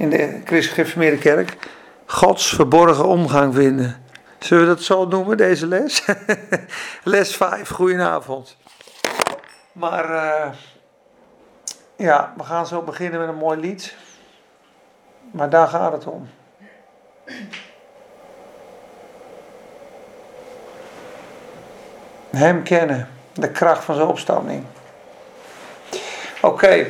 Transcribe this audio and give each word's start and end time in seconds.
in 0.00 0.10
de 0.10 0.40
Christelijk 0.44 0.72
Gereformeerde 0.72 1.18
Kerk. 1.18 1.56
Gods 2.06 2.54
verborgen 2.54 3.04
omgang 3.04 3.54
vinden. 3.54 4.04
Zullen 4.38 4.62
we 4.62 4.74
dat 4.74 4.82
zo 4.82 5.06
noemen, 5.06 5.36
deze 5.36 5.66
les? 5.66 6.04
les 7.04 7.36
5, 7.36 7.68
goedenavond. 7.68 8.56
Maar 9.72 10.10
uh, 10.10 10.50
ja, 11.96 12.34
we 12.36 12.44
gaan 12.44 12.66
zo 12.66 12.82
beginnen 12.82 13.20
met 13.20 13.28
een 13.28 13.34
mooi 13.34 13.60
lied. 13.60 13.94
Maar 15.30 15.50
daar 15.50 15.68
gaat 15.68 15.92
het 15.92 16.06
om. 16.06 16.28
Hem 22.30 22.62
kennen, 22.62 23.08
de 23.32 23.50
kracht 23.50 23.84
van 23.84 23.94
zijn 23.94 24.08
opstanding. 24.08 24.64
Oké, 26.40 26.86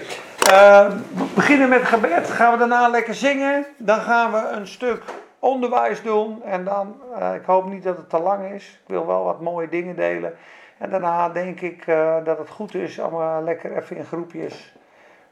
uh, 0.51 0.91
we 1.15 1.25
beginnen 1.35 1.69
met 1.69 1.85
gebed. 1.85 2.31
Gaan 2.31 2.53
we 2.53 2.59
daarna 2.59 2.89
lekker 2.89 3.15
zingen. 3.15 3.67
Dan 3.77 4.01
gaan 4.01 4.33
we 4.33 4.49
een 4.49 4.67
stuk 4.67 5.03
onderwijs 5.39 6.03
doen. 6.03 6.43
En 6.43 6.65
dan, 6.65 7.01
uh, 7.19 7.35
ik 7.35 7.45
hoop 7.45 7.69
niet 7.69 7.83
dat 7.83 7.97
het 7.97 8.11
te 8.11 8.19
lang 8.19 8.53
is. 8.53 8.81
Ik 8.83 8.89
wil 8.89 9.07
wel 9.07 9.25
wat 9.25 9.41
mooie 9.41 9.69
dingen 9.69 9.97
delen. 9.97 10.35
En 10.79 10.91
daarna 10.91 11.29
denk 11.29 11.61
ik 11.61 11.87
uh, 11.87 12.17
dat 12.25 12.39
het 12.39 12.49
goed 12.49 12.75
is 12.75 12.99
om 12.99 13.43
lekker 13.45 13.77
even 13.77 13.97
in 13.97 14.05
groepjes. 14.05 14.77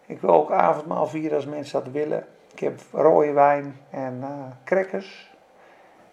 Ik 0.07 0.21
wil 0.21 0.31
ook 0.31 0.51
avondmaal 0.51 1.07
vieren 1.07 1.37
als 1.37 1.47
mensen 1.47 1.85
dat 1.85 1.93
willen. 1.93 2.27
Ik 2.53 2.59
heb 2.59 2.81
rode 2.93 3.33
wijn 3.33 3.77
en 3.91 4.25
crackers. 4.65 5.37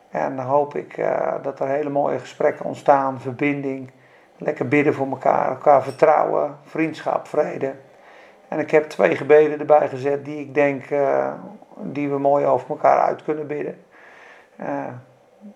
En 0.10 0.36
dan 0.36 0.46
hoop 0.46 0.76
ik 0.76 1.06
dat 1.42 1.60
er 1.60 1.68
hele 1.68 1.90
mooie 1.90 2.20
gesprekken 2.20 2.66
ontstaan, 2.66 3.22
verbinding. 3.22 3.92
Lekker 4.38 4.68
bidden 4.68 4.94
voor 4.94 5.08
elkaar, 5.08 5.50
elkaar 5.50 5.84
vertrouwen, 5.84 6.58
vriendschap, 6.64 7.28
vrede. 7.28 7.74
En 8.48 8.60
ik 8.60 8.72
heb 8.72 8.90
twee 8.90 9.16
gebeden 9.16 9.60
erbij 9.60 9.88
gezet 9.88 10.26
die 10.26 10.40
ik 10.40 10.54
denk 10.54 10.90
uh, 10.90 11.34
die 11.78 12.10
we 12.10 12.18
mooi 12.18 12.46
over 12.46 12.70
elkaar 12.70 13.00
uit 13.00 13.24
kunnen 13.24 13.48
bidden. 13.48 13.84
Uh, 14.62 14.86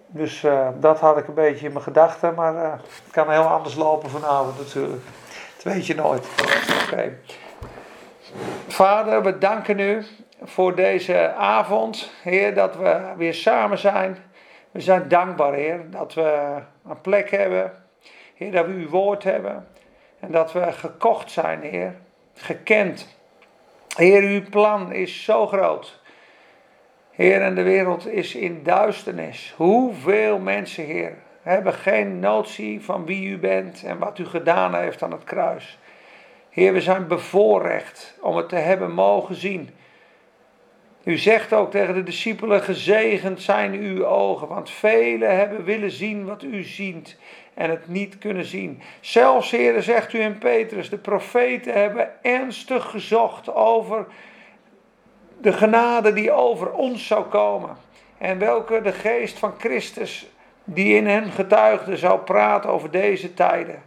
dus 0.08 0.44
uh, 0.44 0.68
dat 0.80 1.00
had 1.00 1.18
ik 1.18 1.28
een 1.28 1.34
beetje 1.34 1.66
in 1.66 1.72
mijn 1.72 1.84
gedachten, 1.84 2.34
maar 2.34 2.56
het 2.56 3.12
kan 3.12 3.30
heel 3.30 3.48
anders 3.48 3.76
lopen 3.76 4.10
vanavond 4.10 4.58
natuurlijk. 4.58 5.04
Dat 5.56 5.74
weet 5.74 5.88
je 5.88 5.96
nooit. 5.96 6.28
Okay. 6.88 7.18
Vader, 8.68 9.24
we 9.24 9.38
danken 9.38 9.80
u 9.80 10.06
voor 10.44 10.76
deze 10.76 11.34
avond, 11.34 12.12
Heer, 12.24 12.56
dat 12.56 12.76
we 12.76 13.02
weer 13.18 13.34
samen 13.34 13.78
zijn. 13.78 14.18
We 14.72 14.82
zijn 14.82 15.08
dankbaar, 15.08 15.54
Heer, 15.54 15.90
dat 15.90 16.14
we 16.14 16.56
een 16.88 17.02
plek 17.02 17.32
hebben, 17.32 17.72
Heer, 18.36 18.52
dat 18.52 18.66
we 18.66 18.72
uw 18.72 18.90
woord 18.90 19.24
hebben 19.24 19.68
en 20.20 20.32
dat 20.32 20.52
we 20.52 20.72
gekocht 20.72 21.32
zijn, 21.32 21.62
Heer 21.62 21.96
gekend. 22.42 23.18
Heer, 23.96 24.22
uw 24.22 24.42
plan 24.50 24.92
is 24.92 25.24
zo 25.24 25.48
groot. 25.48 26.00
Heer, 27.12 27.42
en 27.42 27.56
de 27.56 27.64
wereld 27.64 28.08
is 28.08 28.36
in 28.36 28.64
duisternis. 28.64 29.54
Hoeveel 29.56 30.40
mensen, 30.40 30.84
Heer, 30.84 31.18
hebben 31.42 31.74
geen 31.74 32.20
notie 32.20 32.84
van 32.84 33.06
wie 33.06 33.28
u 33.28 33.38
bent 33.38 33.84
en 33.84 33.98
wat 33.98 34.20
u 34.20 34.26
gedaan 34.26 34.76
heeft 34.76 35.04
aan 35.04 35.12
het 35.12 35.24
kruis. 35.24 35.80
Heer, 36.50 36.74
we 36.74 36.82
zijn 36.82 37.08
bevoorrecht 37.08 38.18
om 38.22 38.36
het 38.36 38.50
te 38.50 38.56
hebben 38.56 38.92
mogen 38.92 39.36
zien. 39.36 39.70
U 41.04 41.18
zegt 41.18 41.54
ook 41.54 41.72
tegen 41.72 41.94
de 41.94 42.04
discipelen: 42.04 42.62
gezegend 42.62 43.42
zijn 43.42 43.74
uw 43.74 44.06
ogen, 44.06 44.48
want 44.48 44.70
velen 44.70 45.38
hebben 45.38 45.64
willen 45.64 45.92
zien 45.92 46.26
wat 46.26 46.44
u 46.44 46.64
ziet 46.64 47.18
en 47.54 47.70
het 47.70 47.88
niet 47.88 48.18
kunnen 48.18 48.46
zien. 48.46 48.82
Zelfs, 49.00 49.52
heren, 49.52 49.84
zegt 49.84 50.14
u 50.14 50.22
in 50.22 50.38
Petrus, 50.38 50.90
de 50.90 50.98
profeten 50.98 51.74
hebben 51.74 52.10
ernstig 52.22 52.90
gezocht 52.90 53.54
over 53.54 54.06
de 55.42 55.54
genade 55.54 56.14
die 56.14 56.32
over 56.32 56.72
ons 56.72 57.08
zou 57.08 57.26
komen. 57.26 57.78
En 58.18 58.38
welke 58.38 58.82
de 58.82 58.92
geest 58.92 59.40
van 59.40 59.54
Christus 59.58 60.30
die 60.64 60.96
in 60.96 61.08
hen 61.08 61.32
getuigde 61.32 61.98
zou 61.98 62.20
praten 62.20 62.70
over 62.70 62.92
deze 62.92 63.34
tijden. 63.34 63.84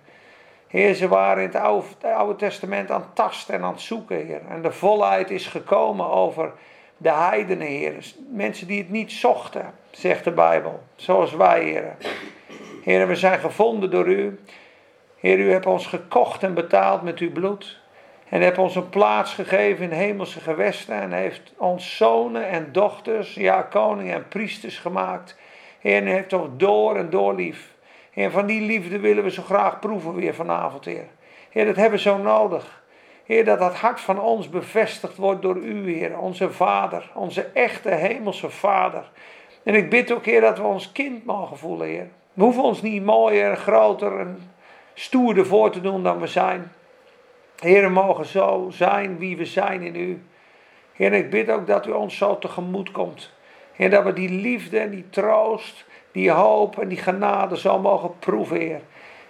Heer, 0.67 0.95
ze 0.95 1.09
waren 1.09 1.43
in 1.43 1.49
het 1.49 1.57
Oude, 1.57 1.87
Oude 2.15 2.37
Testament 2.37 2.91
aan 2.91 3.01
het 3.01 3.15
tasten 3.15 3.55
en 3.55 3.63
aan 3.63 3.73
het 3.73 3.81
zoeken, 3.81 4.27
Heer. 4.27 4.41
En 4.49 4.63
de 4.63 4.73
volheid 4.73 5.31
is 5.31 5.47
gekomen 5.47 6.11
over 6.11 6.53
de 7.03 7.13
heidenen, 7.13 7.67
Heer. 7.67 7.95
Mensen 8.31 8.67
die 8.67 8.79
het 8.79 8.91
niet 8.91 9.13
zochten, 9.13 9.75
zegt 9.91 10.25
de 10.25 10.31
Bijbel. 10.31 10.83
Zoals 10.97 11.33
wij, 11.33 11.65
Heer. 11.65 11.97
Heer, 12.83 13.09
we 13.09 13.17
zijn 13.17 13.39
gevonden 13.39 13.91
door 13.91 14.07
u. 14.07 14.39
Heer, 15.17 15.39
u 15.39 15.51
hebt 15.51 15.67
ons 15.67 15.87
gekocht 15.87 16.43
en 16.43 16.55
betaald 16.55 17.03
met 17.03 17.19
uw 17.19 17.33
bloed. 17.33 17.81
En 18.29 18.41
hebt 18.41 18.59
ons 18.59 18.77
een 18.77 18.89
plaats 18.89 19.35
gegeven 19.35 19.85
in 19.85 19.91
hemelse 19.91 20.41
gewesten. 20.41 20.95
En 20.95 21.13
heeft 21.13 21.53
ons 21.57 21.97
zonen 21.97 22.49
en 22.49 22.73
dochters, 22.73 23.35
ja, 23.35 23.63
koningen 23.63 24.15
en 24.15 24.29
priesters 24.29 24.79
gemaakt. 24.79 25.37
Heer, 25.81 26.03
u 26.03 26.11
heeft 26.11 26.33
ons 26.33 26.49
door 26.57 26.97
en 26.97 27.11
door 27.11 27.35
lief. 27.35 27.75
Heer, 28.11 28.31
van 28.31 28.47
die 28.47 28.61
liefde 28.61 28.99
willen 28.99 29.25
we 29.25 29.31
zo 29.31 29.43
graag 29.43 29.79
proeven 29.79 30.15
weer 30.15 30.35
vanavond, 30.35 30.85
Heer. 30.85 31.07
Heer, 31.51 31.67
dat 31.67 31.77
hebben 31.77 31.99
we 31.99 32.05
zo 32.05 32.19
nodig. 32.19 32.82
Heer, 33.25 33.45
dat 33.45 33.59
dat 33.59 33.75
hart 33.75 34.01
van 34.01 34.21
ons 34.21 34.49
bevestigd 34.49 35.17
wordt 35.17 35.43
door 35.43 35.57
u, 35.57 35.93
Heer, 35.93 36.19
onze 36.19 36.51
Vader, 36.51 37.11
onze 37.15 37.47
echte 37.53 37.91
hemelse 37.91 38.51
Vader. 38.51 39.11
En 39.63 39.75
ik 39.75 39.91
bid 39.91 40.13
ook, 40.13 40.25
Heer, 40.25 40.41
dat 40.41 40.59
we 40.59 40.65
ons 40.65 40.93
kind 40.93 41.25
mogen 41.25 41.59
voelen, 41.59 41.87
Heer. 41.87 42.09
We 42.33 42.43
hoeven 42.43 42.63
ons 42.63 42.83
niet 42.83 43.05
mooier, 43.05 43.57
groter 43.57 44.19
en 44.19 44.53
stoerder 44.95 45.47
voor 45.47 45.71
te 45.71 45.81
doen 45.81 46.03
dan 46.03 46.21
we 46.21 46.27
zijn. 46.27 46.73
Heer, 47.59 47.83
we 47.83 47.89
mogen 47.89 48.27
zo 48.27 48.67
zijn 48.71 49.19
wie 49.19 49.37
we 49.37 49.45
zijn 49.45 49.83
in 49.83 49.97
u. 49.97 50.23
Heer, 50.93 51.13
ik 51.13 51.31
bid 51.31 51.51
ook 51.51 51.67
dat 51.67 51.87
u 51.87 51.91
ons 51.91 52.17
zo 52.17 52.39
tegemoet 52.39 52.91
komt. 52.91 53.33
Heer, 53.73 53.91
dat 53.91 54.05
we 54.05 54.13
die 54.13 54.31
liefde 54.31 54.79
en 54.79 54.91
die 54.91 55.11
troost, 55.11 55.85
die 56.13 56.31
hoop 56.31 56.79
en 56.79 56.89
die 56.89 56.99
genade 56.99 57.59
zo 57.59 57.79
mogen 57.79 58.19
proeven, 58.19 58.57
Heer. 58.57 58.81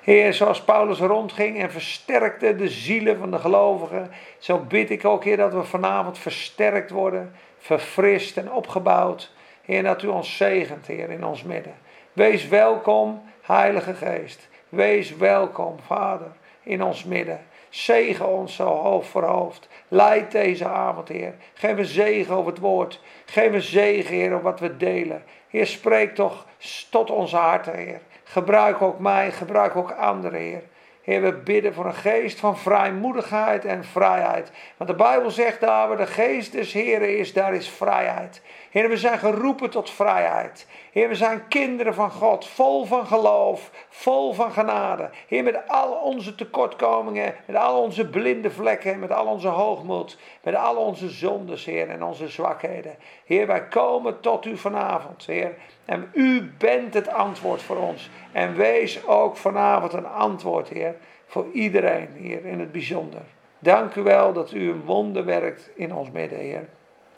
Heer, 0.02 0.34
zoals 0.34 0.62
Paulus 0.62 0.98
rondging 0.98 1.58
en 1.58 1.70
versterkte 1.70 2.56
de 2.56 2.68
zielen 2.68 3.18
van 3.18 3.30
de 3.30 3.38
gelovigen, 3.38 4.10
zo 4.38 4.58
bid 4.58 4.90
ik 4.90 5.04
ook, 5.04 5.24
Heer, 5.24 5.36
dat 5.36 5.52
we 5.52 5.64
vanavond 5.64 6.18
versterkt 6.18 6.90
worden, 6.90 7.32
verfrist 7.58 8.36
en 8.36 8.52
opgebouwd. 8.52 9.32
Heer, 9.64 9.82
dat 9.82 10.02
u 10.02 10.06
ons 10.06 10.36
zegent, 10.36 10.86
Heer, 10.86 11.10
in 11.10 11.24
ons 11.24 11.42
midden. 11.42 11.74
Wees 12.12 12.48
welkom, 12.48 13.22
Heilige 13.42 13.94
Geest. 13.94 14.48
Wees 14.68 15.16
welkom, 15.16 15.76
Vader, 15.86 16.30
in 16.62 16.82
ons 16.82 17.04
midden. 17.04 17.40
Zegen 17.68 18.28
ons 18.28 18.54
zo 18.54 18.64
hoofd 18.66 19.08
voor 19.08 19.24
hoofd. 19.24 19.68
Leid 19.88 20.30
deze 20.30 20.66
avond, 20.66 21.08
Heer. 21.08 21.34
Geef 21.54 21.78
een 21.78 21.84
zegen 21.84 22.34
over 22.34 22.50
het 22.50 22.60
woord. 22.60 23.00
Geef 23.24 23.52
een 23.52 23.62
zegen, 23.62 24.14
Heer, 24.14 24.34
op 24.34 24.42
wat 24.42 24.60
we 24.60 24.76
delen. 24.76 25.22
Heer, 25.48 25.66
spreek 25.66 26.14
toch 26.14 26.46
tot 26.90 27.10
onze 27.10 27.36
harten, 27.36 27.74
Heer. 27.74 28.00
Gebruik 28.32 28.82
ook 28.82 28.98
mij, 28.98 29.32
gebruik 29.32 29.76
ook 29.76 29.90
anderen, 29.90 30.40
Heer. 30.40 30.62
Heer, 31.02 31.22
we 31.22 31.32
bidden 31.32 31.74
voor 31.74 31.86
een 31.86 31.94
geest 31.94 32.38
van 32.38 32.58
vrijmoedigheid 32.58 33.64
en 33.64 33.84
vrijheid. 33.84 34.50
Want 34.76 34.90
de 34.90 34.96
Bijbel 34.96 35.30
zegt 35.30 35.60
daar, 35.60 35.88
waar 35.88 35.96
de 35.96 36.06
geest 36.06 36.52
des 36.52 36.72
Heren 36.72 37.18
is, 37.18 37.32
daar 37.32 37.54
is 37.54 37.68
vrijheid. 37.68 38.42
Heer, 38.72 38.88
we 38.88 38.96
zijn 38.96 39.18
geroepen 39.18 39.70
tot 39.70 39.90
vrijheid. 39.90 40.66
Heer, 40.92 41.08
we 41.08 41.14
zijn 41.14 41.48
kinderen 41.48 41.94
van 41.94 42.10
God, 42.10 42.46
vol 42.46 42.84
van 42.84 43.06
geloof, 43.06 43.70
vol 43.88 44.32
van 44.32 44.52
genade. 44.52 45.10
Heer, 45.28 45.42
met 45.42 45.68
al 45.68 45.92
onze 45.92 46.34
tekortkomingen, 46.34 47.34
met 47.46 47.56
al 47.56 47.82
onze 47.82 48.08
blinde 48.08 48.50
vlekken, 48.50 48.98
met 48.98 49.12
al 49.12 49.26
onze 49.26 49.48
hoogmoed, 49.48 50.18
met 50.42 50.54
al 50.54 50.76
onze 50.76 51.08
zondes, 51.08 51.64
Heer, 51.64 51.88
en 51.88 52.04
onze 52.04 52.28
zwakheden. 52.28 52.96
Heer, 53.24 53.46
wij 53.46 53.68
komen 53.68 54.20
tot 54.20 54.44
u 54.46 54.56
vanavond, 54.56 55.26
Heer. 55.26 55.54
En 55.84 56.10
u 56.12 56.52
bent 56.58 56.94
het 56.94 57.08
antwoord 57.08 57.62
voor 57.62 57.76
ons. 57.76 58.10
En 58.32 58.54
wees 58.54 59.06
ook 59.06 59.36
vanavond 59.36 59.92
een 59.92 60.08
antwoord, 60.08 60.68
Heer, 60.68 60.94
voor 61.26 61.46
iedereen 61.52 62.08
hier 62.16 62.44
in 62.44 62.60
het 62.60 62.72
bijzonder. 62.72 63.22
Dank 63.58 63.94
u 63.94 64.02
wel 64.02 64.32
dat 64.32 64.52
u 64.52 64.70
een 64.70 64.84
wonder 64.84 65.24
werkt 65.24 65.70
in 65.74 65.94
ons 65.94 66.10
midden, 66.10 66.38
Heer. 66.38 66.68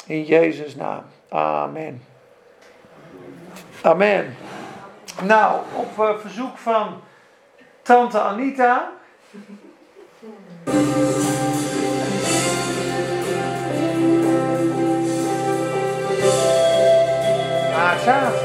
In 0.07 0.23
Jezus' 0.23 0.77
naam. 0.77 1.05
Amen. 1.35 2.03
Amen. 3.83 4.37
Nou, 5.23 5.61
op 5.75 5.99
uh, 5.99 6.19
verzoek 6.19 6.59
van 6.59 7.01
tante 7.83 8.21
Anita. 8.21 8.93
Aza. 17.77 18.44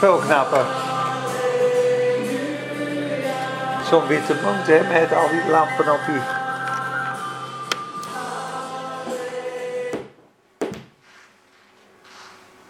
Veel 0.00 0.18
knapper. 0.18 0.64
Zo'n 3.84 4.06
witte 4.06 4.34
mond 4.42 4.66
hè, 4.66 4.82
met 4.82 5.12
al 5.12 5.28
die 5.28 5.50
lampen 5.50 5.92
op 5.92 6.00
die. 6.06 6.20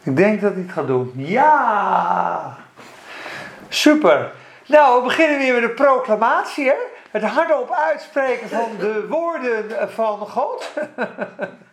Ik 0.03 0.17
denk 0.17 0.41
dat 0.41 0.53
hij 0.53 0.63
het 0.63 0.73
gaat 0.73 0.87
doen. 0.87 1.13
Ja! 1.17 2.57
Super. 3.69 4.33
Nou, 4.67 4.97
we 4.97 5.05
beginnen 5.05 5.39
weer 5.39 5.53
met 5.53 5.63
de 5.63 5.71
proclamatie, 5.71 6.67
hè? 6.67 6.77
Het 7.11 7.23
hardop 7.23 7.73
uitspreken 7.73 8.49
van 8.49 8.77
de 8.79 9.07
woorden 9.09 9.91
van 9.91 10.19
God. 10.19 10.71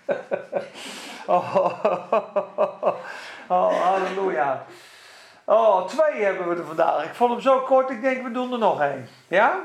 oh, 1.26 1.56
oh, 3.48 3.82
halleluja. 3.84 4.66
Oh, 5.50 5.86
twee 5.86 6.24
hebben 6.24 6.50
we 6.50 6.56
er 6.56 6.66
vandaag. 6.66 7.04
Ik 7.04 7.13
vond 7.13 7.32
hem 7.32 7.42
zo 7.42 7.60
kort, 7.60 7.89
ik 7.89 8.01
denk 8.01 8.24
we 8.24 8.32
doen 8.32 8.51
er 8.51 8.58
nog 8.60 8.82
één. 8.82 9.08
Ja? 9.27 9.60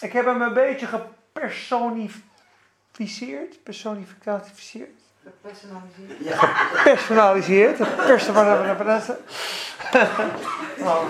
Ik 0.00 0.12
heb 0.12 0.24
hem 0.24 0.42
een 0.42 0.52
beetje 0.52 0.86
gepersonificeerd. 0.86 3.62
Personificeerd. 3.62 4.88
Gepersonaliseerd. 5.24 6.38
Gepersonaliseerd. 6.38 7.76
Personaliseerd. 8.06 9.10
oh. 10.80 11.02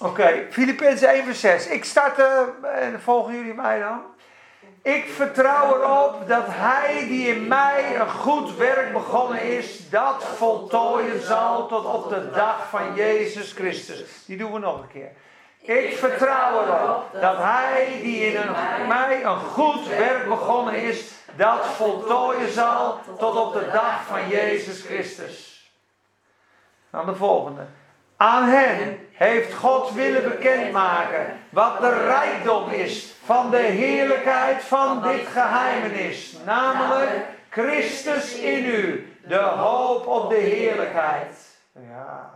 Oké, 0.00 0.46
Filippenzen 0.50 1.08
1 1.08 1.24
vers 1.24 1.40
6. 1.40 1.66
Ik 1.66 1.84
start, 1.84 2.18
uh, 2.18 2.40
en 2.74 3.00
volgen 3.00 3.34
jullie 3.34 3.54
mij 3.54 3.78
dan? 3.78 4.00
Ik 4.84 5.08
vertrouw 5.08 5.82
erop 5.82 6.28
dat 6.28 6.44
hij 6.46 7.04
die 7.08 7.28
in 7.28 7.48
mij 7.48 8.00
een 8.00 8.08
goed 8.08 8.56
werk 8.56 8.92
begonnen 8.92 9.42
is, 9.42 9.90
dat 9.90 10.24
voltooien 10.24 11.22
zal 11.22 11.66
tot 11.66 11.84
op 11.84 12.08
de 12.08 12.30
dag 12.30 12.68
van 12.68 12.94
Jezus 12.94 13.52
Christus. 13.52 14.24
Die 14.26 14.36
doen 14.36 14.52
we 14.52 14.58
nog 14.58 14.82
een 14.82 14.88
keer. 14.88 15.10
Ik 15.58 15.96
vertrouw 15.96 16.62
erop 16.62 17.20
dat 17.20 17.36
hij 17.36 17.98
die 18.02 18.26
in 18.26 18.50
mij 18.88 19.24
een 19.24 19.38
goed 19.38 19.88
werk 19.88 20.28
begonnen 20.28 20.74
is, 20.74 21.12
dat 21.36 21.66
voltooien 21.66 22.52
zal 22.52 23.00
tot 23.18 23.36
op 23.36 23.52
de 23.52 23.70
dag 23.72 24.04
van 24.06 24.28
Jezus 24.28 24.82
Christus. 24.82 25.70
Dan 26.90 27.06
de 27.06 27.14
volgende. 27.14 27.62
Aan 28.16 28.48
hen 28.48 29.08
heeft 29.12 29.54
God 29.54 29.92
willen 29.92 30.22
bekendmaken 30.22 31.40
wat 31.50 31.80
de 31.80 32.04
rijkdom 32.04 32.70
is 32.70 33.13
van 33.24 33.50
de 33.50 33.56
heerlijkheid 33.56 34.62
van 34.62 35.02
dit 35.02 35.26
geheimenis, 35.26 36.36
namelijk 36.44 37.26
Christus 37.50 38.38
in 38.38 38.64
u, 38.64 39.12
de 39.26 39.38
hoop 39.38 40.06
op 40.06 40.30
de 40.30 40.36
heerlijkheid. 40.36 41.58
Ja, 41.72 42.30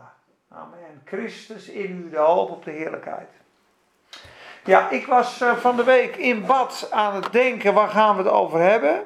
amen. 0.49 1.03
Christus 1.05 1.69
in 1.69 2.05
u, 2.07 2.11
de 2.11 2.19
hoop 2.19 2.51
op 2.51 2.65
de 2.65 2.71
heerlijkheid. 2.71 3.29
Ja, 4.65 4.91
ik 4.91 5.07
was 5.07 5.43
uh, 5.43 5.57
van 5.57 5.77
de 5.77 5.85
week 5.85 6.17
in 6.17 6.47
bad 6.47 6.89
aan 6.91 7.15
het 7.15 7.33
denken, 7.33 7.75
waar 7.75 7.89
gaan 7.89 8.17
we 8.17 8.23
het 8.23 8.33
over 8.33 8.61
hebben? 8.61 9.03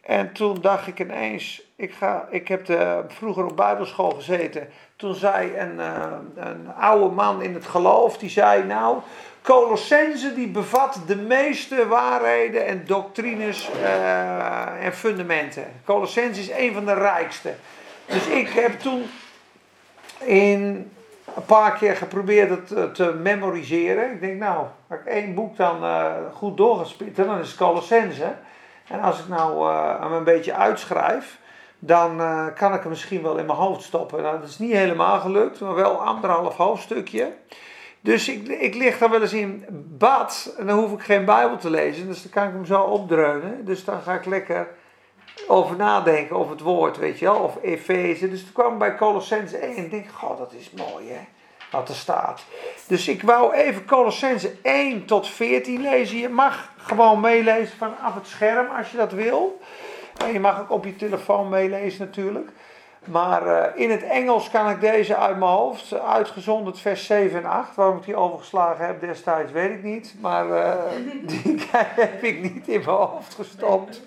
En 0.00 0.32
toen 0.32 0.60
dacht 0.60 0.86
ik 0.86 1.00
ineens, 1.00 1.62
ik, 1.76 1.94
ga, 1.94 2.26
ik 2.30 2.48
heb 2.48 2.66
vroeger 3.06 3.44
op 3.44 3.56
bijbelschool 3.56 4.10
gezeten. 4.10 4.68
Toen 4.96 5.14
zei 5.14 5.56
een, 5.56 5.74
uh, 5.74 6.04
een 6.34 6.74
oude 6.74 7.14
man 7.14 7.42
in 7.42 7.54
het 7.54 7.66
geloof, 7.66 8.18
die 8.18 8.30
zei 8.30 8.64
nou, 8.64 8.98
Colossense 9.42 10.34
die 10.34 10.48
bevat 10.48 10.98
de 11.06 11.16
meeste 11.16 11.86
waarheden 11.86 12.66
en 12.66 12.84
doctrines 12.86 13.70
uh, 13.82 14.84
en 14.84 14.92
fundamenten. 14.92 15.64
Colossense 15.84 16.40
is 16.40 16.50
een 16.50 16.72
van 16.72 16.84
de 16.84 16.94
rijkste. 16.94 17.54
Dus 18.06 18.26
ik 18.26 18.48
heb 18.48 18.80
toen 18.80 19.04
in 20.18 20.90
een 21.34 21.44
paar 21.46 21.72
keer 21.72 21.96
geprobeerd 21.96 22.50
het 22.50 22.70
uh, 22.70 22.84
te 22.84 23.12
memoriseren. 23.22 24.10
Ik 24.10 24.20
denk 24.20 24.38
nou, 24.38 24.66
als 24.88 25.00
ik 25.00 25.06
één 25.06 25.34
boek 25.34 25.56
dan 25.56 25.84
goed 26.32 26.56
door 26.56 26.78
ga 26.78 26.84
spitten, 26.84 27.26
dan 27.26 27.38
is 27.38 27.48
het 27.48 27.56
Colossense. 27.56 28.34
En 28.88 29.00
als 29.00 29.18
ik 29.18 29.28
nou 29.28 29.72
hem 30.02 30.12
een 30.12 30.24
beetje 30.24 30.54
uitschrijf, 30.54 31.38
dan 31.84 32.20
uh, 32.20 32.46
kan 32.54 32.74
ik 32.74 32.80
hem 32.80 32.88
misschien 32.88 33.22
wel 33.22 33.36
in 33.36 33.46
mijn 33.46 33.58
hoofd 33.58 33.82
stoppen. 33.82 34.22
Nou, 34.22 34.40
dat 34.40 34.48
is 34.48 34.58
niet 34.58 34.72
helemaal 34.72 35.20
gelukt, 35.20 35.60
maar 35.60 35.74
wel 35.74 36.02
anderhalf 36.02 36.56
hoofdstukje. 36.56 37.32
Dus 38.02 38.28
ik, 38.28 38.48
ik 38.48 38.74
lig 38.74 38.98
dan 38.98 39.10
wel 39.10 39.20
eens 39.20 39.32
in 39.32 39.64
bad 39.98 40.54
en 40.58 40.66
dan 40.66 40.78
hoef 40.78 40.92
ik 40.92 41.00
geen 41.00 41.24
Bijbel 41.24 41.56
te 41.56 41.70
lezen. 41.70 42.06
Dus 42.06 42.22
dan 42.22 42.30
kan 42.30 42.46
ik 42.46 42.52
hem 42.52 42.64
zo 42.64 42.80
opdreunen. 42.80 43.64
Dus 43.64 43.84
dan 43.84 44.00
ga 44.00 44.14
ik 44.14 44.24
lekker 44.24 44.68
over 45.48 45.76
nadenken 45.76 46.36
over 46.36 46.52
het 46.52 46.60
woord, 46.60 46.96
weet 46.96 47.18
je 47.18 47.24
wel. 47.24 47.38
Of 47.38 47.58
Efeze. 47.62 48.30
Dus 48.30 48.42
toen 48.42 48.52
kwam 48.52 48.78
bij 48.78 48.96
Colossense 48.96 49.56
1 49.56 49.76
en 49.76 49.84
ik 49.84 49.90
denk, 49.90 50.08
god, 50.08 50.38
dat 50.38 50.52
is 50.52 50.70
mooi 50.70 51.08
hè. 51.08 51.20
Wat 51.70 51.88
er 51.88 51.94
staat. 51.94 52.44
Dus 52.86 53.08
ik 53.08 53.22
wou 53.22 53.52
even 53.52 53.84
Colossense 53.84 54.52
1 54.62 55.04
tot 55.04 55.28
14 55.28 55.80
lezen. 55.80 56.18
Je 56.18 56.28
mag 56.28 56.72
gewoon 56.76 57.20
meelezen 57.20 57.76
vanaf 57.76 58.14
het 58.14 58.26
scherm 58.26 58.66
als 58.76 58.90
je 58.90 58.96
dat 58.96 59.12
wil. 59.12 59.60
En 60.16 60.32
je 60.32 60.40
mag 60.40 60.60
ook 60.60 60.70
op 60.70 60.84
je 60.84 60.96
telefoon 60.96 61.48
meelezen 61.48 62.06
natuurlijk. 62.06 62.50
Maar 63.04 63.46
uh, 63.46 63.64
in 63.74 63.90
het 63.90 64.02
Engels 64.02 64.50
kan 64.50 64.70
ik 64.70 64.80
deze 64.80 65.16
uit 65.16 65.38
mijn 65.38 65.50
hoofd, 65.50 66.00
uitgezonderd 66.00 66.78
vers 66.78 67.06
7 67.06 67.38
en 67.38 67.46
8. 67.46 67.74
Waarom 67.74 67.96
ik 67.96 68.04
die 68.04 68.16
overgeslagen 68.16 68.86
heb 68.86 69.00
destijds 69.00 69.52
weet 69.52 69.70
ik 69.70 69.82
niet. 69.82 70.14
Maar 70.20 70.46
uh, 70.46 70.74
die 71.26 71.68
heb 71.72 72.22
ik 72.22 72.42
niet 72.42 72.68
in 72.68 72.82
mijn 72.84 72.96
hoofd 72.96 73.34
gestopt. 73.34 74.02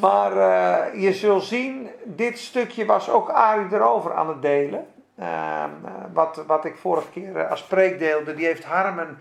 Maar 0.00 0.32
uh, 0.36 1.02
je 1.02 1.12
zult 1.12 1.44
zien, 1.44 1.88
dit 2.04 2.38
stukje 2.38 2.84
was 2.84 3.10
ook 3.10 3.28
Arie 3.28 3.66
erover 3.72 4.14
aan 4.14 4.28
het 4.28 4.42
delen. 4.42 4.86
Ehm, 5.18 5.70
wat, 6.12 6.44
wat 6.46 6.64
ik 6.64 6.76
vorige 6.76 7.10
keer 7.10 7.46
als 7.46 7.62
preek 7.62 7.98
deelde, 7.98 8.34
die 8.34 8.46
heeft 8.46 8.64
Harmen 8.64 9.18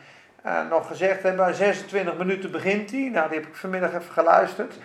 nog 0.69 0.87
gezegd. 0.87 1.23
En 1.23 1.35
bij 1.35 1.53
26 1.53 2.17
minuten 2.17 2.51
begint 2.51 2.91
hij. 2.91 3.09
Nou, 3.13 3.29
die 3.29 3.39
heb 3.39 3.47
ik 3.47 3.55
vanmiddag 3.55 3.93
even 3.93 4.13
geluisterd. 4.13 4.75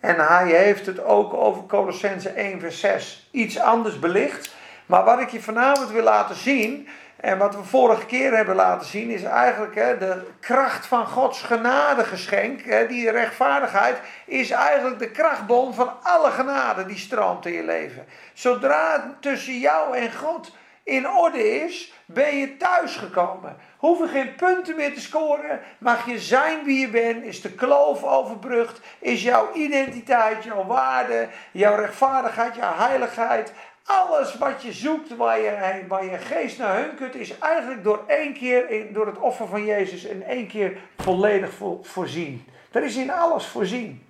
En 0.00 0.26
hij 0.26 0.46
heeft 0.46 0.86
het 0.86 1.04
ook 1.04 1.34
over 1.34 1.66
Colossense 1.66 2.28
1 2.28 2.60
vers 2.60 2.80
6 2.80 3.28
iets 3.30 3.58
anders 3.58 3.98
belicht. 3.98 4.54
Maar 4.86 5.04
wat 5.04 5.20
ik 5.20 5.28
je 5.28 5.40
vanavond 5.40 5.90
wil 5.90 6.02
laten 6.02 6.36
zien, 6.36 6.88
en 7.20 7.38
wat 7.38 7.54
we 7.54 7.64
vorige 7.64 8.06
keer 8.06 8.36
hebben 8.36 8.54
laten 8.54 8.86
zien, 8.86 9.10
is 9.10 9.22
eigenlijk 9.22 9.74
hè, 9.74 9.98
de 9.98 10.22
kracht 10.40 10.86
van 10.86 11.06
Gods 11.06 11.42
genadegeschenk. 11.42 12.62
Hè, 12.62 12.86
die 12.86 13.10
rechtvaardigheid 13.10 14.00
is 14.24 14.50
eigenlijk 14.50 14.98
de 14.98 15.10
krachtbron 15.10 15.74
van 15.74 15.92
alle 16.02 16.30
genade 16.30 16.86
die 16.86 16.98
stroomt 16.98 17.46
in 17.46 17.52
je 17.52 17.64
leven. 17.64 18.04
Zodra 18.32 18.92
het 18.92 19.22
tussen 19.22 19.58
jou 19.58 19.96
en 19.96 20.12
God 20.12 20.52
in 20.82 21.08
orde 21.08 21.62
is, 21.62 21.92
ben 22.06 22.36
je 22.36 22.56
thuisgekomen. 22.56 23.56
Hoef 23.78 23.98
je 23.98 24.08
geen 24.08 24.34
punten 24.34 24.76
meer 24.76 24.94
te 24.94 25.00
scoren. 25.00 25.60
Mag 25.78 26.06
je 26.06 26.18
zijn 26.18 26.64
wie 26.64 26.80
je 26.80 26.88
bent. 26.88 27.24
Is 27.24 27.40
de 27.40 27.52
kloof 27.52 28.04
overbrugd. 28.04 28.80
Is 28.98 29.22
jouw 29.22 29.52
identiteit, 29.54 30.44
jouw 30.44 30.64
waarde, 30.64 31.28
jouw 31.52 31.76
rechtvaardigheid, 31.76 32.54
jouw 32.54 32.74
heiligheid. 32.76 33.52
Alles 33.84 34.38
wat 34.38 34.62
je 34.62 34.72
zoekt, 34.72 35.16
waar 35.16 35.40
je, 35.40 35.84
waar 35.88 36.04
je 36.04 36.18
geest 36.18 36.58
naar 36.58 36.76
hunkert, 36.76 37.14
is 37.14 37.38
eigenlijk 37.38 37.84
door 37.84 38.04
één 38.06 38.32
keer, 38.32 38.92
door 38.92 39.06
het 39.06 39.18
offer 39.18 39.46
van 39.46 39.64
Jezus, 39.64 40.04
in 40.04 40.24
één 40.24 40.46
keer 40.46 40.76
volledig 40.98 41.50
voorzien. 41.82 42.46
Er 42.72 42.84
is 42.84 42.96
in 42.96 43.10
alles 43.10 43.46
voorzien. 43.46 44.06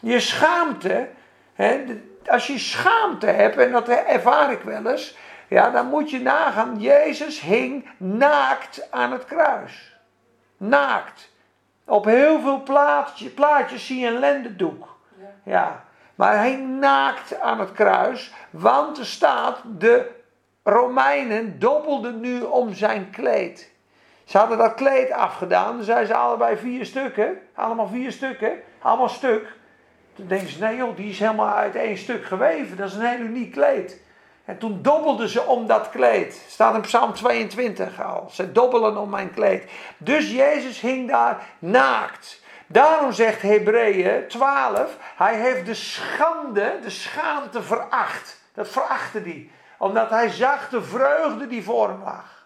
Je 0.00 0.20
schaamte, 0.20 1.08
hè, 1.54 1.84
als 2.26 2.46
je 2.46 2.58
schaamte 2.58 3.26
hebt, 3.26 3.56
en 3.56 3.72
dat 3.72 3.88
ervaar 3.88 4.52
ik 4.52 4.60
wel 4.60 4.86
eens, 4.86 5.16
ja, 5.50 5.70
dan 5.70 5.86
moet 5.86 6.10
je 6.10 6.20
nagaan, 6.20 6.80
Jezus 6.80 7.40
hing 7.40 7.88
naakt 7.96 8.90
aan 8.90 9.12
het 9.12 9.24
kruis. 9.24 9.96
Naakt. 10.56 11.32
Op 11.84 12.04
heel 12.04 12.40
veel 12.40 12.62
plaatjes, 12.62 13.34
plaatjes 13.34 13.86
zie 13.86 14.00
je 14.00 14.06
een 14.06 14.18
lendendoek. 14.18 14.96
Ja. 15.42 15.84
Maar 16.14 16.36
hij 16.36 16.50
hing 16.50 16.78
naakt 16.78 17.40
aan 17.40 17.60
het 17.60 17.72
kruis, 17.72 18.32
want 18.50 18.98
er 18.98 19.06
staat, 19.06 19.62
de 19.78 20.10
Romeinen 20.62 21.58
dobbelden 21.58 22.20
nu 22.20 22.40
om 22.40 22.74
zijn 22.74 23.10
kleed. 23.10 23.70
Ze 24.24 24.38
hadden 24.38 24.58
dat 24.58 24.74
kleed 24.74 25.10
afgedaan, 25.10 25.76
dan 25.76 25.84
zijn 25.84 26.06
ze 26.06 26.14
allebei 26.14 26.56
vier 26.56 26.86
stukken, 26.86 27.38
allemaal 27.54 27.88
vier 27.88 28.12
stukken, 28.12 28.52
allemaal 28.82 29.08
stuk. 29.08 29.52
Toen 30.14 30.26
denken 30.26 30.48
ze, 30.48 30.60
nee 30.60 30.76
joh, 30.76 30.96
die 30.96 31.10
is 31.10 31.18
helemaal 31.18 31.54
uit 31.54 31.74
één 31.74 31.98
stuk 31.98 32.24
geweven, 32.24 32.76
dat 32.76 32.88
is 32.88 32.94
een 32.94 33.06
heel 33.06 33.26
uniek 33.26 33.52
kleed. 33.52 34.08
En 34.44 34.58
toen 34.58 34.78
dobbelden 34.82 35.28
ze 35.28 35.42
om 35.42 35.66
dat 35.66 35.90
kleed. 35.90 36.44
Staat 36.48 36.74
in 36.74 36.80
Psalm 36.80 37.12
22 37.12 38.02
al. 38.02 38.28
Ze 38.32 38.52
dobbelen 38.52 38.96
om 38.96 39.10
mijn 39.10 39.34
kleed. 39.34 39.70
Dus 39.98 40.30
Jezus 40.30 40.80
hing 40.80 41.08
daar 41.08 41.42
naakt. 41.58 42.42
Daarom 42.66 43.12
zegt 43.12 43.42
Hebreeën 43.42 44.28
12, 44.28 44.96
hij 45.16 45.36
heeft 45.36 45.66
de 45.66 45.74
schande, 45.74 46.78
de 46.82 46.90
schaamte 46.90 47.62
veracht. 47.62 48.40
Dat 48.54 48.68
verachtte 48.68 49.20
hij. 49.20 49.50
Omdat 49.78 50.10
hij 50.10 50.28
zag 50.28 50.68
de 50.68 50.82
vreugde 50.82 51.46
die 51.46 51.64
voor 51.64 51.88
hem 51.88 52.02
lag. 52.02 52.39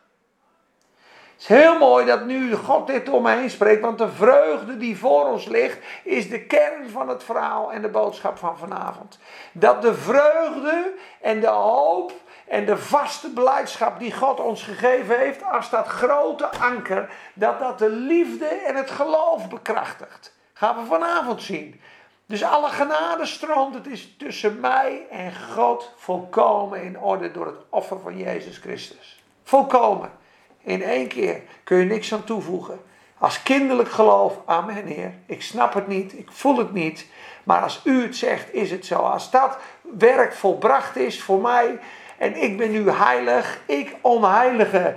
Het 1.35 1.43
is 1.43 1.49
heel 1.49 1.79
mooi 1.79 2.07
dat 2.07 2.25
nu 2.25 2.55
God 2.55 2.87
dit 2.87 3.09
om 3.09 3.23
me 3.23 3.31
heen 3.31 3.51
spreekt, 3.51 3.81
want 3.81 3.99
de 3.99 4.09
vreugde 4.09 4.77
die 4.77 4.99
voor 4.99 5.27
ons 5.27 5.47
ligt, 5.47 5.79
is 6.03 6.29
de 6.29 6.41
kern 6.41 6.89
van 6.89 7.09
het 7.09 7.25
verhaal 7.25 7.73
en 7.73 7.83
de 7.83 7.89
boodschap 7.89 8.39
van 8.39 8.59
vanavond. 8.59 9.19
Dat 9.53 9.83
de 9.83 9.95
vreugde 9.95 10.95
en 11.21 11.41
de 11.41 11.47
hoop 11.47 12.13
en 12.47 12.67
de 12.67 12.77
vaste 12.77 13.29
beleidschap 13.31 13.99
die 13.99 14.13
God 14.13 14.41
ons 14.41 14.63
gegeven 14.63 15.19
heeft, 15.19 15.45
als 15.45 15.71
dat 15.71 15.87
grote 15.87 16.51
anker, 16.51 17.11
dat 17.35 17.59
dat 17.59 17.79
de 17.79 17.91
liefde 17.91 18.47
en 18.47 18.77
het 18.77 18.91
geloof 18.91 19.49
bekrachtigt. 19.49 20.35
Gaan 20.53 20.77
we 20.77 20.85
vanavond 20.85 21.43
zien. 21.43 21.81
Dus 22.27 22.45
alle 22.45 22.69
genade 22.69 23.27
stroomt, 23.27 23.75
het 23.75 23.87
is 23.87 24.17
tussen 24.19 24.61
mij 24.61 25.07
en 25.11 25.33
God 25.55 25.93
volkomen 25.97 26.83
in 26.83 27.01
orde 27.01 27.31
door 27.31 27.47
het 27.47 27.61
offer 27.69 28.01
van 28.01 28.17
Jezus 28.17 28.59
Christus. 28.59 29.23
Volkomen. 29.43 30.23
In 30.65 30.83
één 30.83 31.09
keer 31.09 31.41
kun 31.65 31.79
je 31.79 31.85
niks 31.85 32.13
aan 32.13 32.25
toevoegen. 32.25 32.81
Als 33.19 33.43
kinderlijk 33.43 33.91
geloof, 33.91 34.39
amen 34.45 34.87
Heer. 34.87 35.13
Ik 35.27 35.43
snap 35.43 35.75
het 35.75 35.87
niet, 35.87 36.19
ik 36.19 36.29
voel 36.31 36.57
het 36.57 36.73
niet. 36.73 37.07
Maar 37.45 37.63
als 37.63 37.81
u 37.85 38.03
het 38.03 38.17
zegt, 38.17 38.55
is 38.55 38.71
het 38.71 38.87
zo. 38.87 38.95
Als 38.95 39.31
dat 39.31 39.59
werk 39.99 40.35
volbracht 40.35 40.97
is 40.97 41.23
voor 41.23 41.41
mij 41.41 41.79
en 42.19 42.43
ik 42.43 42.57
ben 42.57 42.71
nu 42.71 42.91
heilig, 42.91 43.61
ik 43.67 43.97
onheilige, 44.01 44.97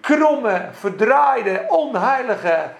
kromme, 0.00 0.68
verdraaide, 0.72 1.64
onheilige, 1.68 2.70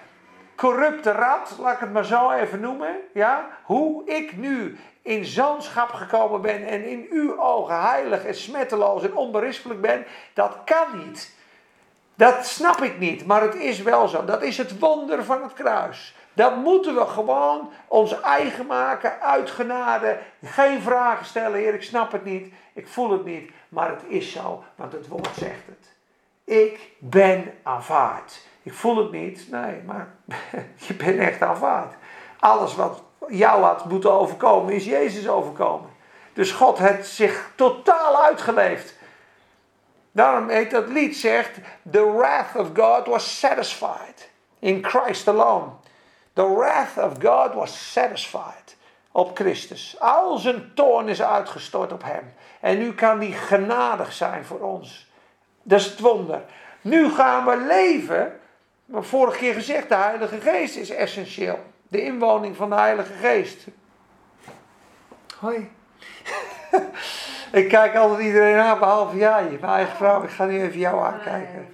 corrupte 0.56 1.10
rat, 1.10 1.56
laat 1.60 1.74
ik 1.74 1.80
het 1.80 1.92
maar 1.92 2.04
zo 2.04 2.30
even 2.30 2.60
noemen. 2.60 2.96
Ja? 3.14 3.48
Hoe 3.62 4.02
ik 4.06 4.36
nu 4.36 4.78
in 5.02 5.24
zoonschap 5.24 5.88
gekomen 5.88 6.40
ben 6.40 6.66
en 6.66 6.84
in 6.84 7.06
uw 7.10 7.40
ogen 7.40 7.80
heilig 7.80 8.24
en 8.24 8.34
smetteloos 8.34 9.02
en 9.02 9.16
onberispelijk 9.16 9.80
ben, 9.80 10.04
dat 10.34 10.56
kan 10.64 11.06
niet. 11.06 11.36
Dat 12.18 12.46
snap 12.46 12.82
ik 12.82 12.98
niet, 12.98 13.26
maar 13.26 13.42
het 13.42 13.54
is 13.54 13.82
wel 13.82 14.08
zo. 14.08 14.24
Dat 14.24 14.42
is 14.42 14.56
het 14.56 14.78
wonder 14.78 15.24
van 15.24 15.42
het 15.42 15.52
kruis. 15.52 16.14
Dat 16.32 16.56
moeten 16.56 16.94
we 16.94 17.06
gewoon 17.06 17.70
ons 17.88 18.20
eigen 18.20 18.66
maken, 18.66 19.20
uit 19.20 19.50
genade. 19.50 20.18
Geen 20.44 20.82
vragen 20.82 21.26
stellen, 21.26 21.58
Heer, 21.58 21.74
ik 21.74 21.82
snap 21.82 22.12
het 22.12 22.24
niet, 22.24 22.52
ik 22.72 22.88
voel 22.88 23.10
het 23.10 23.24
niet. 23.24 23.50
Maar 23.68 23.88
het 23.88 24.02
is 24.06 24.32
zo, 24.32 24.62
want 24.74 24.92
het 24.92 25.08
woord 25.08 25.34
zegt 25.36 25.66
het. 25.66 25.96
Ik 26.44 26.90
ben 26.98 27.54
aanvaard. 27.62 28.40
Ik 28.62 28.74
voel 28.74 28.96
het 28.96 29.10
niet, 29.10 29.50
nee, 29.50 29.82
maar 29.86 30.08
je 30.86 30.94
bent 30.94 31.18
echt 31.18 31.42
aanvaard. 31.42 31.94
Alles 32.38 32.74
wat 32.74 33.02
jou 33.28 33.62
had 33.62 33.84
moeten 33.84 34.12
overkomen, 34.12 34.74
is 34.74 34.84
Jezus 34.84 35.28
overkomen. 35.28 35.90
Dus 36.32 36.52
God 36.52 36.78
heeft 36.78 37.08
zich 37.08 37.52
totaal 37.54 38.24
uitgeleefd. 38.24 38.97
Daarom 40.12 40.48
heet 40.48 40.70
dat 40.70 40.88
lied 40.88 41.16
zegt, 41.16 41.58
the 41.90 42.12
wrath 42.12 42.56
of 42.56 42.68
God 42.74 43.06
was 43.06 43.38
satisfied 43.38 44.30
in 44.58 44.84
Christ 44.84 45.28
alone. 45.28 45.70
The 46.32 46.54
wrath 46.54 46.98
of 46.98 47.12
God 47.20 47.54
was 47.54 47.92
satisfied 47.92 48.76
op 49.12 49.36
Christus. 49.36 49.96
Al 49.98 50.38
zijn 50.38 50.70
toorn 50.74 51.08
is 51.08 51.22
uitgestort 51.22 51.92
op 51.92 52.02
hem. 52.02 52.34
En 52.60 52.78
nu 52.78 52.94
kan 52.94 53.18
hij 53.18 53.30
genadig 53.30 54.12
zijn 54.12 54.44
voor 54.44 54.60
ons. 54.60 55.10
Dat 55.62 55.80
is 55.80 55.86
het 55.86 56.00
wonder. 56.00 56.42
Nu 56.80 57.10
gaan 57.10 57.44
we 57.44 57.56
leven. 57.56 58.40
Maar 58.84 59.04
vorige 59.04 59.38
keer 59.38 59.54
gezegd, 59.54 59.88
de 59.88 59.94
Heilige 59.94 60.40
Geest 60.40 60.76
is 60.76 60.90
essentieel. 60.90 61.58
De 61.88 62.02
inwoning 62.02 62.56
van 62.56 62.68
de 62.70 62.76
Heilige 62.76 63.12
Geest. 63.12 63.66
Hoi. 65.38 65.70
ik 67.52 67.68
kijk 67.68 67.96
altijd 67.96 68.20
iedereen 68.20 68.58
aan, 68.58 68.78
behalve 68.78 69.16
jij. 69.16 69.58
Mijn 69.60 69.72
eigen 69.72 69.96
vrouw, 69.96 70.22
ik 70.22 70.30
ga 70.30 70.44
nu 70.44 70.62
even 70.62 70.78
jou 70.78 71.04
aankijken. 71.04 71.66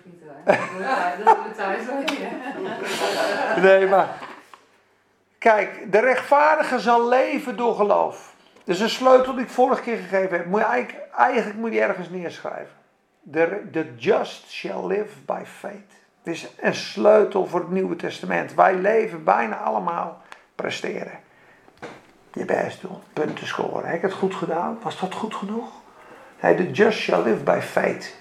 Nee, 3.61 3.87
maar. 3.87 4.09
Kijk, 5.38 5.93
de 5.93 5.99
rechtvaardige 5.99 6.78
zal 6.78 7.09
leven 7.09 7.57
door 7.57 7.75
geloof. 7.75 8.35
Dat 8.64 8.75
is 8.75 8.81
een 8.81 8.90
sleutel 8.90 9.35
die 9.35 9.45
ik 9.45 9.50
vorige 9.50 9.83
keer 9.83 9.97
gegeven 9.97 10.37
heb. 10.37 10.47
Moet 10.47 10.61
je 10.61 10.66
eigenlijk, 10.66 11.09
eigenlijk 11.16 11.59
moet 11.59 11.73
je 11.73 11.81
ergens 11.81 12.11
neerschrijven. 12.11 12.75
The, 13.33 13.62
the 13.73 13.95
just 13.97 14.50
shall 14.50 14.87
live 14.87 15.21
by 15.26 15.43
faith. 15.45 15.93
Het 16.23 16.35
is 16.35 16.49
een 16.61 16.75
sleutel 16.75 17.47
voor 17.47 17.61
het 17.61 17.71
Nieuwe 17.71 17.97
Testament. 17.97 18.54
Wij 18.54 18.75
leven 18.75 19.25
bijna 19.25 19.57
allemaal 19.57 20.23
presteren. 20.54 21.21
Je 22.35 22.45
best 22.45 22.81
doen, 22.81 22.99
punten 23.12 23.47
scoren. 23.47 23.87
Heb 23.87 23.97
ik 23.97 24.03
het 24.03 24.12
goed 24.12 24.35
gedaan? 24.35 24.79
Was 24.83 25.00
dat 25.00 25.14
goed 25.14 25.35
genoeg? 25.35 25.69
Nee, 26.41 26.55
the 26.55 26.71
just 26.71 26.99
shall 26.99 27.23
live 27.23 27.43
by 27.43 27.59
faith. 27.61 28.17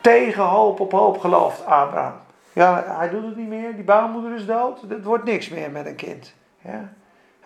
Tegen 0.00 0.42
hoop 0.42 0.80
op 0.80 0.92
hoop 0.92 1.18
gelooft 1.18 1.64
Abraham. 1.64 2.14
Ja, 2.52 2.84
hij 2.98 3.08
doet 3.08 3.24
het 3.24 3.36
niet 3.36 3.48
meer. 3.48 3.74
Die 3.74 3.84
baarmoeder 3.84 4.34
is 4.34 4.46
dood. 4.46 4.80
Het 4.88 5.04
wordt 5.04 5.24
niks 5.24 5.48
meer 5.48 5.70
met 5.70 5.86
een 5.86 5.96
kind. 5.96 6.32
Ja? 6.60 6.92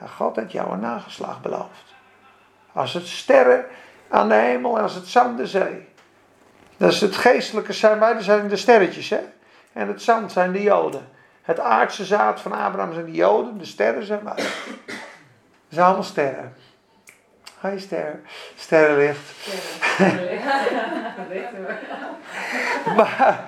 God 0.09 0.37
heeft 0.37 0.53
jou 0.53 0.73
een 0.73 0.81
nageslag 0.81 1.41
beloofd. 1.41 1.95
Als 2.73 2.93
het 2.93 3.07
sterren 3.07 3.65
aan 4.09 4.29
de 4.29 4.35
hemel 4.35 4.77
en 4.77 4.83
als 4.83 4.95
het 4.95 5.07
zand 5.07 5.39
de 5.39 5.47
zee. 5.47 5.89
Dat 6.77 6.93
is 6.93 7.01
het 7.01 7.17
geestelijke 7.17 7.73
zijn 7.73 7.99
wij, 7.99 8.15
dat 8.15 8.23
zijn 8.23 8.49
de 8.49 8.57
sterretjes. 8.57 9.11
Hè? 9.11 9.21
En 9.73 9.89
het 9.89 10.03
zand 10.03 10.33
zijn 10.33 10.53
de 10.53 10.63
joden. 10.63 11.09
Het 11.43 11.61
aardse 11.61 12.05
zaad 12.05 12.41
van 12.41 12.53
Abraham 12.53 12.93
zijn 12.93 13.05
de 13.05 13.13
joden, 13.13 13.59
de 13.59 13.65
sterren 13.65 14.05
zijn 14.05 14.25
wij. 14.25 14.45
Zijn 15.77 15.89
allemaal 15.89 16.07
sterren. 16.07 16.55
Hi 17.61 17.79
ster, 17.79 18.21
sterrenlicht. 18.55 19.49
maar 22.97 23.45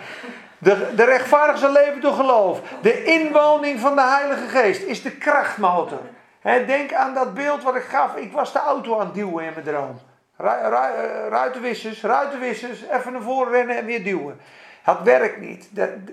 de, 0.58 0.92
de 0.97 1.04
rechtvaardige 1.04 1.73
leven 1.73 2.00
door 2.00 2.12
geloof. 2.12 2.61
De 2.82 3.04
inwoning 3.04 3.80
van 3.80 3.94
de 3.94 4.02
Heilige 4.02 4.49
Geest 4.49 4.82
is 4.82 5.02
de 5.02 5.11
krachtmotor. 5.11 6.00
denk 6.42 6.92
aan 6.92 7.14
dat 7.14 7.35
beeld 7.35 7.62
wat 7.62 7.76
ik 7.76 7.82
gaf. 7.82 8.16
Ik 8.16 8.32
was 8.32 8.52
de 8.52 8.58
auto 8.58 8.99
aan 8.99 9.06
het 9.06 9.14
duwen 9.14 9.44
in 9.44 9.52
mijn 9.52 9.64
droom. 9.64 10.00
Ru, 10.37 10.49
ru, 10.49 11.28
ruitenwissers, 11.28 12.02
ruitenwissers, 12.02 12.82
even 12.82 13.12
naar 13.12 13.23
voren 13.23 13.52
rennen 13.52 13.76
en 13.76 13.85
weer 13.85 14.04
duwen. 14.04 14.40
Dat 14.85 15.02
werkt 15.02 15.40
niet. 15.40 15.68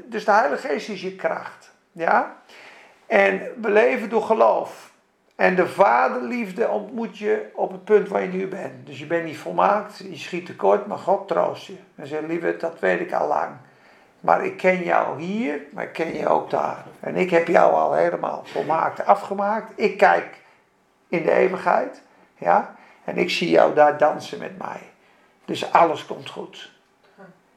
dus 0.05 0.25
de 0.25 0.31
Heilige 0.31 0.67
Geest 0.67 0.89
is 0.89 1.01
je 1.01 1.15
kracht. 1.15 1.71
Ja? 1.91 2.35
En 3.07 3.41
we 3.61 3.69
leven 3.69 4.09
door 4.09 4.23
geloof. 4.23 4.93
En 5.35 5.55
de 5.55 5.67
vaderliefde 5.67 6.69
ontmoet 6.69 7.17
je 7.17 7.49
op 7.53 7.71
het 7.71 7.83
punt 7.83 8.07
waar 8.07 8.21
je 8.21 8.27
nu 8.27 8.47
bent. 8.47 8.85
Dus 8.85 8.99
je 8.99 9.05
bent 9.05 9.25
niet 9.25 9.37
volmaakt, 9.37 9.97
je 9.97 10.17
schiet 10.17 10.45
tekort, 10.45 10.85
maar 10.85 10.97
God 10.97 11.27
troost 11.27 11.65
je. 11.65 11.77
En 11.95 12.07
zegt, 12.07 12.27
lieve, 12.27 12.55
dat 12.57 12.79
weet 12.79 12.99
ik 12.99 13.13
al 13.13 13.27
lang. 13.27 13.51
Maar 14.19 14.45
ik 14.45 14.57
ken 14.57 14.83
jou 14.83 15.21
hier, 15.21 15.61
maar 15.71 15.83
ik 15.83 15.93
ken 15.93 16.13
je 16.13 16.27
ook 16.27 16.49
daar. 16.49 16.85
En 16.99 17.15
ik 17.15 17.29
heb 17.29 17.47
jou 17.47 17.73
al 17.73 17.93
helemaal 17.93 18.41
volmaakt 18.45 19.05
afgemaakt. 19.05 19.71
Ik 19.75 19.97
kijk 19.97 20.41
in 21.07 21.23
de 21.23 21.31
eeuwigheid. 21.31 22.01
Ja? 22.37 22.75
En 23.03 23.17
ik 23.17 23.29
zie 23.29 23.49
jou 23.49 23.73
daar 23.73 23.97
dansen 23.97 24.39
met 24.39 24.57
mij. 24.57 24.81
Dus 25.45 25.71
alles 25.71 26.05
komt 26.05 26.29
goed. 26.29 26.71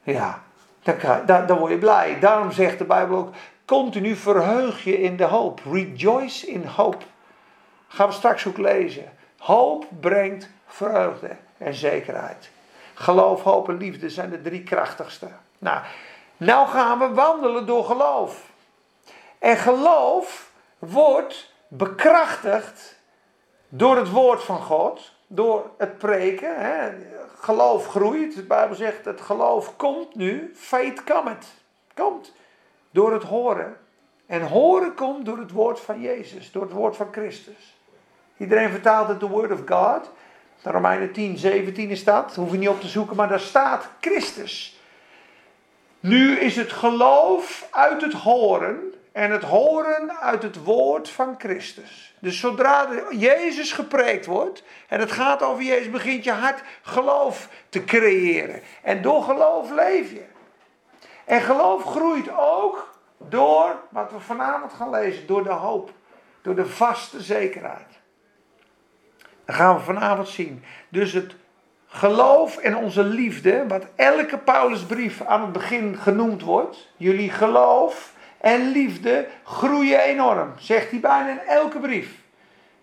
Ja, 0.03 0.43
dan, 0.83 0.97
dan, 1.27 1.47
dan 1.47 1.59
word 1.59 1.73
je 1.73 1.79
blij. 1.79 2.19
Daarom 2.21 2.53
zegt 2.53 2.79
de 2.79 2.85
Bijbel 2.85 3.17
ook, 3.17 3.35
continu 3.65 4.17
verheug 4.17 4.85
je 4.85 5.01
in 5.01 5.17
de 5.17 5.25
hoop. 5.25 5.61
Rejoice 5.71 6.47
in 6.47 6.65
hope. 6.65 7.05
Gaan 7.89 8.09
we 8.09 8.15
straks 8.15 8.47
ook 8.47 8.59
lezen. 8.59 9.13
Hoop 9.39 9.87
brengt 10.01 10.49
vreugde 10.67 11.37
en 11.59 11.75
zekerheid. 11.75 12.51
Geloof, 12.95 13.43
hoop 13.43 13.69
en 13.69 13.77
liefde 13.77 14.11
zijn 14.11 14.31
de 14.31 14.43
drie 14.43 14.63
krachtigste. 14.63 15.29
Nou, 15.59 15.81
nou 16.37 16.69
gaan 16.69 16.99
we 16.99 17.09
wandelen 17.09 17.67
door 17.67 17.85
geloof. 17.85 18.51
En 19.39 19.57
geloof 19.57 20.51
wordt 20.79 21.53
bekrachtigd 21.69 22.97
door 23.69 23.97
het 23.97 24.11
woord 24.11 24.43
van 24.43 24.63
God, 24.63 25.13
door 25.27 25.71
het 25.79 25.99
preken. 25.99 26.61
Hè. 26.61 26.91
Geloof 27.41 27.87
groeit. 27.87 28.35
De 28.35 28.43
Bijbel 28.43 28.77
zegt: 28.77 29.05
het 29.05 29.21
geloof 29.21 29.77
komt 29.77 30.15
nu. 30.15 30.53
Faith 30.55 31.05
cometh. 31.05 31.47
Komt 31.95 32.33
door 32.91 33.13
het 33.13 33.23
horen. 33.23 33.77
En 34.27 34.43
horen 34.43 34.95
komt 34.95 35.25
door 35.25 35.39
het 35.39 35.51
woord 35.51 35.81
van 35.81 36.01
Jezus, 36.01 36.53
door 36.53 36.63
het 36.63 36.73
woord 36.73 36.97
van 36.97 37.09
Christus. 37.13 37.78
Iedereen 38.39 38.71
vertaalt 38.71 39.09
het 39.09 39.21
de 39.21 39.27
word 39.27 39.53
of 39.53 39.61
God. 39.67 40.11
Romeinen 40.63 41.13
10, 41.13 41.39
17 41.39 41.91
is 41.91 42.05
dat. 42.05 42.35
Hoef 42.35 42.51
je 42.51 42.59
niet 42.59 42.69
op 42.69 42.81
te 42.81 42.89
zoeken, 42.89 43.17
maar 43.17 43.29
daar 43.29 43.41
staat 43.41 43.89
Christus. 44.01 44.81
Nu 46.01 46.39
is 46.39 46.57
het 46.57 46.73
geloof 46.73 47.69
uit 47.71 48.03
het 48.03 48.13
horen 48.13 48.95
en 49.13 49.31
het 49.31 49.43
horen 49.43 50.21
uit 50.21 50.43
het 50.43 50.63
woord 50.63 51.09
van 51.09 51.35
Christus. 51.39 52.15
Dus 52.19 52.41
zodra 52.41 52.89
Jezus 53.11 53.73
gepreekt 53.73 54.27
wordt 54.27 54.63
en 54.89 55.01
het 55.01 55.13
gaat 55.13 55.43
over 55.43 55.63
Jezus, 55.63 55.91
begint 55.91 56.25
je 56.25 56.33
hart 56.33 56.63
geloof 56.83 57.49
te 57.69 57.85
creëren. 57.85 58.61
En 58.83 59.03
door 59.03 59.23
geloof 59.23 59.71
leef 59.71 60.11
je. 60.11 60.25
En 61.25 61.41
geloof 61.41 61.85
groeit 61.85 62.31
ook 62.37 62.95
door, 63.29 63.77
wat 63.89 64.11
we 64.11 64.21
vanavond 64.21 64.73
gaan 64.73 64.91
lezen, 64.91 65.27
door 65.27 65.43
de 65.43 65.51
hoop. 65.51 65.91
Door 66.43 66.55
de 66.55 66.67
vaste 66.67 67.21
zekerheid. 67.21 67.98
Dat 69.49 69.57
gaan 69.57 69.77
we 69.77 69.83
vanavond 69.83 70.29
zien. 70.29 70.65
Dus 70.89 71.13
het 71.13 71.35
geloof 71.87 72.57
en 72.57 72.77
onze 72.77 73.05
liefde, 73.05 73.67
wat 73.67 73.87
elke 73.95 74.39
Paulusbrief 74.39 75.23
aan 75.23 75.41
het 75.41 75.53
begin 75.53 75.97
genoemd 75.97 76.43
wordt. 76.43 76.89
Jullie 76.97 77.31
geloof 77.31 78.15
en 78.41 78.71
liefde 78.71 79.27
groeien 79.45 80.01
enorm. 80.01 80.53
Zegt 80.59 80.91
hij 80.91 81.01
bijna 81.01 81.31
in 81.31 81.47
elke 81.47 81.79
brief. 81.79 82.11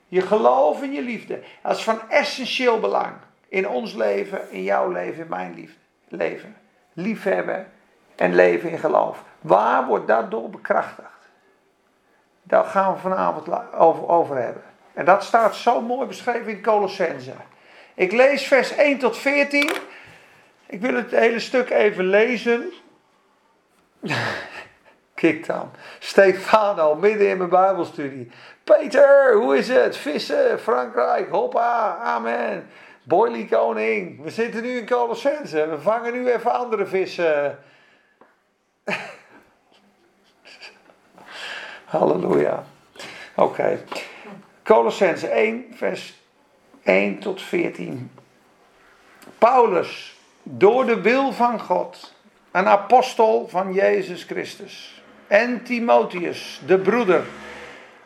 Je 0.08 0.22
geloof 0.22 0.82
en 0.82 0.92
je 0.92 1.02
liefde. 1.02 1.40
Dat 1.62 1.78
is 1.78 1.84
van 1.84 2.10
essentieel 2.10 2.80
belang. 2.80 3.14
In 3.48 3.68
ons 3.68 3.94
leven, 3.94 4.52
in 4.52 4.64
jouw 4.64 4.92
leven, 4.92 5.24
in 5.24 5.30
mijn 5.30 5.54
liefde. 5.54 5.80
leven. 6.08 6.56
Liefhebben 6.94 7.72
en 8.16 8.36
leven 8.36 8.70
in 8.70 8.80
geloof. 8.80 9.24
Waar 9.42 9.86
wordt 9.86 10.08
dat 10.08 10.32
door 10.32 10.50
bekrachtigd? 10.50 11.30
Daar 12.44 12.64
gaan 12.64 12.94
we 12.94 13.00
vanavond 13.00 13.48
over 14.08 14.38
hebben. 14.38 14.64
En 14.96 15.06
dat 15.06 15.24
staat 15.24 15.56
zo 15.56 15.82
mooi 15.82 16.08
beschreven 16.08 16.48
in 16.48 16.62
Colossense. 16.62 17.34
Ik 17.94 18.12
lees 18.12 18.48
vers 18.48 18.76
1 18.76 18.98
tot 18.98 19.18
14. 19.18 19.72
Ik 20.66 20.82
wil 20.82 20.94
het 20.94 21.12
hele 21.12 21.40
stuk 21.40 21.70
even 21.70 22.06
lezen. 22.06 22.72
Kijk 25.14 25.46
dan. 25.46 25.72
Stefano, 26.00 26.96
midden 26.96 27.30
in 27.30 27.38
mijn 27.38 27.50
Bijbelstudie. 27.50 28.32
Peter, 28.64 29.34
hoe 29.34 29.58
is 29.58 29.68
het? 29.68 29.98
Vissen, 29.98 30.60
Frankrijk, 30.60 31.30
hoppa, 31.30 31.98
amen. 31.98 32.70
Boilie 33.04 33.48
koning, 33.48 34.24
we 34.24 34.30
zitten 34.30 34.62
nu 34.62 34.78
in 34.78 34.86
Colossense. 34.86 35.68
We 35.68 35.80
vangen 35.80 36.14
nu 36.14 36.32
even 36.32 36.54
andere 36.54 36.86
vissen. 36.86 37.60
Halleluja. 41.86 42.64
Oké. 43.36 43.80
Colossense 44.66 45.28
1, 45.28 45.66
vers 45.74 46.14
1 46.84 47.20
tot 47.20 47.42
14. 47.42 48.12
Paulus, 49.38 50.20
door 50.44 50.86
de 50.86 51.02
wil 51.02 51.32
van 51.32 51.60
God, 51.60 52.14
een 52.52 52.68
apostel 52.68 53.48
van 53.48 53.74
Jezus 53.74 54.24
Christus. 54.24 55.02
En 55.28 55.64
Timotheus, 55.64 56.62
de 56.66 56.80
broeder, 56.80 57.24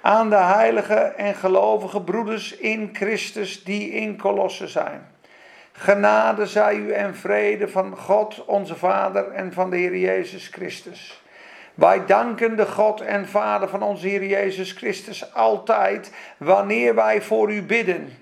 aan 0.01 0.29
de 0.29 0.35
heilige 0.35 0.93
en 0.95 1.35
gelovige 1.35 2.01
broeders 2.01 2.55
in 2.55 2.89
Christus 2.93 3.63
die 3.63 3.91
in 3.91 4.17
Kolosse 4.17 4.67
zijn. 4.67 5.07
Genade 5.71 6.45
zij 6.45 6.75
u 6.75 6.91
en 6.91 7.15
vrede 7.15 7.67
van 7.67 7.97
God 7.97 8.45
onze 8.45 8.75
Vader 8.75 9.31
en 9.31 9.53
van 9.53 9.69
de 9.69 9.77
Heer 9.77 9.97
Jezus 9.97 10.47
Christus. 10.47 11.21
Wij 11.79 12.05
danken 12.05 12.55
de 12.55 12.65
God 12.65 13.01
en 13.01 13.27
Vader 13.27 13.69
van 13.69 13.81
onze 13.81 14.07
Heer 14.07 14.25
Jezus 14.25 14.71
Christus 14.71 15.33
altijd 15.33 16.11
wanneer 16.37 16.95
wij 16.95 17.21
voor 17.21 17.51
u 17.51 17.61
bidden. 17.61 18.17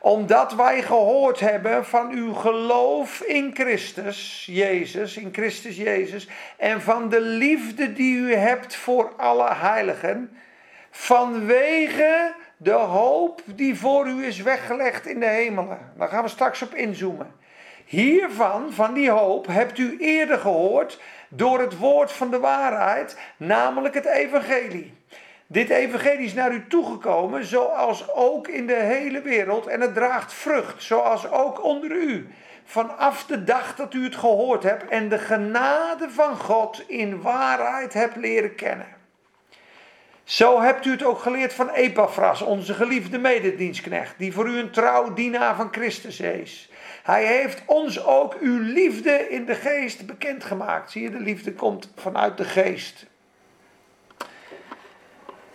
Omdat 0.00 0.54
wij 0.54 0.82
gehoord 0.82 1.40
hebben 1.40 1.84
van 1.84 2.10
uw 2.10 2.32
geloof 2.32 3.20
in 3.20 3.50
Christus 3.54 4.44
Jezus, 4.50 5.16
in 5.16 5.28
Christus 5.32 5.76
Jezus, 5.76 6.28
en 6.56 6.80
van 6.80 7.08
de 7.08 7.20
liefde 7.20 7.92
die 7.92 8.16
u 8.16 8.34
hebt 8.34 8.76
voor 8.76 9.12
alle 9.16 9.54
heiligen, 9.54 10.38
vanwege 10.90 12.34
de 12.56 12.72
hoop 12.72 13.42
die 13.44 13.78
voor 13.78 14.06
u 14.06 14.24
is 14.24 14.42
weggelegd 14.42 15.06
in 15.06 15.20
de 15.20 15.26
hemelen. 15.26 15.92
Daar 15.96 16.08
gaan 16.08 16.22
we 16.22 16.28
straks 16.28 16.62
op 16.62 16.74
inzoomen. 16.74 17.34
Hiervan, 17.84 18.72
van 18.72 18.94
die 18.94 19.10
hoop, 19.10 19.46
hebt 19.46 19.78
u 19.78 19.96
eerder 19.98 20.38
gehoord 20.38 21.00
door 21.28 21.60
het 21.60 21.78
woord 21.78 22.12
van 22.12 22.30
de 22.30 22.38
waarheid, 22.38 23.18
namelijk 23.36 23.94
het 23.94 24.04
evangelie. 24.04 24.94
Dit 25.46 25.70
evangelie 25.70 26.26
is 26.26 26.34
naar 26.34 26.52
u 26.52 26.66
toegekomen, 26.68 27.44
zoals 27.44 28.12
ook 28.12 28.48
in 28.48 28.66
de 28.66 28.80
hele 28.80 29.20
wereld, 29.22 29.66
en 29.66 29.80
het 29.80 29.94
draagt 29.94 30.32
vrucht, 30.32 30.82
zoals 30.82 31.30
ook 31.30 31.64
onder 31.64 31.90
u. 31.90 32.28
Vanaf 32.64 33.24
de 33.24 33.44
dag 33.44 33.74
dat 33.74 33.94
u 33.94 34.04
het 34.04 34.16
gehoord 34.16 34.62
hebt 34.62 34.88
en 34.88 35.08
de 35.08 35.18
genade 35.18 36.10
van 36.10 36.36
God 36.36 36.84
in 36.86 37.22
waarheid 37.22 37.92
hebt 37.92 38.16
leren 38.16 38.54
kennen. 38.54 38.94
Zo 40.24 40.60
hebt 40.60 40.86
u 40.86 40.90
het 40.90 41.02
ook 41.02 41.18
geleerd 41.18 41.52
van 41.52 41.70
Epaphras, 41.70 42.42
onze 42.42 42.74
geliefde 42.74 43.18
mededienstknecht, 43.18 44.14
die 44.18 44.32
voor 44.32 44.48
u 44.48 44.58
een 44.58 44.70
trouw 44.70 45.12
dienaar 45.12 45.56
van 45.56 45.68
Christus 45.72 46.20
is. 46.20 46.70
Hij 47.06 47.24
heeft 47.24 47.62
ons 47.66 48.04
ook 48.04 48.34
uw 48.40 48.60
liefde 48.60 49.28
in 49.28 49.44
de 49.44 49.54
geest 49.54 50.06
bekendgemaakt. 50.06 50.90
Zie 50.90 51.02
je, 51.02 51.10
de 51.10 51.20
liefde 51.20 51.52
komt 51.52 51.92
vanuit 51.96 52.36
de 52.36 52.44
geest. 52.44 53.06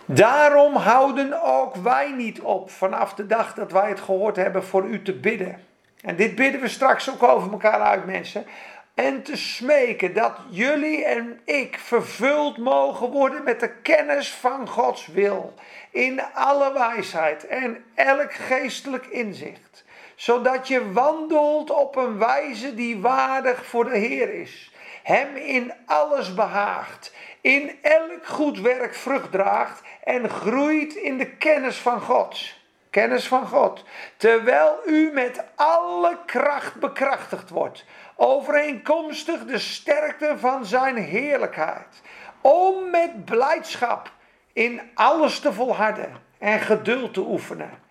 Daarom 0.04 0.76
houden 0.76 1.42
ook 1.42 1.74
wij 1.74 2.12
niet 2.12 2.40
op 2.40 2.70
vanaf 2.70 3.14
de 3.14 3.26
dag 3.26 3.54
dat 3.54 3.72
wij 3.72 3.88
het 3.88 4.00
gehoord 4.00 4.36
hebben 4.36 4.64
voor 4.64 4.84
u 4.84 5.02
te 5.02 5.12
bidden. 5.12 5.64
En 6.00 6.16
dit 6.16 6.34
bidden 6.34 6.60
we 6.60 6.68
straks 6.68 7.10
ook 7.10 7.22
over 7.22 7.52
elkaar 7.52 7.80
uit, 7.80 8.06
mensen. 8.06 8.46
En 8.94 9.22
te 9.22 9.36
smeken 9.36 10.14
dat 10.14 10.36
jullie 10.50 11.04
en 11.04 11.40
ik 11.44 11.78
vervuld 11.78 12.58
mogen 12.58 13.10
worden 13.10 13.44
met 13.44 13.60
de 13.60 13.74
kennis 13.82 14.30
van 14.30 14.68
Gods 14.68 15.06
wil. 15.06 15.54
In 15.90 16.22
alle 16.34 16.72
wijsheid 16.72 17.46
en 17.46 17.84
elk 17.94 18.32
geestelijk 18.32 19.06
inzicht. 19.06 19.81
Zodat 20.22 20.68
je 20.68 20.92
wandelt 20.92 21.70
op 21.70 21.96
een 21.96 22.18
wijze 22.18 22.74
die 22.74 23.00
waardig 23.00 23.66
voor 23.66 23.84
de 23.84 23.96
Heer 23.96 24.34
is. 24.34 24.72
Hem 25.02 25.36
in 25.36 25.72
alles 25.86 26.34
behaagt. 26.34 27.14
In 27.40 27.78
elk 27.82 28.26
goed 28.26 28.60
werk 28.60 28.94
vrucht 28.94 29.32
draagt. 29.32 29.82
En 30.04 30.30
groeit 30.30 30.94
in 30.94 31.18
de 31.18 31.36
kennis 31.36 31.76
van 31.76 32.00
God. 32.00 32.54
Kennis 32.90 33.28
van 33.28 33.46
God. 33.46 33.84
Terwijl 34.16 34.78
u 34.86 35.10
met 35.12 35.44
alle 35.54 36.18
kracht 36.26 36.74
bekrachtigd 36.74 37.50
wordt 37.50 37.84
overeenkomstig 38.16 39.44
de 39.44 39.58
sterkte 39.58 40.34
van 40.38 40.64
zijn 40.64 40.96
heerlijkheid, 40.96 42.02
om 42.40 42.90
met 42.90 43.24
blijdschap 43.24 44.12
in 44.52 44.80
alles 44.94 45.40
te 45.40 45.52
volharden 45.52 46.12
en 46.38 46.60
geduld 46.60 47.14
te 47.14 47.20
oefenen. 47.20 47.81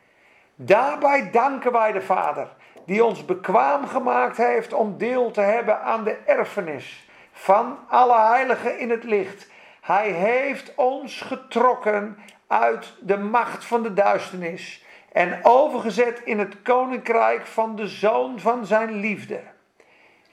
Daarbij 0.64 1.30
danken 1.32 1.72
wij 1.72 1.92
de 1.92 2.02
Vader, 2.02 2.48
die 2.86 3.04
ons 3.04 3.26
bekwaam 3.26 3.88
gemaakt 3.88 4.38
heeft 4.38 4.74
om 4.74 4.98
deel 4.98 5.32
te 5.32 5.42
hebben 5.42 5.82
aan 5.82 6.04
de 6.04 6.18
erfenis 6.26 7.10
van 7.32 7.78
alle 7.88 8.20
heiligen 8.20 8.80
in 8.80 8.90
het 8.90 9.04
licht. 9.04 9.50
Hij 9.82 10.10
heeft 10.10 10.76
ons 10.76 11.22
getrokken 11.22 12.18
uit 12.48 12.94
de 13.00 13.18
macht 13.18 13.66
van 13.66 13.84
de 13.84 13.94
duisternis 13.94 14.86
en 15.12 15.40
overgezet 15.44 16.22
in 16.24 16.40
het 16.40 16.62
koninkrijk 16.62 17.46
van 17.46 17.76
de 17.76 17.88
zoon 17.88 18.40
van 18.40 18.66
zijn 18.66 18.92
liefde 18.92 19.40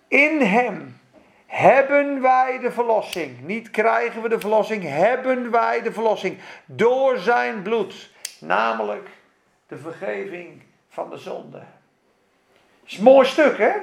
in 0.08 0.40
Hem 0.40 1.00
hebben 1.46 2.20
wij 2.20 2.58
de 2.58 2.72
verlossing. 2.72 3.46
Niet 3.46 3.70
krijgen 3.70 4.22
we 4.22 4.28
de 4.28 4.40
verlossing, 4.40 4.82
hebben 4.82 5.50
wij 5.50 5.82
de 5.82 5.92
verlossing. 5.92 6.38
Door 6.64 7.18
Zijn 7.18 7.62
bloed. 7.62 8.10
Namelijk 8.40 9.08
de 9.68 9.76
vergeving 9.76 10.62
van 10.88 11.11
de 11.11 11.16
zonde. 11.16 11.62
Is 12.85 12.98
mooi 12.98 13.26
stuk, 13.26 13.59
hè? 13.59 13.72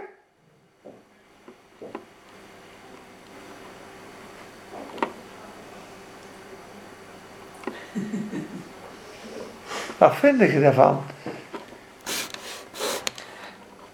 Wat 9.98 10.16
vind 10.16 10.40
je 10.40 10.60
daarvan? 10.60 11.04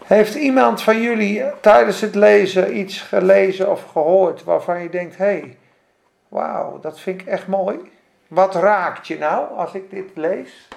Heeft 0.06 0.36
iemand 0.36 0.82
van 0.82 1.02
jullie 1.02 1.44
tijdens 1.62 2.02
het 2.02 2.16
lezen 2.16 2.78
iets 2.78 3.02
gelezen 3.02 3.72
of 3.72 3.84
gehoord 3.84 4.44
waarvan 4.44 4.82
je 4.82 4.90
denkt: 4.90 5.18
hé, 5.18 5.26
hey, 5.26 5.58
wauw, 6.28 6.80
dat 6.80 7.00
vind 7.00 7.22
ik 7.22 7.28
echt 7.28 7.48
mooi? 7.48 7.92
Wat 8.28 8.56
raakt 8.56 9.08
je 9.08 9.18
nou 9.18 9.58
als 9.58 9.74
ik 9.74 9.90
dit 9.90 10.10
lees? 10.14 10.68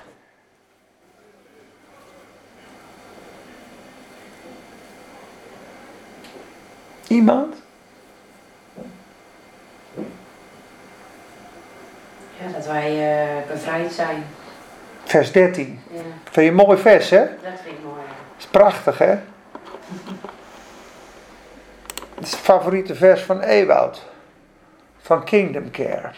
Iemand? 7.14 7.54
Ja, 12.38 12.52
dat 12.52 12.66
wij 12.66 12.90
uh, 12.92 13.46
bevrijd 13.48 13.92
zijn. 13.92 14.24
Vers 15.04 15.32
13. 15.32 15.80
Ja. 15.90 16.00
Vind 16.24 16.34
je 16.34 16.42
een 16.42 16.54
mooi 16.54 16.78
vers, 16.78 17.10
hè? 17.10 17.18
Dat 17.18 17.60
vind 17.62 17.74
ik 17.76 17.84
mooi 17.84 18.00
is 18.38 18.46
prachtig, 18.46 18.98
hè? 18.98 19.10
Het 22.14 22.24
is 22.24 22.30
het 22.30 22.40
favoriete 22.40 22.94
vers 22.94 23.22
van 23.22 23.40
Ewoud. 23.40 24.02
Van 24.98 25.24
Kingdom 25.24 25.70
Care. 25.70 26.10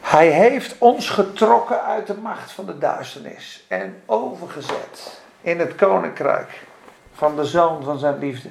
Hij 0.00 0.28
heeft 0.28 0.74
ons 0.78 1.10
getrokken 1.10 1.84
uit 1.84 2.06
de 2.06 2.14
macht 2.14 2.52
van 2.52 2.66
de 2.66 2.78
duisternis 2.78 3.64
en 3.68 4.02
overgezet 4.06 5.20
in 5.40 5.58
het 5.58 5.74
koninkrijk 5.74 6.62
van 7.12 7.36
de 7.36 7.44
zoon 7.44 7.84
van 7.84 7.98
zijn 7.98 8.18
liefde. 8.18 8.48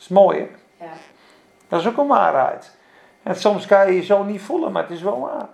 Dat 0.00 0.08
is 0.08 0.08
mooi, 0.08 0.38
hè? 0.38 0.48
Ja. 0.84 0.92
Dat 1.68 1.80
is 1.80 1.86
ook 1.86 1.96
een 1.96 2.06
waarheid. 2.06 2.70
En 3.22 3.36
soms 3.36 3.66
kan 3.66 3.86
je 3.86 3.94
je 3.94 4.02
zo 4.02 4.22
niet 4.22 4.42
voelen, 4.42 4.72
maar 4.72 4.82
het 4.82 4.92
is 4.92 5.02
wel 5.02 5.20
waar. 5.20 5.48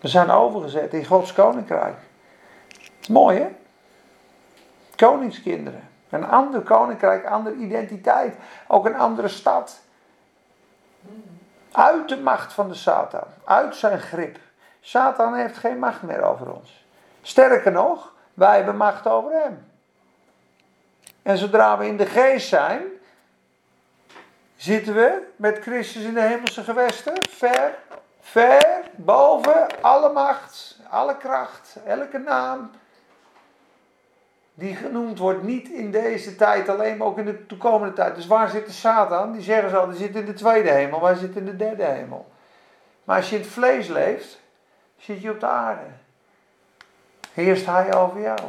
We 0.00 0.08
zijn 0.08 0.30
overgezet 0.30 0.94
in 0.94 1.04
Gods 1.04 1.32
koninkrijk. 1.32 1.96
Dat 2.68 2.80
is 3.00 3.08
mooi, 3.08 3.38
hè? 3.38 3.48
koningskinderen. 4.96 5.88
Een 6.08 6.26
ander 6.26 6.60
koninkrijk, 6.60 7.26
andere 7.26 7.56
identiteit. 7.56 8.36
Ook 8.66 8.86
een 8.86 8.96
andere 8.96 9.28
stad. 9.28 9.80
Uit 11.72 12.08
de 12.08 12.20
macht 12.20 12.52
van 12.52 12.68
de 12.68 12.74
Satan. 12.74 13.24
Uit 13.44 13.76
zijn 13.76 14.00
grip. 14.00 14.38
Satan 14.80 15.34
heeft 15.34 15.56
geen 15.56 15.78
macht 15.78 16.02
meer 16.02 16.22
over 16.22 16.52
ons. 16.52 16.86
Sterker 17.22 17.72
nog, 17.72 18.12
wij 18.34 18.56
hebben 18.56 18.76
macht 18.76 19.06
over 19.06 19.32
hem. 19.32 19.66
En 21.22 21.38
zodra 21.38 21.78
we 21.78 21.86
in 21.86 21.96
de 21.96 22.06
geest 22.06 22.48
zijn, 22.48 22.82
Zitten 24.58 24.94
we 24.94 25.22
met 25.36 25.58
Christus 25.58 26.02
in 26.02 26.14
de 26.14 26.20
hemelse 26.20 26.62
gewesten? 26.64 27.12
Ver, 27.30 27.74
ver, 28.20 28.90
boven 28.96 29.66
alle 29.80 30.12
macht, 30.12 30.78
alle 30.90 31.16
kracht, 31.16 31.76
elke 31.86 32.18
naam 32.18 32.70
die 34.54 34.76
genoemd 34.76 35.18
wordt, 35.18 35.42
niet 35.42 35.68
in 35.68 35.90
deze 35.90 36.36
tijd 36.36 36.68
alleen, 36.68 36.96
maar 36.96 37.06
ook 37.06 37.18
in 37.18 37.24
de 37.24 37.46
toekomende 37.46 37.94
tijd. 37.94 38.14
Dus 38.14 38.26
waar 38.26 38.48
zit 38.48 38.66
de 38.66 38.72
Satan? 38.72 39.32
Die 39.32 39.42
zeggen 39.42 39.70
ze 39.70 39.76
al, 39.76 39.88
die 39.88 39.98
zit 39.98 40.14
in 40.14 40.24
de 40.24 40.34
tweede 40.34 40.70
hemel, 40.70 41.02
wij 41.02 41.14
zitten 41.14 41.40
in 41.40 41.46
de 41.46 41.56
derde 41.56 41.84
hemel. 41.84 42.26
Maar 43.04 43.16
als 43.16 43.30
je 43.30 43.36
in 43.36 43.42
het 43.42 43.50
vlees 43.50 43.88
leeft, 43.88 44.40
zit 44.96 45.22
je 45.22 45.30
op 45.30 45.40
de 45.40 45.46
aarde. 45.46 45.86
Heerst 47.32 47.66
hij 47.66 47.94
over 47.94 48.20
jou. 48.20 48.40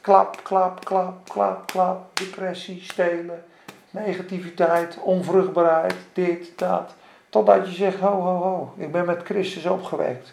Klap, 0.00 0.40
klap, 0.42 0.84
klap, 0.84 1.28
klap, 1.28 1.66
klap, 1.66 2.18
depressie, 2.18 2.82
stelen, 2.82 3.44
negativiteit, 3.90 4.98
onvruchtbaarheid, 5.02 5.94
dit, 6.12 6.58
dat. 6.58 6.94
Totdat 7.28 7.68
je 7.68 7.74
zegt, 7.74 7.98
ho, 7.98 8.20
ho, 8.20 8.36
ho, 8.36 8.72
ik 8.76 8.92
ben 8.92 9.04
met 9.04 9.22
Christus 9.24 9.66
opgewekt. 9.66 10.32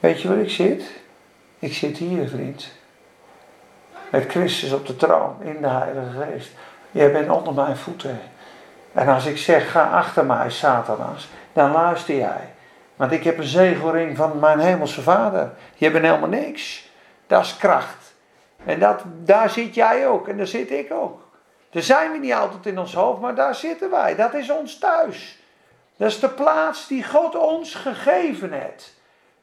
Weet 0.00 0.20
je 0.20 0.28
waar 0.28 0.38
ik 0.38 0.50
zit? 0.50 0.90
Ik 1.58 1.74
zit 1.74 1.96
hier, 1.96 2.28
vriend. 2.28 2.72
Met 4.10 4.30
Christus 4.30 4.72
op 4.72 4.86
de 4.86 4.96
troon, 4.96 5.36
in 5.42 5.60
de 5.60 5.68
Heilige 5.68 6.24
Geest. 6.24 6.50
Jij 6.90 7.12
bent 7.12 7.30
onder 7.30 7.54
mijn 7.54 7.76
voeten. 7.76 8.20
En 8.92 9.08
als 9.08 9.26
ik 9.26 9.38
zeg, 9.38 9.70
ga 9.70 9.90
achter 9.90 10.26
mij, 10.26 10.50
Satanas, 10.50 11.28
dan 11.52 11.72
luister 11.72 12.16
jij. 12.16 12.54
Want 12.96 13.12
ik 13.12 13.24
heb 13.24 13.38
een 13.38 13.44
zegelring 13.44 14.16
van 14.16 14.38
mijn 14.38 14.58
hemelse 14.58 15.02
vader. 15.02 15.50
Je 15.74 15.90
bent 15.90 16.04
helemaal 16.04 16.28
niks. 16.28 16.90
Dat 17.26 17.44
is 17.44 17.56
kracht. 17.56 18.14
En 18.64 18.78
dat, 18.78 19.02
daar 19.24 19.50
zit 19.50 19.74
jij 19.74 20.08
ook 20.08 20.28
en 20.28 20.36
daar 20.36 20.46
zit 20.46 20.70
ik 20.70 20.92
ook. 20.92 21.25
Daar 21.76 21.84
zijn 21.84 22.12
we 22.12 22.18
niet 22.18 22.32
altijd 22.32 22.66
in 22.66 22.78
ons 22.78 22.94
hoofd, 22.94 23.20
maar 23.20 23.34
daar 23.34 23.54
zitten 23.54 23.90
wij. 23.90 24.14
Dat 24.14 24.34
is 24.34 24.50
ons 24.50 24.78
thuis. 24.78 25.38
Dat 25.96 26.08
is 26.08 26.20
de 26.20 26.28
plaats 26.28 26.86
die 26.86 27.04
God 27.04 27.34
ons 27.34 27.74
gegeven 27.74 28.52
heeft. 28.52 28.94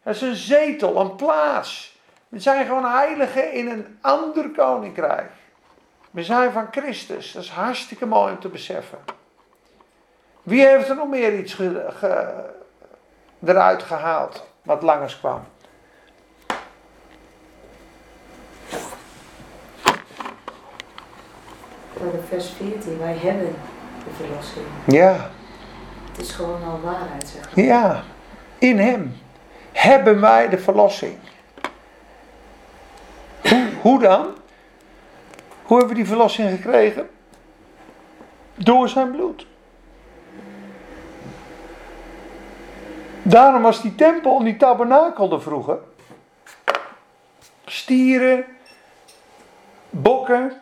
Dat 0.04 0.16
is 0.16 0.22
een 0.22 0.36
zetel, 0.36 1.00
een 1.00 1.16
plaats. 1.16 1.98
We 2.28 2.40
zijn 2.40 2.66
gewoon 2.66 2.92
heiligen 2.92 3.52
in 3.52 3.70
een 3.70 3.98
ander 4.02 4.50
koninkrijk. 4.50 5.32
We 6.12 6.24
zijn 6.24 6.52
van 6.52 6.68
Christus. 6.72 7.32
Dat 7.32 7.44
is 7.44 7.50
hartstikke 7.50 8.06
mooi 8.06 8.34
om 8.34 8.40
te 8.40 8.50
beseffen. 8.50 9.00
Wie 10.44 10.68
heeft 10.68 10.90
er 10.90 10.96
nog 10.96 11.08
meer 11.08 11.38
iets 11.40 11.58
eruit 13.46 13.84
gehaald 13.84 14.44
wat 14.62 14.82
langers 14.82 15.20
kwam? 15.20 15.44
Voor 22.12 22.24
vers 22.28 22.50
14, 22.50 23.00
wij 23.00 23.16
hebben 23.16 23.56
de 24.04 24.26
verlossing. 24.26 24.66
Ja. 24.88 25.30
Het 26.12 26.22
is 26.22 26.32
gewoon 26.32 26.64
al 26.64 26.80
waarheid, 26.82 27.28
zeg 27.28 27.56
maar. 27.56 27.66
Ja, 27.66 28.04
in 28.58 28.80
Hem 28.80 29.14
hebben 29.72 30.22
wij 30.22 30.50
de 30.50 30.58
verlossing. 30.58 31.18
Hoe, 33.42 33.70
hoe 33.82 34.00
dan? 34.00 34.26
Hoe 35.64 35.78
hebben 35.78 35.88
we 35.88 36.02
die 36.02 36.08
verlossing 36.08 36.50
gekregen? 36.50 37.10
Door 38.56 38.90
zijn 38.90 39.12
bloed. 39.12 39.46
Daarom 43.22 43.62
was 43.62 43.82
die 43.82 43.96
tempel 43.96 44.38
en 44.40 44.46
die 44.46 44.58
tabernakel 44.58 45.32
er 45.32 45.42
vroeger. 45.42 45.78
Stieren, 47.66 48.46
bokken, 49.90 50.62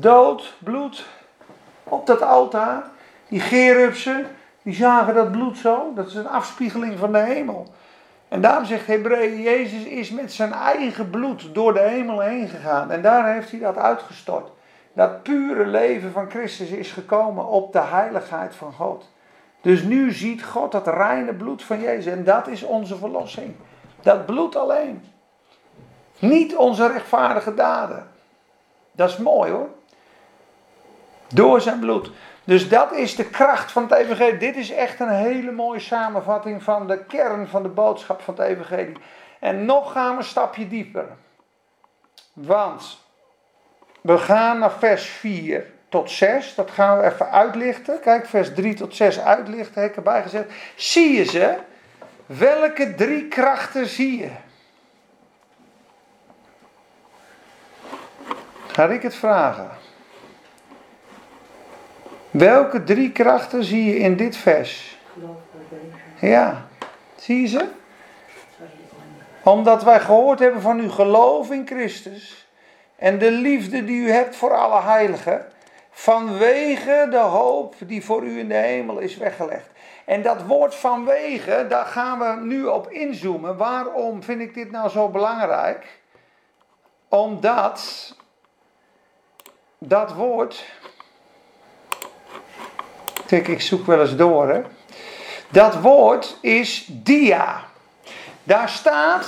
dood, 0.00 0.54
bloed 0.58 1.06
op 1.84 2.06
dat 2.06 2.22
altaar. 2.22 2.84
Die 3.28 3.40
gerubsen, 3.40 4.26
die 4.62 4.74
zagen 4.74 5.14
dat 5.14 5.30
bloed 5.32 5.58
zo. 5.58 5.92
Dat 5.94 6.06
is 6.06 6.14
een 6.14 6.28
afspiegeling 6.28 6.98
van 6.98 7.12
de 7.12 7.18
hemel. 7.18 7.66
En 8.28 8.40
daarom 8.40 8.64
zegt 8.64 8.86
Hebreeën, 8.86 9.42
Jezus 9.42 9.84
is 9.84 10.10
met 10.10 10.32
zijn 10.32 10.52
eigen 10.52 11.10
bloed 11.10 11.54
door 11.54 11.72
de 11.72 11.80
hemel 11.80 12.20
heen 12.20 12.48
gegaan. 12.48 12.90
En 12.90 13.02
daar 13.02 13.32
heeft 13.32 13.50
hij 13.50 13.60
dat 13.60 13.76
uitgestort. 13.76 14.50
Dat 14.92 15.22
pure 15.22 15.66
leven 15.66 16.12
van 16.12 16.30
Christus 16.30 16.68
is 16.68 16.92
gekomen 16.92 17.46
op 17.46 17.72
de 17.72 17.80
heiligheid 17.80 18.54
van 18.54 18.72
God. 18.72 19.10
Dus 19.60 19.82
nu 19.82 20.12
ziet 20.12 20.44
God 20.44 20.72
dat 20.72 20.86
reine 20.86 21.34
bloed 21.34 21.62
van 21.62 21.80
Jezus. 21.80 22.12
En 22.12 22.24
dat 22.24 22.46
is 22.46 22.62
onze 22.62 22.96
verlossing. 22.96 23.54
Dat 24.02 24.26
bloed 24.26 24.56
alleen. 24.56 25.04
Niet 26.18 26.56
onze 26.56 26.86
rechtvaardige 26.86 27.54
daden. 27.54 28.06
Dat 28.92 29.08
is 29.08 29.16
mooi 29.16 29.50
hoor. 29.50 29.68
Door 31.34 31.60
zijn 31.60 31.78
bloed. 31.78 32.10
Dus 32.44 32.68
dat 32.68 32.92
is 32.92 33.16
de 33.16 33.24
kracht 33.24 33.72
van 33.72 33.82
het 33.82 33.92
evangelie. 33.92 34.36
Dit 34.36 34.56
is 34.56 34.70
echt 34.70 35.00
een 35.00 35.08
hele 35.14 35.52
mooie 35.52 35.80
samenvatting 35.80 36.62
van 36.62 36.86
de 36.86 37.04
kern 37.04 37.48
van 37.48 37.62
de 37.62 37.68
boodschap 37.68 38.20
van 38.20 38.34
het 38.34 38.46
evangelie. 38.46 38.96
En 39.40 39.64
nog 39.64 39.92
gaan 39.92 40.10
we 40.10 40.18
een 40.18 40.28
stapje 40.28 40.68
dieper. 40.68 41.06
Want 42.32 42.98
we 44.00 44.18
gaan 44.18 44.58
naar 44.58 44.72
vers 44.72 45.04
4 45.06 45.66
tot 45.88 46.10
6. 46.10 46.54
Dat 46.54 46.70
gaan 46.70 46.98
we 46.98 47.04
even 47.04 47.30
uitlichten. 47.30 48.00
Kijk, 48.00 48.26
vers 48.26 48.54
3 48.54 48.74
tot 48.74 48.94
6 48.94 49.20
uitlichten, 49.20 49.82
heb 49.82 49.90
ik 49.90 49.96
erbij 49.96 50.22
gezet. 50.22 50.52
Zie 50.76 51.16
je 51.16 51.24
ze? 51.24 51.56
Welke 52.26 52.94
drie 52.94 53.28
krachten 53.28 53.86
zie 53.86 54.18
je? 54.18 54.30
Ga 58.66 58.84
ik 58.84 59.02
het 59.02 59.14
vragen? 59.14 59.83
Welke 62.34 62.84
drie 62.84 63.12
krachten 63.12 63.64
zie 63.64 63.84
je 63.84 63.96
in 63.96 64.16
dit 64.16 64.36
vers? 64.36 64.98
Ja, 66.20 66.66
zie 67.16 67.40
je 67.40 67.46
ze? 67.46 67.68
Omdat 69.42 69.82
wij 69.82 70.00
gehoord 70.00 70.38
hebben 70.38 70.60
van 70.60 70.78
uw 70.78 70.90
geloof 70.90 71.50
in 71.50 71.66
Christus 71.66 72.48
en 72.96 73.18
de 73.18 73.30
liefde 73.30 73.84
die 73.84 74.00
u 74.00 74.10
hebt 74.10 74.36
voor 74.36 74.54
alle 74.54 74.80
heiligen, 74.80 75.46
vanwege 75.90 77.06
de 77.10 77.18
hoop 77.18 77.74
die 77.78 78.04
voor 78.04 78.22
u 78.22 78.38
in 78.38 78.48
de 78.48 78.54
hemel 78.54 78.98
is 78.98 79.16
weggelegd. 79.16 79.68
En 80.04 80.22
dat 80.22 80.42
woord 80.42 80.74
vanwege, 80.74 81.66
daar 81.68 81.86
gaan 81.86 82.18
we 82.18 82.46
nu 82.46 82.64
op 82.64 82.90
inzoomen. 82.90 83.56
Waarom 83.56 84.22
vind 84.22 84.40
ik 84.40 84.54
dit 84.54 84.70
nou 84.70 84.88
zo 84.88 85.08
belangrijk? 85.08 86.00
Omdat 87.08 88.14
dat 89.78 90.12
woord. 90.12 90.64
Kijk, 93.26 93.48
ik 93.48 93.60
zoek 93.60 93.86
wel 93.86 94.00
eens 94.00 94.16
door 94.16 94.48
hè. 94.48 94.62
Dat 95.48 95.80
woord 95.80 96.38
is 96.40 96.88
dia. 96.90 97.64
Daar 98.42 98.68
staat, 98.68 99.26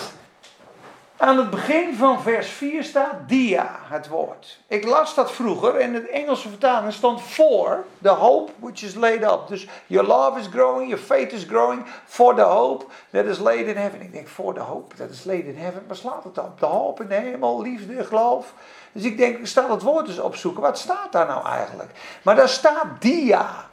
aan 1.17 1.39
het 1.39 1.51
begin 1.51 1.95
van 1.95 2.23
vers 2.23 2.49
4 2.49 2.85
staat 2.85 3.15
dia, 3.27 3.79
het 3.83 4.09
woord. 4.09 4.59
Ik 4.67 4.85
las 4.85 5.15
dat 5.15 5.33
vroeger 5.33 5.75
en 5.75 5.95
in 5.95 6.01
de 6.01 6.09
Engelse 6.09 6.49
vertaling 6.49 6.93
stond 6.93 7.23
for 7.23 7.85
the 8.03 8.09
hope 8.09 8.53
which 8.59 8.83
is 8.83 8.95
laid 8.95 9.23
up. 9.23 9.49
Dus 9.49 9.67
your 9.87 10.07
love 10.07 10.39
is 10.41 10.47
growing, 10.47 10.89
your 10.89 11.05
faith 11.05 11.33
is 11.33 11.45
growing, 11.45 11.85
for 12.05 12.35
the 12.35 12.43
hope 12.43 12.85
that 13.11 13.25
is 13.25 13.39
laid 13.39 13.67
in 13.67 13.77
heaven. 13.77 14.01
Ik 14.01 14.13
denk, 14.13 14.29
for 14.29 14.55
the 14.55 14.61
hope 14.61 14.95
that 14.97 15.11
is 15.11 15.25
laid 15.25 15.45
in 15.45 15.59
heaven, 15.59 15.83
waar 15.87 15.97
slaat 15.97 16.25
het 16.25 16.39
op? 16.39 16.61
De 16.61 16.67
hoop 16.67 17.01
in 17.01 17.09
de 17.09 17.15
hemel, 17.15 17.63
liefde, 17.63 18.05
geloof. 18.05 18.53
Dus 18.93 19.05
ik 19.05 19.17
denk, 19.17 19.39
ik 19.39 19.47
sta 19.47 19.67
dat 19.67 19.83
woord 19.83 20.09
eens 20.09 20.19
opzoeken. 20.19 20.63
Wat 20.63 20.79
staat 20.79 21.13
daar 21.13 21.27
nou 21.27 21.47
eigenlijk? 21.47 21.91
Maar 22.23 22.37
daar 22.37 22.49
staat 22.49 22.87
dia. 23.01 23.69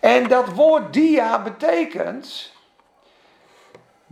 En 0.00 0.28
dat 0.28 0.48
woord 0.48 0.92
dia 0.92 1.42
betekent 1.42 2.52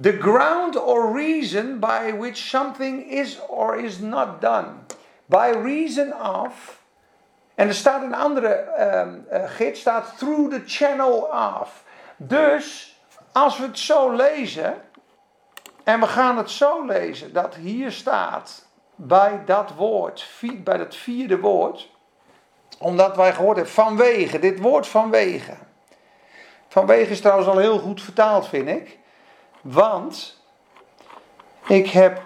the 0.01 0.19
ground 0.19 0.77
or 0.77 1.13
reason 1.13 1.79
by 1.79 2.13
which 2.19 2.37
something 2.37 3.11
is 3.11 3.41
or 3.49 3.77
is 3.77 3.99
not 3.99 4.41
done. 4.41 4.67
By 5.27 5.53
reason 5.63 6.13
of. 6.21 6.83
En 7.55 7.69
er 7.69 7.75
staat 7.75 8.03
een 8.03 8.15
andere 8.15 8.67
um, 8.79 9.27
uh, 9.33 9.51
gids, 9.51 9.81
staat 9.81 10.19
through 10.19 10.51
the 10.51 10.63
channel 10.67 11.29
of. 11.61 11.85
Dus 12.17 12.99
als 13.33 13.59
we 13.59 13.65
het 13.65 13.79
zo 13.79 14.11
lezen, 14.11 14.83
en 15.85 16.01
we 16.01 16.07
gaan 16.07 16.37
het 16.37 16.51
zo 16.51 16.85
lezen, 16.85 17.33
dat 17.33 17.55
hier 17.55 17.93
staat 17.93 18.67
bij 18.95 19.43
dat 19.47 19.71
woord, 19.77 20.31
bij 20.55 20.77
dat 20.77 20.97
vierde 20.97 21.41
woord, 21.41 21.91
omdat 22.79 23.17
wij 23.17 23.33
gehoord 23.33 23.57
hebben 23.57 23.75
vanwege, 23.75 24.39
dit 24.39 24.61
woord 24.61 24.87
vanwege. 24.87 25.53
Vanwege 26.75 27.11
is 27.11 27.21
trouwens 27.21 27.49
al 27.49 27.59
heel 27.59 27.79
goed 27.79 28.03
vertaald, 28.03 28.49
vind 28.49 28.69
ik. 28.69 28.99
Want 29.61 30.43
ik 31.67 31.87
heb. 31.87 32.23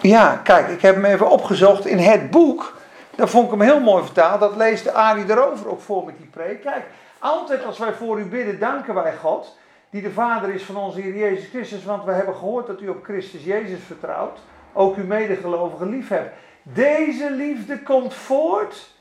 Ja, 0.00 0.36
kijk, 0.36 0.68
ik 0.68 0.82
heb 0.82 0.94
hem 0.94 1.04
even 1.04 1.30
opgezocht 1.30 1.86
in 1.86 1.98
het 1.98 2.30
boek. 2.30 2.76
Daar 3.14 3.28
vond 3.28 3.44
ik 3.44 3.50
hem 3.50 3.60
heel 3.60 3.80
mooi 3.80 4.04
vertaald. 4.04 4.40
Dat 4.40 4.56
leest 4.56 4.92
Ari 4.92 5.24
erover 5.28 5.68
ook 5.68 5.80
voor 5.80 6.04
met 6.04 6.18
die 6.18 6.26
preek. 6.26 6.62
Kijk, 6.62 6.84
altijd 7.18 7.64
als 7.64 7.78
wij 7.78 7.92
voor 7.92 8.18
u 8.18 8.24
bidden, 8.24 8.58
danken 8.58 8.94
wij 8.94 9.16
God. 9.16 9.56
Die 9.90 10.02
de 10.02 10.12
Vader 10.12 10.54
is 10.54 10.62
van 10.62 10.76
onze 10.76 11.00
Heer 11.00 11.16
Jezus 11.16 11.48
Christus. 11.48 11.84
Want 11.84 12.04
we 12.04 12.12
hebben 12.12 12.34
gehoord 12.34 12.66
dat 12.66 12.80
u 12.80 12.88
op 12.88 13.04
Christus 13.04 13.44
Jezus 13.44 13.80
vertrouwt 13.86 14.38
ook 14.72 14.96
uw 14.96 15.06
medegelovigen 15.06 15.88
lief 15.88 16.08
hebt. 16.08 16.34
Deze 16.62 17.30
liefde 17.30 17.82
komt 17.82 18.14
voort 18.14 18.94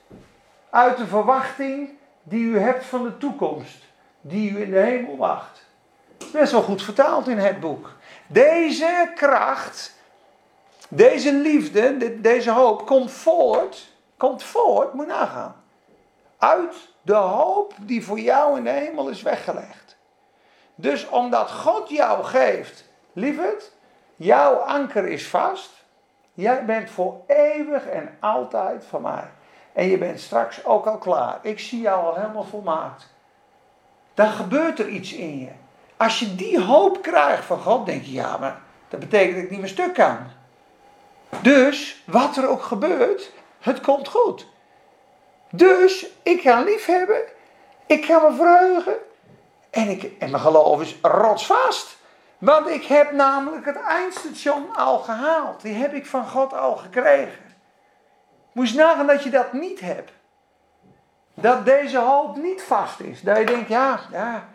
uit 0.69 0.97
de 0.97 1.08
verwachting 1.08 1.89
die 2.23 2.45
u 2.45 2.60
hebt 2.60 2.86
van 2.86 3.04
de 3.04 3.17
toekomst, 3.17 3.84
die 4.21 4.51
u 4.51 4.62
in 4.62 4.71
de 4.71 4.80
hemel 4.80 5.17
wacht. 5.17 5.63
Best 6.32 6.51
wel 6.51 6.62
goed 6.62 6.82
vertaald 6.84 7.28
in 7.28 7.38
het 7.38 7.60
boek. 7.60 7.91
Deze 8.28 9.12
kracht, 9.15 9.93
deze 10.89 11.34
liefde, 11.34 11.97
de- 11.97 12.21
deze 12.21 12.51
hoop 12.51 12.86
komt 12.86 13.12
voort, 13.12 13.88
komt 14.17 14.43
voort, 14.43 14.93
moet 14.93 15.08
nagaan, 15.08 15.56
uit 16.38 16.75
de 17.01 17.13
hoop 17.13 17.73
die 17.82 18.06
voor 18.06 18.19
jou 18.19 18.58
in 18.58 18.63
de 18.63 18.69
hemel 18.69 19.10
is 19.10 19.21
weggelegd. 19.21 19.97
Dus 20.75 21.10
omdat 21.10 21.51
God 21.51 21.89
jou 21.89 22.23
geeft, 22.23 22.86
lieverd, 23.13 23.71
jouw 24.15 24.54
anker 24.54 25.08
is 25.08 25.28
vast. 25.28 25.84
Jij 26.34 26.65
bent 26.65 26.89
voor 26.89 27.21
eeuwig 27.28 27.86
en 27.88 28.17
altijd 28.19 28.86
van 28.86 29.01
mij. 29.01 29.28
En 29.76 29.88
je 29.88 29.98
bent 29.98 30.20
straks 30.20 30.66
ook 30.66 30.86
al 30.86 30.98
klaar. 30.98 31.40
Ik 31.42 31.60
zie 31.60 31.82
jou 31.82 32.06
al 32.06 32.16
helemaal 32.16 32.44
volmaakt. 32.44 33.14
Dan 34.14 34.32
gebeurt 34.32 34.80
er 34.80 34.88
iets 34.88 35.14
in 35.14 35.40
je. 35.40 35.50
Als 35.98 36.20
je 36.20 36.36
die 36.36 36.62
hoop 36.62 37.02
krijgt 37.02 37.46
van 37.46 37.60
God, 37.60 37.86
denk 37.86 38.04
je, 38.04 38.12
ja, 38.12 38.38
maar 38.38 38.62
dat 38.90 39.00
betekent 39.00 39.36
dat 39.36 39.44
ik 39.44 39.50
niet 39.50 39.60
meer 39.60 39.70
stuk 39.70 39.94
kan. 39.94 40.18
Dus, 41.42 42.04
wat 42.06 42.38
er 42.38 42.48
ook 42.48 42.62
gebeurt, 42.62 43.32
het 43.60 43.82
komt 43.82 44.08
goed. 44.08 44.48
Dus, 45.52 46.06
ik 46.24 46.42
ga 46.42 46.62
lief 46.62 46.86
hebben, 46.86 47.22
ik 47.86 48.06
ga 48.06 48.20
me 48.20 48.36
verheugen. 48.36 48.96
En, 49.70 49.90
ik, 49.90 50.04
en 50.20 50.30
mijn 50.30 50.44
geloof 50.44 50.82
is 50.82 50.96
rotsvast. 51.02 51.98
Want 52.38 52.68
ik 52.68 52.84
heb 52.84 53.12
namelijk 53.12 53.66
het 53.66 53.82
eindstation 53.82 54.76
al 54.76 54.98
gehaald. 54.98 55.62
Die 55.62 55.74
heb 55.74 55.94
ik 55.94 56.06
van 56.06 56.28
God 56.28 56.54
al 56.54 56.76
gekregen. 56.76 57.44
Moet 58.56 58.70
je 58.70 58.78
nagaan 58.78 59.08
dat 59.08 59.24
je 59.24 59.30
dat 59.30 59.54
niet 59.54 59.80
hebt. 59.80 60.12
Dat 61.34 61.65
deze 61.65 61.98
hoop 61.98 62.36
niet 62.36 62.62
vast 62.62 63.00
is. 63.00 63.22
Dat 63.22 63.38
je 63.38 63.46
denkt, 63.46 63.70
ja, 63.70 64.00
ja 64.12 64.48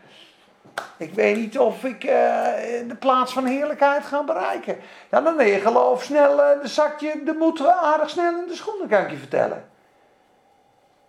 ik 0.97 1.15
weet 1.15 1.37
niet 1.37 1.59
of 1.59 1.85
ik 1.85 2.05
eh, 2.05 2.45
de 2.89 2.97
plaats 2.99 3.33
van 3.33 3.45
heerlijkheid 3.45 4.05
ga 4.05 4.25
bereiken. 4.25 4.79
Ja, 5.11 5.21
dan 5.21 5.37
ben 5.37 5.47
je 5.47 5.61
geloof 5.61 6.03
snel, 6.03 6.43
eh, 6.43 6.59
dan 6.59 6.69
zak 6.69 7.01
je 7.01 7.23
de 7.25 7.33
moed 7.33 7.67
aardig 7.67 8.11
snel 8.11 8.39
in 8.39 8.47
de 8.47 8.55
schoenen, 8.55 8.89
kan 8.89 9.03
ik 9.03 9.11
je 9.11 9.17
vertellen. 9.17 9.69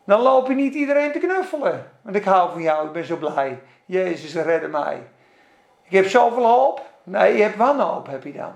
Dan 0.06 0.22
loop 0.22 0.48
je 0.48 0.54
niet 0.54 0.74
iedereen 0.74 1.12
te 1.12 1.20
knuffelen. 1.20 1.92
Want 2.02 2.16
ik 2.16 2.24
hou 2.24 2.52
van 2.52 2.62
jou, 2.62 2.88
ik 2.88 2.94
ben 2.94 3.06
zo 3.06 3.18
blij. 3.18 3.62
Jezus, 3.86 4.36
redde 4.36 4.68
mij. 4.68 5.08
Ik 5.84 5.92
heb 5.92 6.08
zoveel 6.08 6.46
hoop. 6.46 6.82
Nee, 7.04 7.36
je 7.36 7.44
hebt 7.44 7.58
wanhoop, 7.58 8.08
heb 8.08 8.24
je 8.24 8.34
dan. 8.34 8.54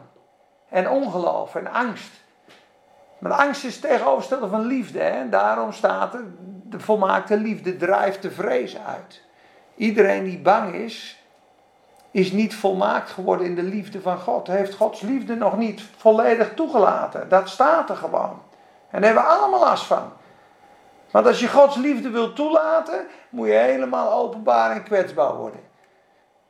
En 0.69 0.89
ongeloof 0.89 1.55
en 1.55 1.67
angst. 1.67 2.23
Maar 3.17 3.31
angst 3.31 3.63
is 3.63 3.79
tegenovergestelde 3.79 4.47
van 4.47 4.65
liefde. 4.65 4.99
Hè? 4.99 5.29
Daarom 5.29 5.71
staat 5.71 6.13
er, 6.13 6.23
de 6.63 6.79
volmaakte 6.79 7.37
liefde 7.37 7.77
drijft 7.77 8.21
de 8.21 8.31
vrees 8.31 8.77
uit. 8.77 9.21
Iedereen 9.75 10.23
die 10.23 10.39
bang 10.39 10.73
is, 10.73 11.23
is 12.11 12.31
niet 12.31 12.55
volmaakt 12.55 13.09
geworden 13.09 13.45
in 13.45 13.55
de 13.55 13.63
liefde 13.63 14.01
van 14.01 14.19
God. 14.19 14.47
Heeft 14.47 14.75
Gods 14.75 15.01
liefde 15.01 15.35
nog 15.35 15.57
niet 15.57 15.81
volledig 15.97 16.53
toegelaten. 16.53 17.29
Dat 17.29 17.49
staat 17.49 17.89
er 17.89 17.95
gewoon. 17.95 18.41
En 18.89 19.01
daar 19.01 19.13
hebben 19.13 19.23
we 19.23 19.37
allemaal 19.39 19.59
last 19.59 19.85
van. 19.85 20.11
Want 21.11 21.27
als 21.27 21.39
je 21.39 21.47
Gods 21.47 21.75
liefde 21.75 22.09
wilt 22.09 22.35
toelaten, 22.35 23.07
moet 23.29 23.47
je 23.47 23.53
helemaal 23.53 24.11
openbaar 24.11 24.71
en 24.71 24.83
kwetsbaar 24.83 25.35
worden. 25.35 25.59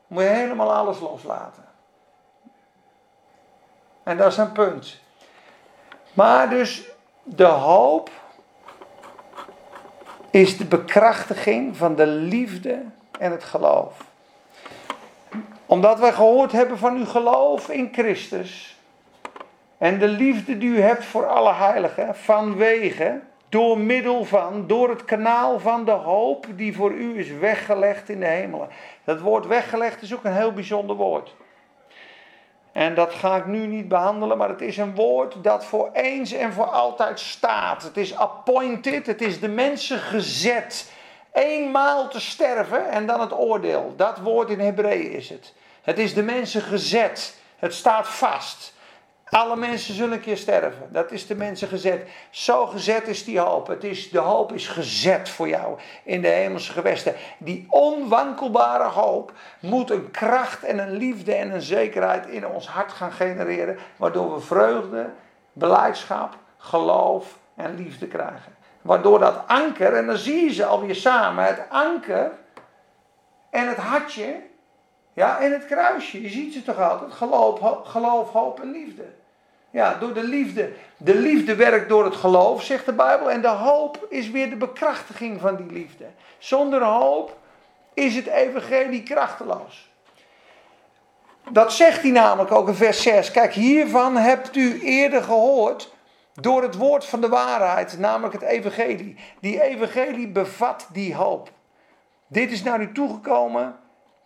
Moet 0.07 0.23
je 0.23 0.29
helemaal 0.29 0.73
alles 0.73 0.99
loslaten. 0.99 1.65
En 4.03 4.17
dat 4.17 4.31
is 4.31 4.37
een 4.37 4.51
punt. 4.51 4.99
Maar 6.15 6.49
dus 6.49 6.83
de 7.23 7.43
hoop 7.43 8.09
is 10.29 10.57
de 10.57 10.65
bekrachtiging 10.65 11.77
van 11.77 11.95
de 11.95 12.07
liefde 12.07 12.83
en 13.19 13.31
het 13.31 13.43
geloof. 13.43 13.93
Omdat 15.65 15.99
wij 15.99 16.13
gehoord 16.13 16.51
hebben 16.51 16.77
van 16.77 16.95
uw 16.95 17.05
geloof 17.05 17.69
in 17.69 17.89
Christus 17.91 18.79
en 19.77 19.99
de 19.99 20.07
liefde 20.07 20.57
die 20.57 20.69
u 20.69 20.81
hebt 20.81 21.05
voor 21.05 21.27
alle 21.27 21.53
heiligen, 21.53 22.15
vanwege, 22.15 23.19
door 23.49 23.77
middel 23.77 24.25
van, 24.25 24.67
door 24.67 24.89
het 24.89 25.05
kanaal 25.05 25.59
van 25.59 25.85
de 25.85 25.91
hoop 25.91 26.45
die 26.55 26.75
voor 26.75 26.91
u 26.91 27.19
is 27.19 27.31
weggelegd 27.31 28.09
in 28.09 28.19
de 28.19 28.25
hemelen. 28.25 28.69
Dat 29.03 29.19
woord 29.19 29.47
weggelegd 29.47 30.01
is 30.01 30.13
ook 30.13 30.23
een 30.23 30.35
heel 30.35 30.53
bijzonder 30.53 30.95
woord. 30.95 31.35
En 32.75 32.95
dat 32.95 33.13
ga 33.13 33.35
ik 33.35 33.45
nu 33.45 33.67
niet 33.67 33.87
behandelen, 33.87 34.37
maar 34.37 34.49
het 34.49 34.61
is 34.61 34.77
een 34.77 34.95
woord 34.95 35.43
dat 35.43 35.65
voor 35.65 35.89
eens 35.93 36.31
en 36.31 36.53
voor 36.53 36.65
altijd 36.65 37.19
staat. 37.19 37.83
Het 37.83 37.97
is 37.97 38.15
appointed, 38.15 39.07
het 39.07 39.21
is 39.21 39.39
de 39.39 39.47
mensen 39.47 39.99
gezet. 39.99 40.91
Eenmaal 41.33 42.07
te 42.07 42.19
sterven 42.19 42.89
en 42.89 43.05
dan 43.05 43.21
het 43.21 43.33
oordeel. 43.33 43.93
Dat 43.97 44.17
woord 44.17 44.49
in 44.49 44.59
Hebreeën 44.59 45.11
is 45.11 45.29
het. 45.29 45.53
Het 45.81 45.99
is 45.99 46.13
de 46.13 46.23
mensen 46.23 46.61
gezet. 46.61 47.37
Het 47.57 47.73
staat 47.73 48.07
vast. 48.07 48.73
Alle 49.29 49.55
mensen 49.55 49.93
zullen 49.93 50.13
een 50.13 50.19
keer 50.19 50.37
sterven. 50.37 50.87
Dat 50.89 51.11
is 51.11 51.27
de 51.27 51.35
mensen 51.35 51.67
gezet. 51.67 52.07
Zo 52.29 52.65
gezet 52.65 53.07
is 53.07 53.23
die 53.23 53.39
hoop. 53.39 53.67
Het 53.67 53.83
is, 53.83 54.09
de 54.09 54.19
hoop 54.19 54.51
is 54.51 54.67
gezet 54.67 55.29
voor 55.29 55.47
jou 55.47 55.79
in 56.03 56.21
de 56.21 56.27
hemelse 56.27 56.71
gewesten. 56.71 57.15
Die 57.37 57.65
onwankelbare 57.69 58.87
hoop 58.87 59.33
moet 59.59 59.89
een 59.89 60.11
kracht 60.11 60.63
en 60.63 60.79
een 60.79 60.91
liefde 60.91 61.33
en 61.33 61.53
een 61.53 61.61
zekerheid 61.61 62.27
in 62.27 62.47
ons 62.47 62.67
hart 62.67 62.91
gaan 62.91 63.11
genereren. 63.11 63.77
Waardoor 63.95 64.33
we 64.33 64.39
vreugde, 64.39 65.09
beleidschap, 65.53 66.37
geloof 66.57 67.37
en 67.55 67.75
liefde 67.75 68.07
krijgen. 68.07 68.55
Waardoor 68.81 69.19
dat 69.19 69.43
anker, 69.47 69.93
en 69.93 70.05
dan 70.05 70.17
zie 70.17 70.43
je 70.43 70.53
ze 70.53 70.65
alweer 70.65 70.95
samen, 70.95 71.45
het 71.45 71.61
anker 71.69 72.31
en 73.49 73.67
het 73.67 73.77
hartje 73.77 74.35
ja, 75.15 75.39
en 75.39 75.51
het 75.51 75.65
kruisje, 75.65 76.21
je 76.21 76.29
ziet 76.29 76.53
ze 76.53 76.63
toch 76.63 76.79
altijd. 76.79 77.13
Geloof, 77.13 77.59
ho- 77.59 77.83
geloof, 77.83 78.31
hoop 78.31 78.59
en 78.61 78.71
liefde. 78.71 79.03
Ja, 79.69 79.93
door 79.99 80.13
de 80.13 80.23
liefde. 80.23 80.71
De 80.97 81.15
liefde 81.15 81.55
werkt 81.55 81.89
door 81.89 82.03
het 82.05 82.15
geloof, 82.15 82.63
zegt 82.63 82.85
de 82.85 82.93
Bijbel. 82.93 83.31
En 83.31 83.41
de 83.41 83.47
hoop 83.47 84.05
is 84.09 84.29
weer 84.29 84.49
de 84.49 84.55
bekrachtiging 84.55 85.41
van 85.41 85.55
die 85.55 85.71
liefde. 85.71 86.05
Zonder 86.37 86.83
hoop 86.83 87.37
is 87.93 88.15
het 88.15 88.27
evangelie 88.27 89.03
krachteloos. 89.03 89.89
Dat 91.49 91.73
zegt 91.73 92.01
hij 92.01 92.11
namelijk 92.11 92.51
ook 92.51 92.67
in 92.67 92.73
vers 92.73 93.01
6. 93.01 93.31
Kijk, 93.31 93.53
hiervan 93.53 94.17
hebt 94.17 94.55
u 94.55 94.81
eerder 94.81 95.23
gehoord 95.23 95.93
door 96.33 96.61
het 96.61 96.75
woord 96.75 97.05
van 97.05 97.21
de 97.21 97.29
waarheid, 97.29 97.99
namelijk 97.99 98.33
het 98.33 98.43
evangelie. 98.43 99.15
Die 99.39 99.61
evangelie 99.61 100.27
bevat 100.27 100.87
die 100.91 101.15
hoop. 101.15 101.49
Dit 102.27 102.51
is 102.51 102.63
naar 102.63 102.81
u 102.81 102.91
toegekomen 102.91 103.75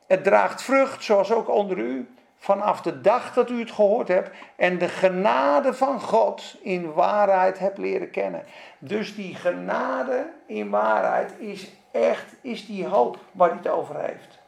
het 0.10 0.24
draagt 0.24 0.62
vrucht, 0.62 1.04
zoals 1.04 1.32
ook 1.32 1.50
onder 1.50 1.78
u, 1.78 2.10
vanaf 2.38 2.82
de 2.82 3.02
dag 3.02 3.34
dat 3.34 3.50
u 3.50 3.60
het 3.60 3.72
gehoord 3.72 4.08
hebt 4.08 4.30
en 4.56 4.78
de 4.78 4.88
genade 4.88 5.74
van 5.74 6.02
God 6.02 6.56
in 6.62 6.93
waarheid 6.93 7.60
hebt 7.60 7.78
leren 7.78 8.12
kennen. 8.12 8.43
Dus 8.80 9.15
die 9.15 9.36
genade 9.36 10.26
in 10.45 10.69
waarheid 10.69 11.34
is 11.38 11.72
echt, 11.91 12.36
is 12.41 12.65
die 12.65 12.86
hoop 12.86 13.17
waar 13.32 13.50
hij 13.50 13.58
het 13.58 13.67
over 13.67 14.00
heeft. 14.00 14.39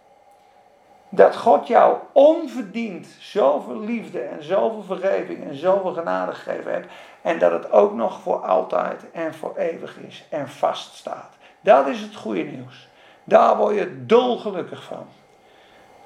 Dat 1.10 1.36
God 1.36 1.67
jou 1.67 1.97
onverdiend 2.12 3.08
zoveel 3.19 3.80
liefde 3.80 4.19
en 4.19 4.43
zoveel 4.43 4.84
vergeving 4.84 5.50
en 5.50 5.56
zoveel 5.56 5.93
genade 5.93 6.34
gegeven 6.34 6.71
hebt. 6.71 6.91
En 7.21 7.39
dat 7.39 7.52
het 7.52 7.71
ook 7.71 7.93
nog 7.93 8.21
voor 8.21 8.45
altijd 8.45 9.12
en 9.12 9.34
voor 9.34 9.58
eeuwig 9.58 9.97
is 9.97 10.26
en 10.30 10.50
vaststaat. 10.50 11.38
Dat 11.62 11.88
is 11.88 12.02
het 12.02 12.15
goede 12.15 12.43
nieuws. 12.43 12.88
Daar 13.24 13.58
word 13.58 13.76
je 13.76 14.06
dolgelukkig 14.06 14.84
van. 14.84 15.08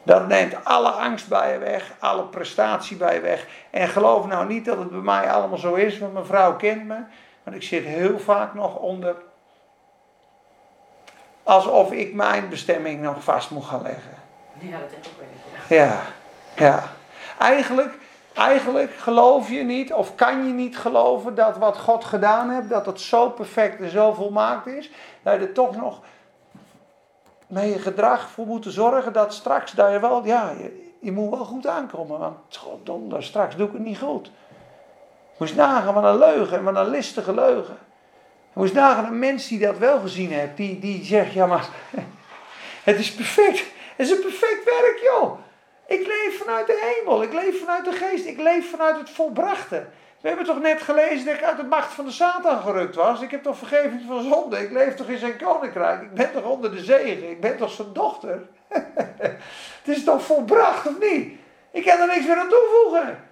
Dat 0.06 0.28
neemt 0.28 0.65
alle 0.65 0.89
angst 0.89 1.28
bij 1.28 1.54
je 1.54 1.58
weg, 1.58 1.91
alle 2.00 2.24
prestatie 2.24 2.98
bij 2.98 3.13
je 3.13 3.20
weg. 3.20 3.48
En 3.70 3.88
geloof 3.88 4.26
nou 4.26 4.48
niet 4.48 4.65
dat 4.65 4.78
het 4.78 4.89
bij 4.89 5.00
mij 5.00 5.32
allemaal 5.32 5.58
zo 5.58 5.74
is, 5.74 5.98
want 5.98 6.13
mijn 6.13 6.26
vrouw 6.26 6.56
kent 6.56 6.86
me. 6.86 6.98
Want 7.44 7.56
ik 7.56 7.63
zit 7.63 7.84
heel 7.84 8.20
vaak 8.20 8.54
nog 8.54 8.76
onder. 8.76 9.15
Alsof 11.44 11.91
ik 11.91 12.13
mijn 12.13 12.50
bestemming 12.50 13.02
nog 13.02 13.24
vast 13.24 13.50
moet 13.50 13.65
gaan 13.65 13.82
leggen. 13.82 14.13
Ja, 14.60 14.78
dat 14.80 14.89
heb 14.89 15.06
ik 15.06 15.12
wel. 15.68 15.78
Ja, 15.78 16.02
ja. 16.56 16.84
Eigenlijk, 17.39 17.94
eigenlijk 18.34 18.94
geloof 18.94 19.50
je 19.50 19.63
niet, 19.63 19.94
of 19.94 20.15
kan 20.15 20.48
je 20.48 20.54
niet 20.54 20.78
geloven 20.78 21.36
dat 21.36 21.58
wat 21.58 21.78
God 21.78 22.06
gedaan 22.06 22.50
heeft, 22.50 22.70
dat 22.70 22.86
het 22.86 23.02
zo 23.02 23.30
perfect 23.30 23.82
en 23.82 23.89
zo 23.89 24.13
volmaakt 24.13 24.68
is, 24.68 24.91
dat 25.22 25.34
je 25.34 25.39
er 25.39 25.54
toch 25.54 25.76
nog 25.76 26.02
met 27.47 27.63
je 27.73 27.79
gedrag 27.79 28.29
voor 28.29 28.45
moet 28.45 28.65
zorgen 28.69 29.13
dat 29.13 29.34
straks, 29.34 29.71
dat 29.71 29.91
je 29.91 29.99
wel, 29.99 30.25
ja, 30.25 30.53
je, 30.99 31.12
moet 31.12 31.29
wel 31.29 31.45
goed 31.45 31.67
aankomen, 31.67 32.19
want 32.19 32.58
goddomme, 32.58 33.21
straks 33.21 33.55
doe 33.55 33.67
ik 33.67 33.73
het 33.73 33.81
niet 33.81 33.99
goed. 33.99 34.31
Moest 35.38 35.55
nagaan 35.55 35.93
wat 35.93 36.03
een 36.03 36.17
leugen, 36.17 36.63
wat 36.63 36.75
een 36.75 36.89
listige 36.89 37.34
leugen. 37.34 37.77
Moest 38.53 38.73
nagaan 38.73 39.05
een 39.05 39.19
mens 39.19 39.47
die 39.47 39.60
dat 39.60 39.77
wel 39.77 39.99
gezien 39.99 40.31
heeft, 40.31 40.58
die, 40.58 40.79
die 40.79 41.03
zegt, 41.03 41.34
ja 41.34 41.45
maar, 41.45 41.67
het 42.84 42.99
is 42.99 43.13
perfect. 43.13 43.73
Het 43.95 44.08
is 44.08 44.12
een 44.12 44.21
perfect 44.21 44.63
werk, 44.63 44.99
joh. 45.03 45.39
Ik 45.88 46.08
leef 46.08 46.38
vanuit 46.39 46.67
de 46.67 46.95
hemel. 46.95 47.23
Ik 47.23 47.34
leef 47.34 47.60
vanuit 47.60 47.86
de 47.86 47.91
geest. 47.91 48.25
Ik 48.25 48.38
leef 48.38 48.69
vanuit 48.69 48.97
het 48.97 49.10
volbrachte. 49.10 49.86
We 50.26 50.32
hebben 50.32 50.48
toch 50.50 50.62
net 50.62 50.82
gelezen 50.82 51.26
dat 51.26 51.36
ik 51.36 51.44
uit 51.44 51.58
de 51.58 51.64
macht 51.64 51.94
van 51.94 52.06
de 52.06 52.12
Satan 52.12 52.62
gerukt 52.62 52.96
was? 52.96 53.22
Ik 53.22 53.32
heb 53.32 53.44
toch 53.44 53.58
vergeving 53.58 54.02
van 54.08 54.24
zonde? 54.24 54.58
Ik 54.60 54.72
leef 54.72 54.96
toch 54.96 55.08
in 55.08 55.18
zijn 55.18 55.38
koninkrijk? 55.38 56.02
Ik 56.02 56.14
ben 56.14 56.32
toch 56.32 56.44
onder 56.44 56.72
de 56.72 56.84
zegen? 56.84 57.30
Ik 57.30 57.42
ben 57.42 57.58
toch 57.58 57.72
zijn 57.72 57.94
dochter? 57.94 58.48
Het 59.82 59.88
is 59.88 60.04
toch 60.04 60.22
volbracht 60.22 60.88
of 60.88 61.00
niet? 61.00 61.40
Ik 61.72 61.86
kan 61.86 62.00
er 62.00 62.08
niks 62.08 62.26
meer 62.26 62.38
aan 62.38 62.50
toevoegen. 62.50 63.30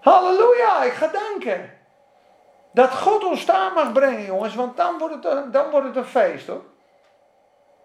Halleluja, 0.00 0.82
ik 0.82 0.92
ga 0.92 1.06
danken. 1.06 1.70
Dat 2.72 2.90
God 2.90 3.24
ons 3.24 3.40
staan 3.40 3.72
mag 3.72 3.92
brengen, 3.92 4.24
jongens, 4.24 4.54
want 4.54 4.76
dan 4.76 4.98
wordt 4.98 5.14
het 5.14 5.24
een, 5.24 5.50
dan 5.50 5.70
wordt 5.70 5.86
het 5.86 5.96
een 5.96 6.04
feest 6.04 6.46
hoor. 6.46 6.64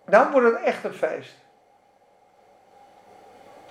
Dan 0.06 0.32
wordt 0.32 0.48
het 0.48 0.64
echt 0.64 0.84
een 0.84 0.94
feest. 0.94 1.34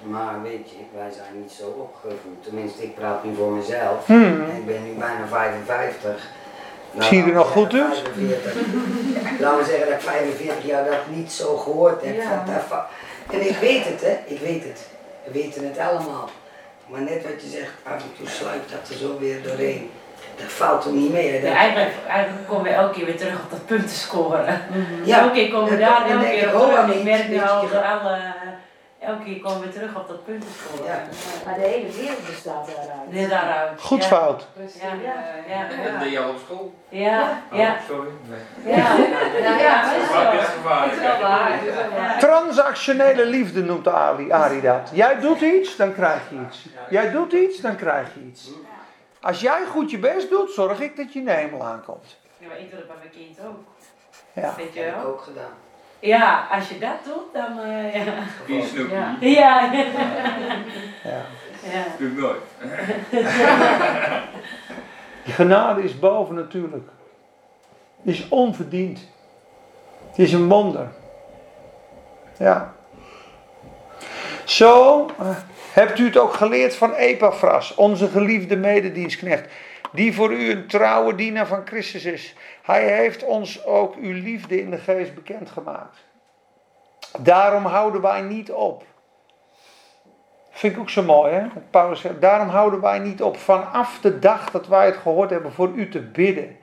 Maar 0.03 0.43
weet 0.43 0.71
je, 0.71 0.77
wij 0.95 1.11
zijn 1.13 1.41
niet 1.41 1.53
zo 1.53 1.65
opgevoed. 1.65 2.45
Tenminste, 2.45 2.83
ik 2.83 2.95
praat 2.95 3.25
nu 3.25 3.35
voor 3.35 3.51
mezelf. 3.53 4.07
Hmm. 4.07 4.43
Ik 4.57 4.67
ben 4.67 4.85
nu 4.85 4.93
bijna 4.99 5.27
55. 5.31 6.27
Nou, 6.93 7.05
Zie 7.09 7.19
je 7.19 7.25
er 7.25 7.33
nog 7.33 7.51
goed 7.51 7.73
uit? 7.75 7.95
zeggen 7.95 8.15
45. 8.15 9.41
Laten 9.41 9.59
we 9.59 9.65
zeggen 9.65 9.87
dat 9.87 9.95
ik 9.95 10.01
45 10.01 10.65
jaar 10.67 10.85
dat 10.85 11.07
niet 11.09 11.33
zo 11.33 11.57
gehoord 11.57 12.05
heb. 12.05 12.17
Ja. 12.17 12.23
Van, 12.29 12.53
daarvan. 12.53 12.83
en 13.33 13.49
ik 13.49 13.57
weet 13.57 13.85
het, 13.85 14.01
hè. 14.01 14.17
Ik 14.35 14.41
weet 14.41 14.65
het. 14.65 14.87
We 15.25 15.33
weten 15.33 15.65
het 15.69 15.79
allemaal. 15.79 16.29
Maar 16.87 17.01
net 17.01 17.23
wat 17.23 17.43
je 17.43 17.49
zegt, 17.49 17.73
af 17.83 17.93
en 17.93 18.13
toe 18.19 18.29
sluipt 18.29 18.71
dat 18.71 18.89
er 18.89 18.95
zo 18.97 19.19
weer 19.19 19.43
doorheen. 19.43 19.91
Dat 20.37 20.47
valt 20.53 20.85
er 20.85 20.91
niet 20.93 21.13
mee. 21.13 21.29
hè. 21.31 21.37
Ja, 21.37 21.43
Dat- 21.43 21.53
eigenlijk, 21.53 21.91
eigenlijk 22.09 22.49
komen 22.49 22.65
we 22.65 22.71
elke 22.71 22.95
keer 22.95 23.05
weer 23.05 23.17
terug 23.17 23.35
op 23.45 23.51
dat 23.51 23.67
punten 23.67 23.97
scoren. 23.97 24.61
Ja, 25.05 25.21
elke 25.21 25.35
keer 25.35 25.51
komen 25.51 25.71
we 25.71 25.77
daar 25.79 26.11
elke 26.11 26.25
keer 26.25 26.49
ik, 26.49 26.55
op 26.55 26.61
terug. 26.61 26.95
Ik 26.95 27.03
merk 27.05 27.29
niet, 27.29 27.41
nu 27.41 27.47
al 27.49 27.69
door 27.69 27.83
alle... 27.83 28.19
Elke 29.09 29.25
keer 29.25 29.41
komen 29.41 29.61
we 29.61 29.69
terug 29.69 29.97
op 29.97 30.09
dat 30.09 30.25
punten 30.25 30.49
scoren. 30.51 30.85
Ja. 30.93 31.03
Maar 31.45 31.55
de 31.55 31.61
hele 31.61 31.93
wereld 31.93 32.27
bestaat 32.27 32.67
daaruit. 32.67 33.11
Dit 33.11 33.31
daaruit. 33.31 33.81
Goed 33.81 34.03
ja. 34.03 34.09
fout. 34.09 34.47
Ja, 34.57 34.63
Ja. 34.83 35.13
ja, 35.49 35.69
ja. 35.83 35.91
Dat 35.91 36.01
deed 36.01 36.11
je 36.13 36.21
al 36.21 36.31
op 36.31 36.39
school. 36.45 36.75
Ja, 36.89 37.43
Oh, 37.53 37.59
ja, 37.59 37.77
sorry. 37.89 38.09
Nee. 38.29 38.77
ja. 38.77 38.97
Ja, 39.39 39.59
Ja, 39.59 39.93
dat 39.93 40.03
is 40.03 40.09
wel 40.09 40.63
waar. 40.63 40.85
Het 40.85 40.93
is 40.93 40.99
wel 40.99 41.21
waar. 41.21 41.65
Ja. 41.65 42.19
Transactionele 42.19 43.27
liefde 43.27 43.63
noemt 43.63 43.89
Ari, 43.89 44.33
Ari 44.33 44.61
dat. 44.61 44.91
Jij 44.93 45.21
doet 45.21 45.41
iets, 45.41 45.77
dan 45.77 45.95
krijg 45.95 46.31
je 46.31 46.37
iets. 46.47 46.67
Jij 46.91 47.11
doet 47.11 47.33
iets, 47.33 47.61
dan 47.61 47.77
krijg 47.77 48.15
je 48.15 48.21
iets. 48.21 48.51
Als 49.21 49.41
jij 49.41 49.65
goed 49.67 49.91
je 49.91 49.99
best 49.99 50.31
doet, 50.31 50.51
zorg 50.51 50.81
ik 50.81 50.97
dat 50.97 51.13
je 51.13 51.19
in 51.19 51.25
de 51.25 51.31
hemel 51.33 51.65
aankomt. 51.65 52.17
Ja, 52.39 52.49
maar 52.49 52.59
ik 52.59 52.71
doe 52.71 52.79
dat 52.79 52.89
bij 52.89 52.97
mijn 52.99 53.11
kind 53.11 53.39
ook. 53.47 53.59
Ja. 54.33 54.55
Je 54.57 54.81
heb 54.81 54.99
ik 55.01 55.07
ook 55.07 55.21
gedaan. 55.21 55.53
Ja, 56.01 56.47
als 56.51 56.69
je 56.69 56.79
dat 56.79 57.05
doet, 57.05 57.33
dan... 57.33 57.61
eh, 57.61 57.95
ja. 58.07 58.13
Vier 58.45 58.63
snoepje. 58.63 58.95
Ja. 58.95 59.17
Ja. 59.21 59.73
Ja. 61.05 61.23
ja. 61.63 61.85
Doe 61.99 62.09
ik 62.09 62.17
nooit. 62.17 62.43
Die 65.25 65.35
genade 65.35 65.83
is 65.83 65.99
boven 65.99 66.35
natuurlijk. 66.35 66.89
Is 68.03 68.29
onverdiend. 68.29 69.01
Het 70.09 70.19
is 70.19 70.33
een 70.33 70.49
wonder. 70.49 70.87
Ja. 72.39 72.75
Zo 74.45 75.07
eh, 75.19 75.37
hebt 75.73 75.99
u 75.99 76.05
het 76.05 76.19
ook 76.19 76.33
geleerd 76.33 76.77
van 76.77 76.93
Epaphras, 76.95 77.75
onze 77.75 78.09
geliefde 78.09 78.57
mededienstknecht, 78.57 79.51
die 79.93 80.15
voor 80.15 80.33
u 80.33 80.51
een 80.51 80.67
trouwe 80.67 81.15
dienaar 81.15 81.47
van 81.47 81.67
Christus 81.67 82.05
is. 82.05 82.35
Hij 82.63 82.97
heeft 82.97 83.25
ons 83.25 83.65
ook 83.65 83.95
uw 83.95 84.13
liefde 84.13 84.61
in 84.61 84.71
de 84.71 84.79
geest 84.79 85.15
bekendgemaakt. 85.15 86.07
Daarom 87.19 87.65
houden 87.65 88.01
wij 88.01 88.21
niet 88.21 88.53
op. 88.53 88.85
Vind 90.51 90.75
ik 90.75 90.81
ook 90.81 90.91
zo 90.91 91.03
mooi, 91.03 91.33
hè? 91.33 91.47
Paulus 91.71 92.01
zegt, 92.01 92.21
daarom 92.21 92.49
houden 92.49 92.81
wij 92.81 92.99
niet 92.99 93.23
op 93.23 93.37
vanaf 93.37 93.99
de 94.01 94.19
dag 94.19 94.51
dat 94.51 94.67
wij 94.67 94.87
het 94.87 94.97
gehoord 94.97 95.31
hebben 95.31 95.53
voor 95.53 95.69
u 95.75 95.89
te 95.89 96.01
bidden. 96.01 96.57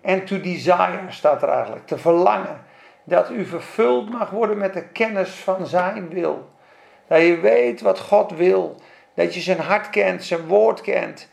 En 0.00 0.24
to 0.24 0.40
desire 0.40 1.00
staat 1.08 1.42
er 1.42 1.48
eigenlijk, 1.48 1.86
te 1.86 1.98
verlangen. 1.98 2.64
Dat 3.04 3.30
u 3.30 3.44
vervuld 3.44 4.10
mag 4.10 4.30
worden 4.30 4.58
met 4.58 4.72
de 4.72 4.88
kennis 4.88 5.30
van 5.30 5.66
zijn 5.66 6.08
wil. 6.08 6.50
Dat 7.08 7.20
je 7.20 7.40
weet 7.40 7.80
wat 7.80 8.00
God 8.00 8.30
wil. 8.30 8.80
Dat 9.14 9.34
je 9.34 9.40
zijn 9.40 9.60
hart 9.60 9.90
kent, 9.90 10.24
zijn 10.24 10.46
woord 10.46 10.80
kent. 10.80 11.28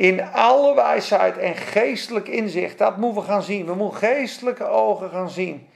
In 0.00 0.32
alle 0.32 0.74
wijsheid 0.74 1.38
en 1.38 1.56
geestelijk 1.56 2.28
inzicht. 2.28 2.78
Dat 2.78 2.96
moeten 2.96 3.22
we 3.22 3.28
gaan 3.28 3.42
zien. 3.42 3.66
We 3.66 3.74
moeten 3.74 3.98
geestelijke 3.98 4.64
ogen 4.64 5.10
gaan 5.10 5.30
zien. 5.30 5.68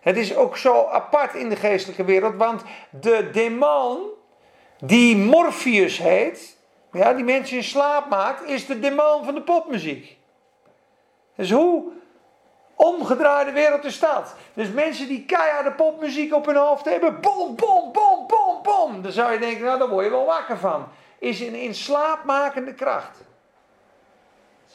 Het 0.00 0.16
is 0.16 0.36
ook 0.36 0.56
zo 0.56 0.86
apart 0.86 1.34
in 1.34 1.48
de 1.48 1.56
geestelijke 1.56 2.04
wereld. 2.04 2.36
Want 2.36 2.62
de 3.00 3.30
demon 3.32 3.98
die 4.80 5.16
Morpheus 5.16 5.98
heet. 5.98 6.56
Ja, 6.92 7.12
die 7.12 7.24
mensen 7.24 7.56
in 7.56 7.64
slaap 7.64 8.08
maakt. 8.08 8.48
Is 8.48 8.66
de 8.66 8.80
demon 8.80 9.24
van 9.24 9.34
de 9.34 9.42
popmuziek. 9.42 10.18
Dus 11.36 11.50
hoe 11.50 11.84
omgedraaide 12.74 13.52
wereld 13.52 13.84
is 13.84 13.98
dat? 13.98 14.34
Dus 14.54 14.70
mensen 14.70 15.08
die 15.08 15.24
keiharde 15.24 15.72
popmuziek 15.72 16.34
op 16.34 16.46
hun 16.46 16.56
hoofd 16.56 16.84
hebben. 16.84 17.20
Bom, 17.20 17.56
bom, 17.56 17.92
bom, 17.92 18.26
bom, 18.26 18.62
bom. 18.62 19.02
Dan 19.02 19.12
zou 19.12 19.32
je 19.32 19.38
denken, 19.38 19.64
nou 19.64 19.78
daar 19.78 19.88
word 19.88 20.04
je 20.04 20.10
wel 20.10 20.26
wakker 20.26 20.58
van. 20.58 20.88
Is 21.18 21.40
een 21.40 21.54
in 21.54 21.74
slaapmakende 21.74 22.74
kracht. 22.74 23.28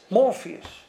Morpheus. 0.07 0.87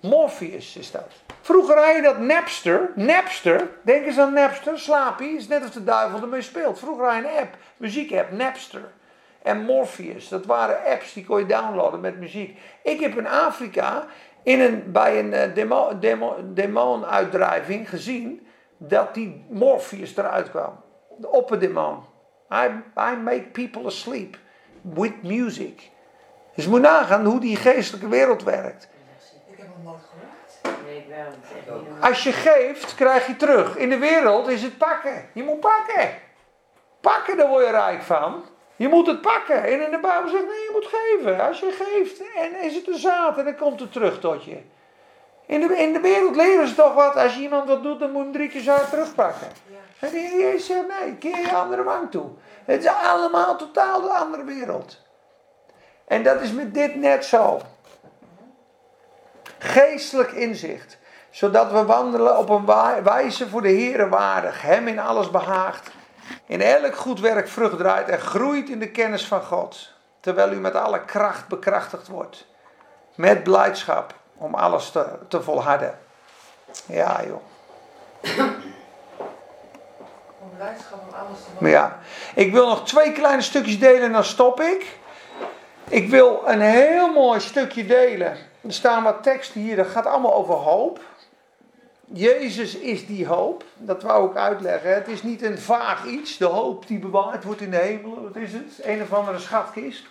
Morpheus 0.00 0.76
is 0.76 0.90
dat. 0.90 1.10
Vroeger 1.40 1.76
had 1.76 1.96
je 1.96 2.02
dat 2.02 2.18
Napster. 2.18 2.90
Napster. 2.94 3.68
Denk 3.82 4.06
eens 4.06 4.18
aan 4.18 4.32
Napster. 4.32 4.78
Slaapie. 4.78 5.36
Is 5.36 5.48
net 5.48 5.62
als 5.62 5.72
de 5.72 5.84
duivel 5.84 6.20
ermee 6.20 6.42
speelt. 6.42 6.78
Vroeger 6.78 7.04
had 7.04 7.22
je 7.22 7.28
een 7.28 7.38
app. 7.38 7.56
Muziekapp. 7.76 8.32
Napster. 8.32 8.82
En 9.42 9.64
Morpheus. 9.64 10.28
Dat 10.28 10.46
waren 10.46 10.92
apps 10.92 11.12
die 11.12 11.24
kon 11.24 11.38
je 11.38 11.46
downloaden 11.46 12.00
met 12.00 12.18
muziek. 12.18 12.58
Ik 12.82 13.00
heb 13.00 13.18
in 13.18 13.26
Afrika 13.26 14.06
in 14.42 14.60
een, 14.60 14.92
bij 14.92 15.18
een 15.18 15.32
eh, 15.32 15.54
demo, 15.54 15.98
demo, 15.98 16.36
demonuitdrijving 16.44 17.88
gezien 17.88 18.46
dat 18.76 19.14
die 19.14 19.44
Morpheus 19.48 20.16
eruit 20.16 20.50
kwam. 20.50 20.80
De 21.18 21.30
opperdemon. 21.30 21.98
I, 22.52 22.68
I 22.96 23.16
make 23.16 23.42
people 23.52 23.86
asleep 23.86 24.38
with 24.82 25.22
music. 25.22 25.90
Dus 26.54 26.64
je 26.64 26.70
moet 26.70 26.80
nagaan 26.80 27.24
hoe 27.24 27.40
die 27.40 27.56
geestelijke 27.56 28.08
wereld 28.08 28.42
werkt. 28.42 28.88
Ik 29.50 29.56
heb 29.58 29.66
hem 29.66 29.84
nooit 29.84 30.02
gehoord. 30.10 30.22
Als 32.00 32.22
je 32.22 32.32
geeft, 32.32 32.94
krijg 32.94 33.26
je 33.26 33.36
terug. 33.36 33.76
In 33.76 33.88
de 33.88 33.98
wereld 33.98 34.48
is 34.48 34.62
het 34.62 34.78
pakken. 34.78 35.28
Je 35.32 35.42
moet 35.42 35.60
pakken. 35.60 36.10
Pakken, 37.00 37.36
daar 37.36 37.48
word 37.48 37.64
je 37.64 37.70
rijk 37.70 38.02
van. 38.02 38.44
Je 38.76 38.88
moet 38.88 39.06
het 39.06 39.20
pakken. 39.20 39.64
En 39.64 39.84
in 39.84 39.90
de 39.90 39.98
Bijbel 39.98 40.30
zegt, 40.30 40.44
nee, 40.44 40.52
je 40.52 40.70
moet 40.72 40.86
geven. 40.92 41.40
Als 41.40 41.60
je 41.60 41.70
geeft, 41.70 42.22
en 42.36 42.60
is 42.60 42.74
het 42.74 42.88
een 42.88 42.98
zaad 42.98 43.38
en 43.38 43.44
dan 43.44 43.56
komt 43.56 43.80
het 43.80 43.92
terug 43.92 44.20
tot 44.20 44.44
je. 44.44 44.58
In 45.46 45.60
de, 45.60 45.76
in 45.76 45.92
de 45.92 46.00
wereld 46.00 46.36
leren 46.36 46.68
ze 46.68 46.74
toch 46.74 46.94
wat. 46.94 47.16
Als 47.16 47.34
je 47.34 47.40
iemand 47.40 47.68
wat 47.68 47.82
doet, 47.82 48.00
dan 48.00 48.10
moet 48.10 48.18
je 48.18 48.24
hem 48.24 48.32
drie 48.32 48.48
keer 48.48 48.60
zaad 48.60 48.90
terugpakken. 48.90 49.48
En 49.98 50.10
de 50.10 50.18
Heer 50.18 50.40
Jezus 50.40 50.66
zegt, 50.66 50.86
nee, 51.00 51.16
keer 51.16 51.38
je 51.38 51.52
andere 51.52 51.82
wang 51.82 52.10
toe. 52.10 52.30
Het 52.64 52.84
is 52.84 52.90
allemaal 52.90 53.56
totaal 53.56 54.00
de 54.00 54.08
andere 54.08 54.44
wereld. 54.44 55.00
En 56.12 56.22
dat 56.22 56.40
is 56.40 56.52
met 56.52 56.74
dit 56.74 56.94
net 56.94 57.24
zo. 57.24 57.60
Geestelijk 59.58 60.32
inzicht. 60.32 60.98
Zodat 61.30 61.72
we 61.72 61.84
wandelen 61.84 62.38
op 62.38 62.48
een 62.48 62.64
wijze 63.04 63.48
voor 63.48 63.62
de 63.62 63.68
Heer 63.68 64.08
waardig. 64.08 64.62
Hem 64.62 64.88
in 64.88 64.98
alles 64.98 65.30
behaagt. 65.30 65.90
In 66.46 66.60
elk 66.60 66.96
goed 66.96 67.20
werk 67.20 67.48
vrucht 67.48 67.78
draait 67.78 68.08
en 68.08 68.20
groeit 68.20 68.68
in 68.68 68.78
de 68.78 68.90
kennis 68.90 69.26
van 69.26 69.42
God. 69.42 69.92
Terwijl 70.20 70.52
u 70.52 70.56
met 70.56 70.74
alle 70.74 71.04
kracht 71.04 71.48
bekrachtigd 71.48 72.08
wordt. 72.08 72.46
Met 73.14 73.42
blijdschap 73.42 74.14
om 74.36 74.54
alles 74.54 74.90
te, 74.90 75.06
te 75.28 75.42
volharden. 75.42 75.98
Ja 76.86 77.20
joh. 77.26 77.42
Om 80.40 80.50
blijdschap 80.56 81.00
om 81.08 81.14
alles 81.14 81.38
te 81.38 81.50
Maar 81.58 81.70
ja, 81.70 81.98
ik 82.34 82.52
wil 82.52 82.66
nog 82.68 82.86
twee 82.86 83.12
kleine 83.12 83.42
stukjes 83.42 83.78
delen 83.78 84.02
en 84.02 84.12
dan 84.12 84.24
stop 84.24 84.60
ik. 84.60 85.00
Ik 85.92 86.08
wil 86.08 86.42
een 86.46 86.60
heel 86.60 87.12
mooi 87.12 87.40
stukje 87.40 87.86
delen. 87.86 88.36
Er 88.60 88.72
staan 88.72 89.02
wat 89.02 89.22
teksten 89.22 89.60
hier, 89.60 89.76
dat 89.76 89.86
gaat 89.86 90.06
allemaal 90.06 90.34
over 90.34 90.54
hoop. 90.54 91.00
Jezus 92.04 92.76
is 92.76 93.06
die 93.06 93.26
hoop. 93.26 93.64
Dat 93.76 94.02
wou 94.02 94.30
ik 94.30 94.36
uitleggen. 94.36 94.94
Het 94.94 95.08
is 95.08 95.22
niet 95.22 95.42
een 95.42 95.58
vaag 95.58 96.06
iets. 96.06 96.36
De 96.36 96.44
hoop 96.44 96.86
die 96.86 96.98
bewaard 96.98 97.44
wordt 97.44 97.60
in 97.60 97.70
de 97.70 97.76
hemel. 97.76 98.22
Wat 98.22 98.36
is 98.36 98.52
het? 98.52 98.80
Een 98.82 99.02
of 99.02 99.12
andere 99.12 99.38
schatkist. 99.38 100.06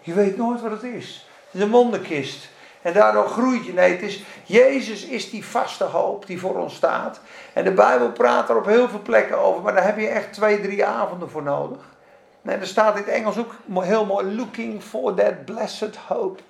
Je 0.00 0.12
weet 0.12 0.36
nooit 0.36 0.60
wat 0.60 0.70
het 0.70 0.82
is. 0.82 1.26
Het 1.44 1.54
is 1.54 1.60
een 1.60 1.70
wonderkist. 1.70 2.48
En 2.82 2.92
daardoor 2.92 3.28
groeit 3.28 3.66
je. 3.66 3.72
Nee, 3.72 3.92
het 3.92 4.02
is, 4.02 4.24
Jezus 4.44 5.04
is 5.04 5.30
die 5.30 5.44
vaste 5.44 5.84
hoop 5.84 6.26
die 6.26 6.40
voor 6.40 6.58
ons 6.58 6.74
staat. 6.74 7.20
En 7.52 7.64
de 7.64 7.72
Bijbel 7.72 8.12
praat 8.12 8.48
er 8.48 8.56
op 8.56 8.66
heel 8.66 8.88
veel 8.88 9.02
plekken 9.02 9.38
over. 9.38 9.62
Maar 9.62 9.74
daar 9.74 9.86
heb 9.86 9.98
je 9.98 10.08
echt 10.08 10.32
twee, 10.32 10.60
drie 10.60 10.84
avonden 10.84 11.30
voor 11.30 11.42
nodig. 11.42 11.90
En 12.42 12.60
er 12.60 12.66
staat 12.66 12.96
in 12.96 13.02
het 13.02 13.12
Engels 13.12 13.38
ook 13.38 13.54
heel 13.84 14.04
mooi. 14.04 14.34
Looking 14.34 14.82
for 14.82 15.14
that 15.14 15.44
blessed 15.44 15.96
hope. 15.96 16.42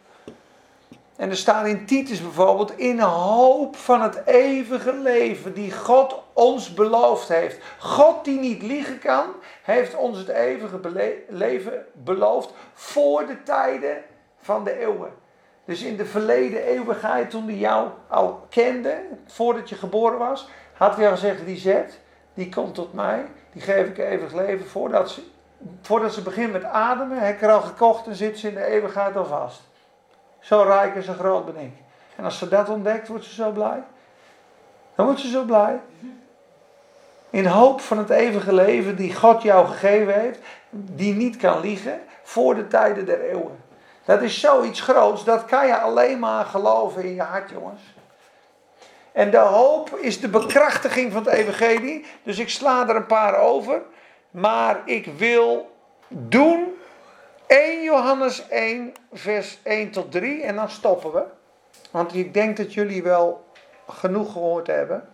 En 1.16 1.30
er 1.30 1.36
staat 1.36 1.66
in 1.66 1.86
Titus 1.86 2.22
bijvoorbeeld, 2.22 2.78
in 2.78 3.00
hoop 3.00 3.76
van 3.76 4.02
het 4.02 4.22
eeuwige 4.26 4.94
leven 4.94 5.54
die 5.54 5.72
God 5.72 6.22
ons 6.32 6.74
beloofd 6.74 7.28
heeft. 7.28 7.58
God 7.78 8.24
die 8.24 8.38
niet 8.38 8.62
liegen 8.62 8.98
kan, 8.98 9.24
heeft 9.62 9.94
ons 9.96 10.18
het 10.18 10.28
eeuwige 10.28 10.80
leven 11.28 11.86
beloofd 11.92 12.52
voor 12.74 13.26
de 13.26 13.42
tijden 13.42 14.02
van 14.40 14.64
de 14.64 14.78
eeuwen. 14.78 15.12
Dus 15.64 15.82
in 15.82 15.96
de 15.96 16.06
verleden 16.06 16.64
eeuwigheid, 16.64 17.30
toen 17.30 17.46
hij 17.46 17.56
jou 17.56 17.88
al 18.08 18.46
kende, 18.50 19.02
voordat 19.26 19.68
je 19.68 19.74
geboren 19.74 20.18
was, 20.18 20.48
had 20.72 20.96
hij 20.96 21.04
al 21.06 21.12
gezegd, 21.12 21.46
die 21.46 21.56
zet, 21.56 22.00
die 22.34 22.48
komt 22.48 22.74
tot 22.74 22.92
mij, 22.92 23.24
die 23.52 23.62
geef 23.62 23.86
ik 23.86 23.98
eeuwig 23.98 24.32
leven. 24.32 24.66
Voordat 24.66 25.10
ze, 25.10 25.22
voordat 25.82 26.14
ze 26.14 26.22
begint 26.22 26.52
met 26.52 26.64
ademen, 26.64 27.18
heb 27.18 27.34
ik 27.34 27.42
er 27.42 27.52
al 27.52 27.60
gekocht 27.60 28.06
en 28.06 28.14
zit 28.14 28.38
ze 28.38 28.48
in 28.48 28.54
de 28.54 28.64
eeuwigheid 28.64 29.16
al 29.16 29.24
vast. 29.24 29.60
Zo 30.40 30.62
rijk 30.62 30.94
en 30.94 31.02
zo 31.02 31.12
groot 31.12 31.44
ben 31.44 31.62
ik. 31.62 31.72
En 32.16 32.24
als 32.24 32.38
ze 32.38 32.48
dat 32.48 32.68
ontdekt, 32.68 33.08
wordt 33.08 33.24
ze 33.24 33.34
zo 33.34 33.50
blij. 33.50 33.82
Dan 34.94 35.06
wordt 35.06 35.20
ze 35.20 35.28
zo 35.28 35.42
blij. 35.42 35.80
In 37.30 37.46
hoop 37.46 37.80
van 37.80 37.98
het 37.98 38.10
eeuwige 38.10 38.52
leven 38.54 38.96
die 38.96 39.14
God 39.14 39.42
jou 39.42 39.66
gegeven 39.66 40.20
heeft, 40.20 40.38
die 40.70 41.14
niet 41.14 41.36
kan 41.36 41.60
liegen, 41.60 42.00
voor 42.22 42.54
de 42.54 42.66
tijden 42.66 43.04
der 43.04 43.20
eeuwen. 43.20 43.64
Dat 44.04 44.22
is 44.22 44.40
zoiets 44.40 44.80
groots, 44.80 45.24
dat 45.24 45.44
kan 45.44 45.66
je 45.66 45.78
alleen 45.78 46.18
maar 46.18 46.44
geloven 46.44 47.04
in 47.04 47.14
je 47.14 47.22
hart, 47.22 47.50
jongens. 47.50 47.82
En 49.12 49.30
de 49.30 49.38
hoop 49.38 49.96
is 49.96 50.20
de 50.20 50.28
bekrachtiging 50.28 51.12
van 51.12 51.24
het 51.24 51.34
evangelie. 51.34 52.06
Dus 52.22 52.38
ik 52.38 52.48
sla 52.48 52.88
er 52.88 52.96
een 52.96 53.06
paar 53.06 53.38
over. 53.38 53.82
Maar 54.32 54.82
ik 54.84 55.06
wil 55.06 55.76
doen 56.08 56.74
1 57.46 57.82
Johannes 57.82 58.48
1, 58.48 58.92
vers 59.12 59.58
1 59.62 59.90
tot 59.90 60.12
3. 60.12 60.42
En 60.42 60.56
dan 60.56 60.70
stoppen 60.70 61.12
we. 61.12 61.24
Want 61.90 62.14
ik 62.14 62.34
denk 62.34 62.56
dat 62.56 62.74
jullie 62.74 63.02
wel 63.02 63.44
genoeg 63.88 64.32
gehoord 64.32 64.66
hebben. 64.66 65.08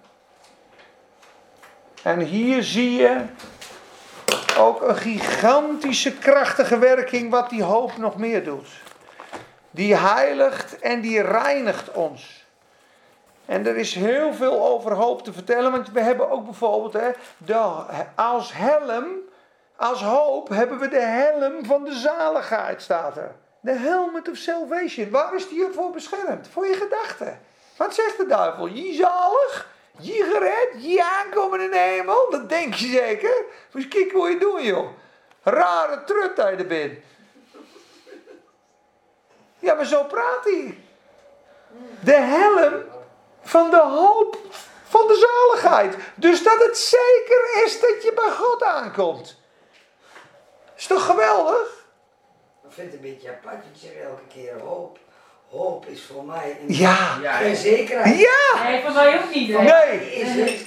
En 2.02 2.20
hier 2.20 2.62
zie 2.62 2.92
je 2.92 3.24
ook 4.58 4.82
een 4.82 4.96
gigantische 4.96 6.18
krachtige 6.18 6.78
werking 6.78 7.30
wat 7.30 7.50
die 7.50 7.62
hoop 7.62 7.96
nog 7.96 8.16
meer 8.16 8.44
doet. 8.44 8.68
Die 9.70 9.96
heiligt 9.96 10.78
en 10.78 11.00
die 11.00 11.22
reinigt 11.22 11.92
ons. 11.92 12.46
En 13.48 13.66
er 13.66 13.76
is 13.76 13.94
heel 13.94 14.34
veel 14.34 14.66
over 14.66 14.92
hoop 14.92 15.22
te 15.22 15.32
vertellen, 15.32 15.70
want 15.70 15.90
we 15.90 16.00
hebben 16.00 16.30
ook 16.30 16.44
bijvoorbeeld 16.44 16.92
hè, 16.92 17.10
als 18.14 18.52
helm, 18.52 19.06
als 19.76 20.02
hoop 20.02 20.48
hebben 20.48 20.78
we 20.78 20.88
de 20.88 21.00
helm 21.00 21.64
van 21.64 21.84
de 21.84 21.92
zaligheid, 21.92 22.82
staat 22.82 23.16
er. 23.16 23.34
De 23.60 23.72
helmet 23.72 24.28
of 24.30 24.36
salvation. 24.36 25.10
Waar 25.10 25.34
is 25.34 25.48
die 25.48 25.66
voor 25.72 25.90
beschermd? 25.90 26.48
Voor 26.48 26.66
je 26.66 26.74
gedachten. 26.74 27.40
Wat 27.76 27.94
zegt 27.94 28.16
de 28.16 28.26
duivel? 28.26 28.66
Je 28.66 28.94
zalig? 28.94 29.68
Je 29.98 30.28
gered? 30.32 30.84
Je 30.84 31.04
aankomen 31.04 31.60
in 31.60 31.70
de 31.70 31.78
hemel? 31.78 32.30
Dat 32.30 32.48
denk 32.48 32.74
je 32.74 32.86
zeker? 32.86 33.44
Je 33.72 33.88
kijken 33.88 34.18
hoe 34.18 34.30
je 34.30 34.38
doen, 34.38 34.62
joh. 34.62 34.88
Rare 35.42 36.04
trut 36.04 36.68
bent. 36.68 36.98
Ja, 39.58 39.74
maar 39.74 39.86
zo 39.86 40.04
praat 40.04 40.44
hij. 40.44 40.78
De 42.00 42.16
helm 42.16 42.96
van 43.48 43.70
de 43.70 43.80
hoop 43.80 44.38
van 44.88 45.06
Dus 46.14 46.42
dat 46.42 46.58
het 46.64 46.78
zeker 46.78 47.64
is 47.64 47.80
dat 47.80 48.02
je 48.02 48.12
bij 48.14 48.30
God 48.30 48.62
aankomt. 48.62 49.36
Is 50.76 50.86
toch 50.86 51.06
geweldig? 51.06 51.86
Ik 52.68 52.74
vind 52.74 52.92
het 52.92 52.96
een 53.04 53.10
beetje 53.10 53.28
apart, 53.30 53.64
ik 53.64 53.80
zeg 53.80 53.90
elke 54.04 54.22
keer 54.34 54.52
hoop. 54.64 54.98
Hoop 55.50 55.86
is 55.86 56.02
voor 56.12 56.24
mij 56.24 56.58
een, 56.60 56.74
Ja. 56.74 56.96
Geen 57.22 57.56
zekerheid. 57.56 58.18
Ja! 58.18 58.62
Nee, 58.64 58.82
van 58.84 58.92
mij 58.94 59.18
ook 59.18 59.34
niet. 59.34 59.52
hè. 59.56 59.62
Nee! 59.62 60.12
Is 60.14 60.28
het, 60.28 60.66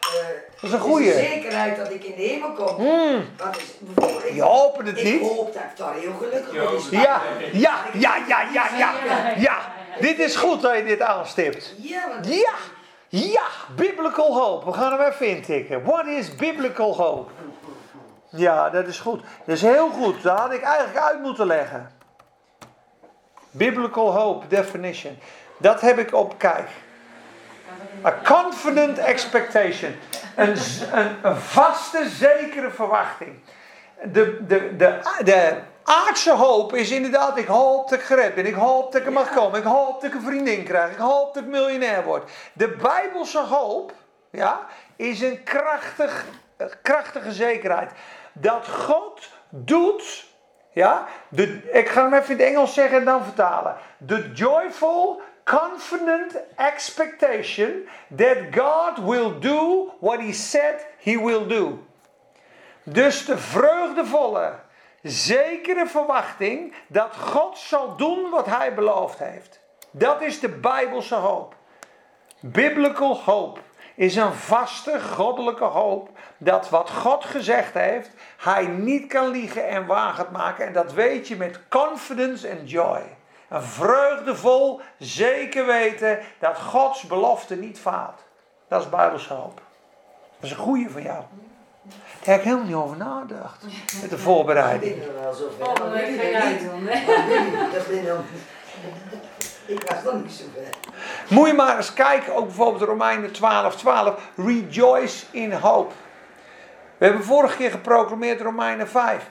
eh, 0.00 0.26
Dat 0.60 0.62
is 0.62 0.70
een 0.70 0.78
is 0.78 0.84
goeie. 0.84 1.06
de 1.12 1.18
zekerheid 1.18 1.76
dat 1.76 1.90
ik 1.90 2.04
in 2.04 2.14
de 2.16 2.22
hemel 2.22 2.52
kom. 2.52 2.74
Hmm. 2.76 3.28
Dat 3.36 3.56
is, 3.56 3.62
bijvoorbeeld, 3.78 4.24
ik, 4.28 4.34
Je 4.34 4.42
hoopt 4.42 4.86
het 4.86 4.98
ik 4.98 5.04
niet. 5.04 5.20
hoop 5.20 5.52
dat 5.52 5.62
ik 5.62 5.76
daar 5.76 5.94
heel 5.94 6.12
gelukkig 6.18 6.52
mee. 6.90 7.00
Ja, 7.00 7.22
ja, 7.52 7.84
ja, 7.92 8.16
ja, 8.28 8.42
ja, 8.52 8.68
ja. 8.78 8.92
Ja, 9.36 9.72
dit 10.00 10.18
is 10.18 10.36
goed 10.36 10.62
dat 10.62 10.76
je 10.76 10.84
dit 10.84 11.00
aanstipt. 11.00 11.74
Ja, 11.78 12.08
want 12.08 12.26
Ja, 12.26 12.52
ja, 13.20 13.46
biblical 13.76 14.34
hope. 14.34 14.64
We 14.64 14.72
gaan 14.72 14.92
hem 14.92 15.00
even 15.00 15.26
intikken. 15.26 15.84
What 15.84 16.06
is 16.06 16.34
biblical 16.34 16.96
hope? 16.96 17.30
Ja, 18.28 18.70
dat 18.70 18.86
is 18.86 19.00
goed. 19.00 19.22
Dat 19.44 19.54
is 19.56 19.62
heel 19.62 19.90
goed. 19.90 20.22
Dat 20.22 20.38
had 20.38 20.52
ik 20.52 20.62
eigenlijk 20.62 21.04
uit 21.04 21.20
moeten 21.20 21.46
leggen. 21.46 21.90
Biblical 23.50 24.12
hope 24.12 24.46
definition. 24.46 25.18
Dat 25.58 25.80
heb 25.80 25.98
ik 25.98 26.14
op, 26.14 26.38
kijk. 26.38 26.68
A 28.04 28.14
confident 28.24 28.98
expectation. 28.98 29.94
Een, 30.36 30.56
een, 30.92 31.16
een 31.22 31.36
vaste, 31.36 32.08
zekere 32.08 32.70
verwachting. 32.70 33.32
De, 34.04 34.46
de, 34.46 34.76
de, 34.76 35.00
de 35.24 35.60
aardse 35.84 36.32
hoop 36.32 36.74
is 36.74 36.90
inderdaad, 36.90 37.38
ik 37.38 37.46
hoop 37.46 37.88
dat 37.88 37.98
ik 37.98 38.04
gered 38.04 38.34
ben. 38.34 38.46
Ik 38.46 38.54
hoop 38.54 38.92
dat 38.92 39.00
ik 39.00 39.06
er 39.06 39.12
mag 39.12 39.34
komen. 39.34 39.58
Ik 39.58 39.64
hoop 39.64 40.00
dat 40.00 40.10
ik 40.10 40.16
een 40.16 40.22
vriendin 40.22 40.64
krijg. 40.64 40.92
Ik 40.92 40.98
hoop 40.98 41.34
dat 41.34 41.42
ik 41.42 41.48
miljonair 41.48 42.04
word. 42.04 42.30
De 42.52 42.68
bijbelse 42.68 43.38
hoop 43.38 43.92
ja, 44.30 44.66
is 44.96 45.20
een 45.20 45.42
krachtig, 45.42 46.26
eh, 46.56 46.66
krachtige 46.82 47.32
zekerheid. 47.32 47.90
Dat 48.32 48.68
God 48.68 49.28
doet, 49.48 50.26
ja, 50.70 51.06
de, 51.28 51.70
ik 51.72 51.88
ga 51.88 52.02
hem 52.02 52.14
even 52.14 52.30
in 52.34 52.38
het 52.38 52.48
Engels 52.48 52.74
zeggen 52.74 52.98
en 52.98 53.04
dan 53.04 53.24
vertalen. 53.24 53.76
The 54.06 54.30
joyful, 54.32 55.20
confident 55.44 56.36
expectation 56.56 57.88
that 58.16 58.36
God 58.50 58.98
will 59.04 59.38
do 59.40 59.92
what 60.00 60.20
he 60.20 60.32
said 60.32 60.86
he 60.98 61.18
will 61.18 61.46
do. 61.46 61.86
Dus 62.82 63.24
de 63.24 63.38
vreugdevolle, 63.38 64.52
zekere 65.02 65.86
verwachting 65.86 66.74
dat 66.86 67.16
God 67.16 67.58
zal 67.58 67.96
doen 67.96 68.30
wat 68.30 68.46
hij 68.46 68.74
beloofd 68.74 69.18
heeft. 69.18 69.60
Dat 69.90 70.22
is 70.22 70.40
de 70.40 70.48
bijbelse 70.48 71.14
hoop. 71.14 71.54
Biblical 72.40 73.16
hope 73.16 73.60
is 73.94 74.16
een 74.16 74.32
vaste 74.32 75.00
goddelijke 75.00 75.64
hoop 75.64 76.08
dat 76.38 76.70
wat 76.70 76.90
God 76.90 77.24
gezegd 77.24 77.74
heeft, 77.74 78.10
hij 78.38 78.66
niet 78.66 79.06
kan 79.06 79.28
liegen 79.28 79.68
en 79.68 79.86
waar 79.86 80.12
gaat 80.12 80.30
maken. 80.30 80.66
En 80.66 80.72
dat 80.72 80.92
weet 80.92 81.28
je 81.28 81.36
met 81.36 81.60
confidence 81.68 82.48
en 82.48 82.66
joy. 82.66 83.02
Een 83.48 83.62
vreugdevol, 83.62 84.80
zeker 84.98 85.66
weten 85.66 86.18
dat 86.38 86.58
Gods 86.58 87.02
belofte 87.02 87.56
niet 87.56 87.78
faalt. 87.78 88.24
Dat 88.68 88.82
is 88.82 88.88
bijbelse 88.88 89.34
hoop. 89.34 89.60
Dat 90.34 90.50
is 90.50 90.50
een 90.50 90.56
goeie 90.56 90.90
van 90.90 91.02
jou. 91.02 91.22
Daar 91.82 91.94
heb 92.34 92.38
ik 92.38 92.44
helemaal 92.44 92.66
niet 92.66 92.74
over 92.74 92.96
nagedacht. 92.96 93.64
Met 94.00 94.10
de 94.10 94.16
ik 94.16 94.22
voorbereiding. 94.22 95.02
er 95.02 95.14
wel 95.22 95.32
zo 95.32 95.50
ver. 95.58 95.66
Je 96.10 97.68
dat 97.72 97.86
ben 97.86 98.04
dan. 98.04 98.24
Ik 99.66 99.82
was 99.82 100.02
nog 100.02 100.22
niet 100.22 100.32
zo 100.32 100.44
ver. 100.54 100.74
Moet 101.28 101.46
je 101.46 101.52
maar 101.52 101.76
eens 101.76 101.94
kijken, 101.94 102.34
ook 102.34 102.46
bijvoorbeeld 102.46 102.82
Romeinen 102.82 103.32
12, 103.32 103.76
12. 103.76 104.30
Rejoice 104.36 105.26
in 105.30 105.52
hope. 105.52 105.94
We 106.98 107.04
hebben 107.04 107.24
vorige 107.24 107.56
keer 107.56 107.70
geproclameerd 107.70 108.40
Romeinen 108.40 108.88
5. 108.88 109.30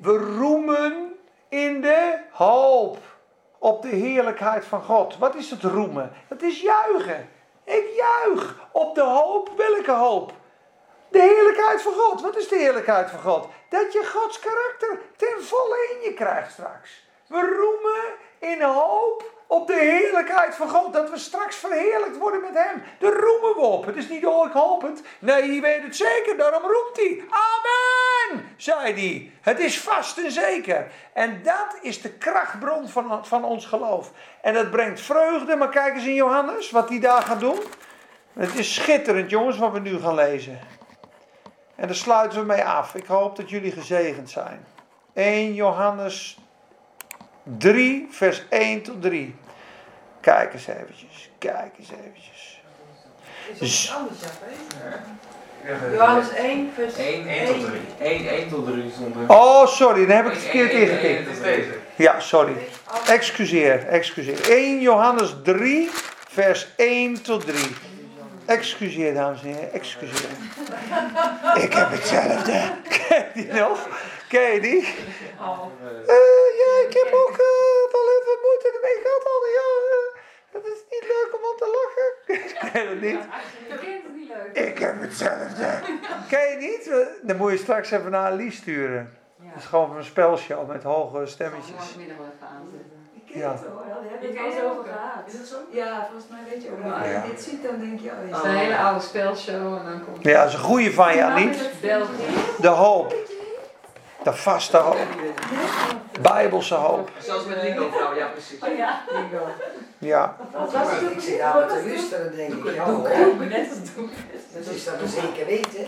We 0.00 0.34
roemen 0.38 1.14
in 1.48 1.80
de 1.80 2.18
hoop 2.30 2.98
op 3.58 3.82
de 3.82 3.88
heerlijkheid 3.88 4.64
van 4.64 4.82
God. 4.82 5.18
Wat 5.18 5.34
is 5.34 5.50
het 5.50 5.62
roemen? 5.62 6.12
Dat 6.28 6.42
is 6.42 6.60
juichen. 6.60 7.28
Ik 7.64 7.84
juich 7.96 8.68
op 8.72 8.94
de 8.94 9.02
hoop. 9.02 9.50
Welke 9.56 9.92
hoop? 9.92 10.32
De 11.08 11.20
heerlijkheid 11.20 11.82
van 11.82 11.92
God. 11.92 12.22
Wat 12.22 12.36
is 12.36 12.48
de 12.48 12.56
heerlijkheid 12.56 13.10
van 13.10 13.20
God? 13.20 13.48
Dat 13.68 13.92
je 13.92 14.10
Gods 14.14 14.38
karakter 14.38 15.00
ten 15.16 15.44
volle 15.44 15.96
in 15.96 16.04
je 16.04 16.14
krijgt 16.14 16.52
straks. 16.52 17.04
We 17.26 17.40
roemen 17.40 18.14
in 18.38 18.62
hoop 18.62 19.34
op 19.46 19.66
de 19.66 19.74
heerlijkheid 19.74 20.54
van 20.54 20.68
God. 20.68 20.92
Dat 20.92 21.10
we 21.10 21.18
straks 21.18 21.56
verheerlijkt 21.56 22.18
worden 22.18 22.40
met 22.40 22.54
Hem. 22.54 22.82
Daar 22.98 23.12
roemen 23.12 23.54
we 23.54 23.60
op. 23.60 23.86
Het 23.86 23.96
is 23.96 24.08
niet 24.08 24.26
oh. 24.26 24.84
Nee, 25.18 25.52
je 25.52 25.60
weet 25.60 25.82
het 25.82 25.96
zeker. 25.96 26.36
Daarom 26.36 26.62
roept 26.62 26.96
hij. 26.96 27.24
Amen, 27.28 28.54
zei 28.56 28.92
hij. 28.92 29.32
Het 29.40 29.58
is 29.58 29.80
vast 29.80 30.18
en 30.18 30.30
zeker. 30.30 30.86
En 31.12 31.42
dat 31.42 31.76
is 31.80 32.02
de 32.02 32.12
krachtbron 32.12 32.88
van, 32.88 33.26
van 33.26 33.44
ons 33.44 33.66
geloof. 33.66 34.10
En 34.42 34.54
dat 34.54 34.70
brengt 34.70 35.00
vreugde. 35.00 35.56
Maar 35.56 35.68
kijk 35.68 35.94
eens 35.94 36.06
in 36.06 36.14
Johannes 36.14 36.70
wat 36.70 36.88
hij 36.88 37.00
daar 37.00 37.22
gaat 37.22 37.40
doen. 37.40 37.58
Het 38.32 38.54
is 38.54 38.74
schitterend 38.74 39.30
jongens 39.30 39.58
wat 39.58 39.72
we 39.72 39.78
nu 39.78 39.98
gaan 39.98 40.14
lezen. 40.14 40.58
En 41.76 41.86
daar 41.86 41.96
sluiten 41.96 42.38
we 42.40 42.46
mee 42.46 42.64
af. 42.64 42.94
Ik 42.94 43.06
hoop 43.06 43.36
dat 43.36 43.50
jullie 43.50 43.72
gezegend 43.72 44.30
zijn. 44.30 44.66
1 45.12 45.54
Johannes 45.54 46.38
3, 47.42 48.06
vers 48.10 48.42
1 48.48 48.82
tot 48.82 49.02
3. 49.02 49.34
Kijk 50.20 50.52
eens 50.52 50.66
eventjes. 50.66 51.30
Kijk 51.38 51.72
eens 51.78 51.90
eventjes. 51.90 52.60
Is 53.58 53.86
dat 53.86 53.96
anders, 53.96 54.20
Jaap? 54.20 55.92
Johannes 55.92 56.30
1, 56.30 56.70
vers 56.74 56.96
1, 56.96 57.28
1 57.28 57.46
tot 57.46 57.64
3. 57.64 57.80
1, 57.98 58.28
1 58.28 58.48
tot 58.48 58.66
3 58.66 58.90
stond 58.94 59.14
er. 59.14 59.36
Oh, 59.36 59.66
sorry, 59.66 60.06
dan 60.06 60.16
heb 60.16 60.26
ik 60.26 60.32
het 60.32 60.40
verkeerd 60.40 60.72
ingetikt. 60.72 61.28
Het 61.28 61.42
deze. 61.42 61.78
Ja, 61.96 62.20
sorry. 62.20 62.56
Excuseer, 63.08 63.86
excuseer. 63.86 64.50
1 64.50 64.80
Johannes 64.80 65.34
3, 65.42 65.90
vers 66.28 66.66
1 66.76 67.22
tot 67.22 67.46
3. 67.46 67.76
Excuseer, 68.46 69.14
dames 69.14 69.42
en 69.42 69.48
heren, 69.48 69.72
excuseer. 69.72 70.30
Ik 71.54 71.72
heb 71.72 71.90
hetzelfde. 71.90 72.72
Ken 72.88 73.24
je 73.34 73.42
die 73.42 73.52
nog? 73.52 73.88
Ken 74.28 74.52
je 74.52 74.60
die? 74.60 74.94
Oh. 75.40 75.66
Eh, 76.06 76.86
ik 76.86 76.92
heb 76.92 77.12
ook 77.12 77.30
eh, 77.30 77.92
wel 77.92 78.06
even 78.16 78.38
moeite 78.42 78.72
ermee 78.74 78.98
gehad 79.02 79.24
al 79.24 79.40
die 79.44 79.54
jaren. 79.60 80.24
Het 80.50 80.64
is 80.64 80.82
niet 80.90 81.02
leuk 81.02 81.30
om 81.34 81.44
om 81.50 81.56
te 81.56 81.68
lachen. 81.76 82.10
Dat 82.86 83.00
niet? 83.00 83.24
Je 83.68 83.78
kent 83.78 84.02
het 84.02 84.14
niet 84.14 84.28
leuk. 84.28 84.66
Ik 84.68 84.78
heb 84.78 85.00
hetzelfde. 85.00 85.80
Ken 86.28 86.50
je 86.50 86.56
niet? 86.56 87.06
Dan 87.22 87.36
moet 87.36 87.50
je 87.50 87.56
straks 87.56 87.90
even 87.90 88.10
naar 88.10 88.30
Alice 88.30 88.56
sturen. 88.56 89.18
Ja. 89.38 89.48
Dat 89.48 89.62
is 89.62 89.64
gewoon 89.64 89.96
een 89.96 90.04
spelshow 90.04 90.68
met 90.68 90.82
hoge 90.82 91.26
stemmetjes. 91.26 91.94
ik 91.96 92.00
even 92.00 92.16
aanzetten. 92.40 92.95
Ja. 93.38 93.50
het 93.52 93.60
daar 93.62 94.30
Ik 94.30 94.38
het 94.38 94.38
al 94.38 94.50
het 94.50 94.64
over 94.72 94.84
gehad. 94.84 95.22
Is 95.26 95.32
dat 95.38 95.46
zo? 95.46 95.56
Ja, 95.70 96.06
volgens 96.10 96.30
mij 96.30 96.40
weet 96.50 96.62
je 96.62 96.70
ook 96.70 96.82
wel. 96.82 96.92
Als 96.92 97.06
Ja. 97.06 97.22
je 97.24 97.30
dit 97.30 97.42
ziet, 97.42 97.62
dan 97.62 97.78
denk 97.80 98.00
je, 98.00 98.08
oh, 98.10 98.14
Het 98.20 98.30
ja. 98.30 98.36
is 98.36 98.42
een 98.44 98.56
hele 98.56 98.76
oude 98.78 99.00
spelshow 99.00 99.74
en 99.78 99.84
dan 99.84 100.04
komt 100.04 100.24
Ja, 100.24 100.38
dat 100.42 100.48
is 100.48 100.54
een 100.54 100.60
goeie 100.60 100.94
van 100.94 101.16
je, 101.16 101.24
niet? 101.36 101.58
De 102.60 102.68
hoop. 102.68 103.14
De 104.22 104.32
vaste 104.32 104.76
hoop. 104.76 104.96
Bijbelse 106.20 106.74
hoop. 106.74 107.10
Zelfs 107.18 107.44
met 107.46 107.62
Lingo 107.62 107.88
vrouw, 107.90 108.14
ja 108.14 108.26
precies. 108.26 108.58
Oh 108.68 108.76
ja, 108.76 109.00
bingo. 109.12 109.44
Ja. 109.98 110.36
Wat 110.52 110.72
was 110.72 110.90
het 110.90 111.10
Ik 111.10 111.20
zit 111.20 111.42
Wat 111.42 111.68
te 111.68 111.74
het? 111.74 111.84
luisteren, 111.86 112.36
denk 112.36 112.52
ik. 112.64 112.74
Ja, 112.74 112.86
net 113.38 113.68
als 113.70 113.94
doe 113.94 114.08
Dat 114.64 114.74
is 114.74 114.84
dat 114.84 114.94
we 115.00 115.08
zeker 115.08 115.46
weten. 115.46 115.86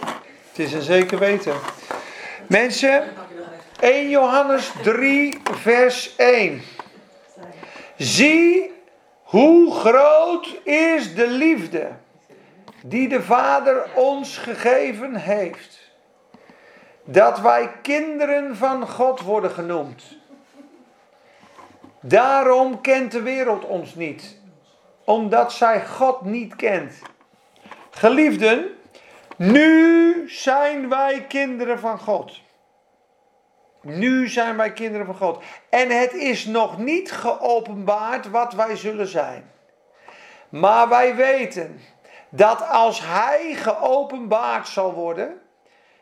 Het 0.49 0.59
is 0.67 0.73
een 0.73 0.83
zeker 0.83 1.19
weten. 1.19 1.53
Mensen, 2.47 3.03
1 3.81 4.09
Johannes 4.09 4.73
3, 4.83 5.41
vers 5.53 6.15
1. 6.17 6.63
Zie 7.99 8.73
hoe 9.23 9.75
groot 9.75 10.61
is 10.63 11.15
de 11.15 11.27
liefde 11.29 11.91
die 12.85 13.09
de 13.09 13.23
Vader 13.23 13.91
ons 13.95 14.37
gegeven 14.37 15.15
heeft. 15.15 15.79
Dat 17.05 17.41
wij 17.41 17.71
kinderen 17.83 18.57
van 18.57 18.89
God 18.89 19.21
worden 19.21 19.51
genoemd. 19.51 20.17
Daarom 22.01 22.81
kent 22.81 23.13
de 23.13 23.23
wereld 23.23 23.65
ons 23.65 23.95
niet, 23.95 24.41
omdat 25.05 25.53
zij 25.53 25.87
God 25.87 26.25
niet 26.25 26.57
kent. 26.57 26.95
Geliefden, 27.91 28.71
nu 29.37 30.25
zijn 30.31 30.89
wij 30.89 31.25
kinderen 31.29 31.79
van 31.79 31.99
God. 31.99 32.41
Nu 33.89 34.29
zijn 34.29 34.57
wij 34.57 34.73
kinderen 34.73 35.07
van 35.07 35.17
God. 35.17 35.43
En 35.69 35.91
het 35.91 36.13
is 36.13 36.45
nog 36.45 36.79
niet 36.79 37.13
geopenbaard 37.13 38.31
wat 38.31 38.53
wij 38.53 38.77
zullen 38.77 39.07
zijn. 39.07 39.51
Maar 40.49 40.89
wij 40.89 41.17
weten 41.17 41.81
dat 42.29 42.69
als 42.69 43.01
Hij 43.05 43.55
geopenbaard 43.55 44.69
zal 44.69 44.93
worden, 44.93 45.41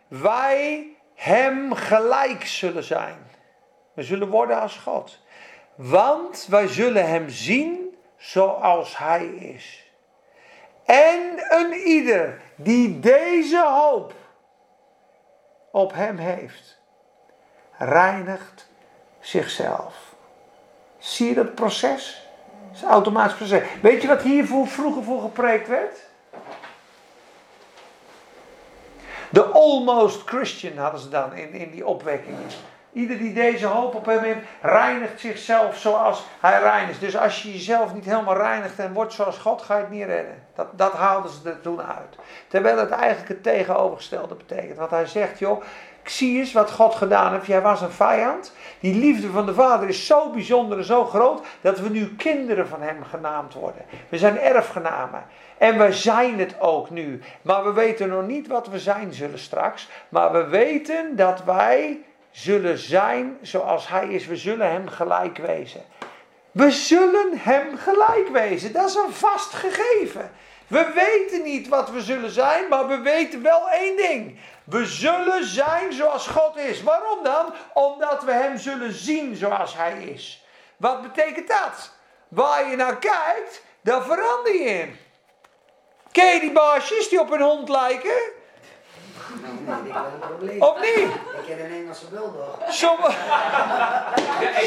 wij 0.08 0.86
Hem 1.14 1.74
gelijk 1.74 2.46
zullen 2.46 2.84
zijn. 2.84 3.30
We 3.92 4.02
zullen 4.02 4.28
worden 4.28 4.60
als 4.60 4.76
God. 4.76 5.20
Want 5.74 6.46
wij 6.50 6.66
zullen 6.66 7.08
Hem 7.08 7.28
zien 7.28 7.96
zoals 8.16 8.98
Hij 8.98 9.26
is. 9.26 9.90
En 10.84 11.46
een 11.48 11.72
ieder 11.72 12.40
die 12.56 13.00
deze 13.00 13.64
hoop 13.66 14.12
op 15.70 15.92
Hem 15.92 16.16
heeft, 16.16 16.75
reinigt 17.78 18.68
zichzelf. 19.20 19.94
Zie 20.98 21.28
je 21.28 21.34
dat 21.34 21.54
proces? 21.54 22.28
Het 22.68 22.76
is 22.76 22.82
automatisch 22.82 23.36
proces. 23.36 23.62
Weet 23.82 24.02
je 24.02 24.08
wat 24.08 24.22
hiervoor 24.22 24.66
vroeger 24.66 25.02
voor 25.02 25.20
gepreekt 25.20 25.68
werd? 25.68 25.98
De 29.30 29.44
almost 29.44 30.22
Christian 30.28 30.76
hadden 30.76 31.00
ze 31.00 31.08
dan 31.08 31.34
in, 31.34 31.52
in 31.52 31.70
die 31.70 31.86
opwekkingen. 31.86 32.48
Ieder 32.92 33.18
die 33.18 33.32
deze 33.32 33.66
hoop 33.66 33.94
op 33.94 34.06
hem 34.06 34.22
heeft, 34.22 34.38
reinigt 34.60 35.20
zichzelf 35.20 35.76
zoals 35.76 36.24
hij 36.40 36.60
reinigt. 36.60 37.00
Dus 37.00 37.16
als 37.16 37.42
je 37.42 37.52
jezelf 37.52 37.94
niet 37.94 38.04
helemaal 38.04 38.36
reinigt 38.36 38.78
en 38.78 38.92
wordt 38.92 39.12
zoals 39.12 39.38
God, 39.38 39.62
ga 39.62 39.76
je 39.76 39.80
het 39.82 39.90
niet 39.90 40.04
redden. 40.04 40.42
Dat, 40.54 40.66
dat 40.78 40.92
haalden 40.92 41.30
ze 41.30 41.50
er 41.50 41.60
toen 41.60 41.82
uit. 41.82 42.16
Terwijl 42.48 42.78
het 42.78 42.90
eigenlijk 42.90 43.28
het 43.28 43.42
tegenovergestelde 43.42 44.34
betekent. 44.34 44.78
Want 44.78 44.90
hij 44.90 45.06
zegt, 45.06 45.38
joh, 45.38 45.62
zie 46.08 46.38
eens 46.38 46.52
wat 46.52 46.70
God 46.70 46.94
gedaan 46.94 47.32
heeft. 47.32 47.46
Jij 47.46 47.62
was 47.62 47.80
een 47.80 47.90
vijand. 47.90 48.52
Die 48.80 48.94
liefde 48.94 49.30
van 49.30 49.46
de 49.46 49.54
Vader 49.54 49.88
is 49.88 50.06
zo 50.06 50.30
bijzonder 50.30 50.78
en 50.78 50.84
zo 50.84 51.04
groot 51.04 51.46
dat 51.60 51.78
we 51.78 51.88
nu 51.88 52.14
kinderen 52.16 52.68
van 52.68 52.82
hem 52.82 53.04
genaamd 53.04 53.54
worden. 53.54 53.84
We 54.08 54.18
zijn 54.18 54.38
erfgenamen. 54.38 55.24
En 55.58 55.78
we 55.78 55.92
zijn 55.92 56.38
het 56.38 56.60
ook 56.60 56.90
nu. 56.90 57.20
Maar 57.42 57.64
we 57.64 57.72
weten 57.72 58.08
nog 58.08 58.26
niet 58.26 58.46
wat 58.46 58.68
we 58.68 58.78
zijn 58.78 59.12
zullen 59.12 59.38
straks. 59.38 59.88
Maar 60.08 60.32
we 60.32 60.46
weten 60.46 61.16
dat 61.16 61.44
wij 61.44 62.00
zullen 62.30 62.78
zijn 62.78 63.38
zoals 63.42 63.88
hij 63.88 64.08
is. 64.08 64.26
We 64.26 64.36
zullen 64.36 64.70
hem 64.70 64.88
gelijk 64.88 65.36
wezen. 65.36 65.82
We 66.50 66.70
zullen 66.70 67.30
hem 67.32 67.76
gelijk 67.76 68.28
wezen. 68.32 68.72
Dat 68.72 68.88
is 68.88 68.94
een 68.94 69.12
vast 69.12 69.52
gegeven. 69.52 70.30
We 70.66 70.92
weten 70.94 71.42
niet 71.42 71.68
wat 71.68 71.90
we 71.90 72.00
zullen 72.00 72.30
zijn, 72.30 72.68
maar 72.68 72.88
we 72.88 72.98
weten 72.98 73.42
wel 73.42 73.70
één 73.70 73.96
ding. 73.96 74.40
We 74.64 74.86
zullen 74.86 75.44
zijn 75.44 75.92
zoals 75.92 76.26
God 76.26 76.56
is. 76.56 76.82
Waarom 76.82 77.24
dan? 77.24 77.54
Omdat 77.74 78.24
we 78.24 78.32
hem 78.32 78.58
zullen 78.58 78.92
zien 78.92 79.36
zoals 79.36 79.76
hij 79.76 80.02
is. 80.02 80.44
Wat 80.76 81.02
betekent 81.02 81.48
dat? 81.48 81.90
Waar 82.28 82.70
je 82.70 82.76
naar 82.76 82.96
kijkt, 82.98 83.62
daar 83.80 84.02
verander 84.02 84.54
je 84.54 84.64
in. 84.64 84.96
Ken 86.12 86.34
je 86.34 86.40
die 86.40 86.52
baasjes 86.52 87.08
die 87.08 87.20
op 87.20 87.30
een 87.30 87.40
hond 87.40 87.68
lijken? 87.68 88.10
Nee, 89.42 89.76
ik 89.84 89.92
heb 89.92 90.04
een 90.12 90.18
probleem. 90.18 90.62
Of 90.62 90.80
niet? 90.80 91.14
Ik 91.14 91.46
ken 91.46 91.64
een 91.64 91.72
Engelse 91.72 92.06
bulldog. 92.06 92.58
Sommige. 92.68 93.16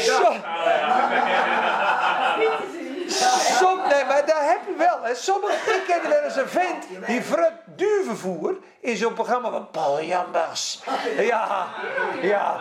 Som- 0.10 0.42
Som, 3.10 3.78
nee, 3.88 4.04
maar 4.04 4.26
daar 4.26 4.44
heb 4.44 4.60
je 4.66 4.74
wel. 4.78 5.02
Hè. 5.02 5.14
Sommige, 5.14 5.52
ik 5.52 5.82
ken 5.86 6.10
wel 6.10 6.22
eens 6.22 6.36
een 6.36 6.48
vent 6.48 6.86
die 7.06 7.22
Fred 7.22 7.52
Duvenvoer 7.64 8.56
in 8.80 8.96
zo'n 8.96 9.12
programma 9.14 9.50
van 9.50 9.70
Paul 9.70 10.02
Jambers. 10.02 10.82
Ja, 11.18 11.68
ja. 12.22 12.58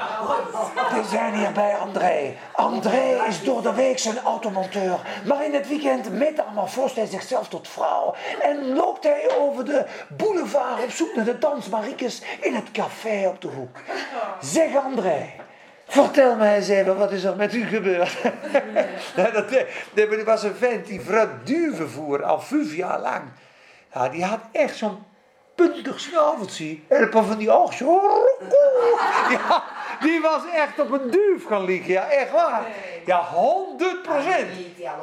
We 0.73 1.03
zijn 1.09 1.33
hier 1.33 1.51
bij 1.51 1.75
André. 1.75 2.37
André 2.53 3.21
is 3.27 3.43
door 3.43 3.61
de 3.61 3.73
week 3.73 3.99
zijn 3.99 4.19
automonteur, 4.19 4.99
maar 5.25 5.45
in 5.45 5.53
het 5.53 5.67
weekend 5.67 6.11
metamorfost 6.11 6.95
hij 6.95 7.05
zichzelf 7.05 7.47
tot 7.47 7.67
vrouw. 7.67 8.15
En 8.41 8.73
loopt 8.73 9.03
hij 9.03 9.31
over 9.37 9.65
de 9.65 9.85
boulevard 10.07 10.83
op 10.83 10.91
zoek 10.91 11.15
naar 11.15 11.25
de 11.25 11.37
dansmariekes 11.37 12.21
in 12.41 12.55
het 12.55 12.71
café 12.71 13.27
op 13.27 13.41
de 13.41 13.47
hoek. 13.47 13.77
Zeg 14.41 14.75
André. 14.75 15.47
Vertel 15.89 16.35
mij 16.35 16.55
eens 16.55 16.67
even, 16.67 16.97
wat 16.97 17.11
is 17.11 17.23
er 17.23 17.35
met 17.35 17.53
u 17.53 17.65
gebeurd? 17.65 18.17
Nou, 19.15 19.31
dat, 19.31 19.49
dat 19.93 20.23
was 20.23 20.43
een 20.43 20.55
vent 20.55 20.85
die 20.85 20.99
Fred 20.99 21.29
Duvenvoer 21.43 22.23
al 22.23 22.41
vijf 22.41 22.75
jaar 22.75 22.99
lang. 22.99 23.23
Ja, 23.93 24.09
die 24.09 24.23
had 24.23 24.39
echt 24.51 24.75
zo'n 24.75 25.03
puntig 25.55 25.99
snaveltje. 25.99 26.79
En 26.87 27.01
een 27.01 27.09
paar 27.09 27.23
van 27.23 27.37
die 27.37 27.51
oogjes. 27.51 27.87
Ja, 29.29 29.63
die 29.99 30.21
was 30.21 30.41
echt 30.53 30.79
op 30.79 30.91
een 30.91 31.11
duif 31.11 31.45
gaan 31.47 31.65
liggen. 31.65 31.93
Ja, 31.93 32.09
echt 32.09 32.31
waar. 32.31 32.61
Ja, 33.05 33.23
100 33.23 34.01
procent. 34.01 34.49
Ja, 34.75 34.95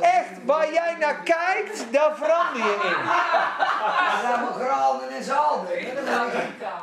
Echt, 0.00 0.44
waar 0.44 0.72
jij 0.72 0.96
naar 1.00 1.16
kijkt, 1.24 1.86
daar 1.90 2.16
verander 2.16 2.62
je 2.62 2.78
in. 2.82 3.04
Dat 4.10 4.22
is 4.22 4.28
allemaal 4.28 4.52
gralen 4.52 5.10
en 5.10 5.24
zalden. 5.24 5.68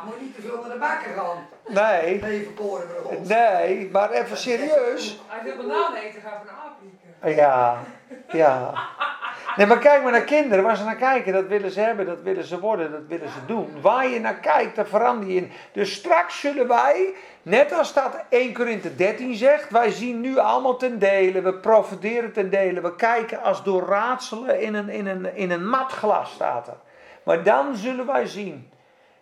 Moet 0.05 0.21
niet 0.21 0.35
te 0.35 0.41
veel 0.41 0.59
naar 0.61 0.69
de 0.69 0.79
bakken 0.79 1.13
gaan. 1.13 1.52
Nee, 1.67 2.21
nee, 3.27 3.89
maar 3.91 4.11
even 4.11 4.37
serieus. 4.37 5.19
Als 5.29 5.43
je 5.45 5.53
banaan 5.57 5.95
eten, 5.95 6.21
ga 6.21 6.41
van 6.45 6.55
Afrika. 6.55 7.41
Ja, 7.41 7.77
ja. 8.31 8.73
Nee, 9.55 9.67
maar 9.67 9.77
kijk 9.77 10.03
maar 10.03 10.11
naar 10.11 10.21
kinderen. 10.21 10.63
Waar 10.63 10.75
ze 10.75 10.83
naar 10.83 10.95
kijken, 10.95 11.33
dat 11.33 11.47
willen 11.47 11.71
ze 11.71 11.79
hebben, 11.79 12.05
dat 12.05 12.21
willen 12.21 12.43
ze 12.43 12.59
worden, 12.59 12.91
dat 12.91 13.05
willen 13.07 13.29
ze 13.29 13.45
doen. 13.45 13.81
Waar 13.81 14.07
je 14.07 14.19
naar 14.19 14.35
kijkt, 14.35 14.75
daar 14.75 14.85
verander 14.85 15.29
je 15.29 15.35
in. 15.35 15.51
Dus 15.71 15.93
straks 15.93 16.39
zullen 16.39 16.67
wij, 16.67 17.13
net 17.41 17.73
als 17.73 17.93
dat 17.93 18.23
1 18.29 18.53
Korinthe 18.53 18.95
13 18.95 19.35
zegt, 19.35 19.69
wij 19.69 19.91
zien 19.91 20.21
nu 20.21 20.37
allemaal 20.37 20.77
ten 20.77 20.99
dele, 20.99 21.41
we 21.41 21.53
profiteren 21.53 22.33
ten 22.33 22.49
dele, 22.49 22.81
we 22.81 22.95
kijken 22.95 23.41
als 23.41 23.63
door 23.63 23.85
raadselen 23.85 24.61
in 24.61 24.73
een, 24.73 24.89
in 24.89 25.07
een, 25.07 25.35
in 25.35 25.51
een 25.51 25.69
mat 25.69 25.91
glas 25.91 26.31
staat 26.31 26.67
er. 26.67 26.77
Maar 27.23 27.43
dan 27.43 27.75
zullen 27.75 28.05
wij 28.05 28.25
zien, 28.25 28.71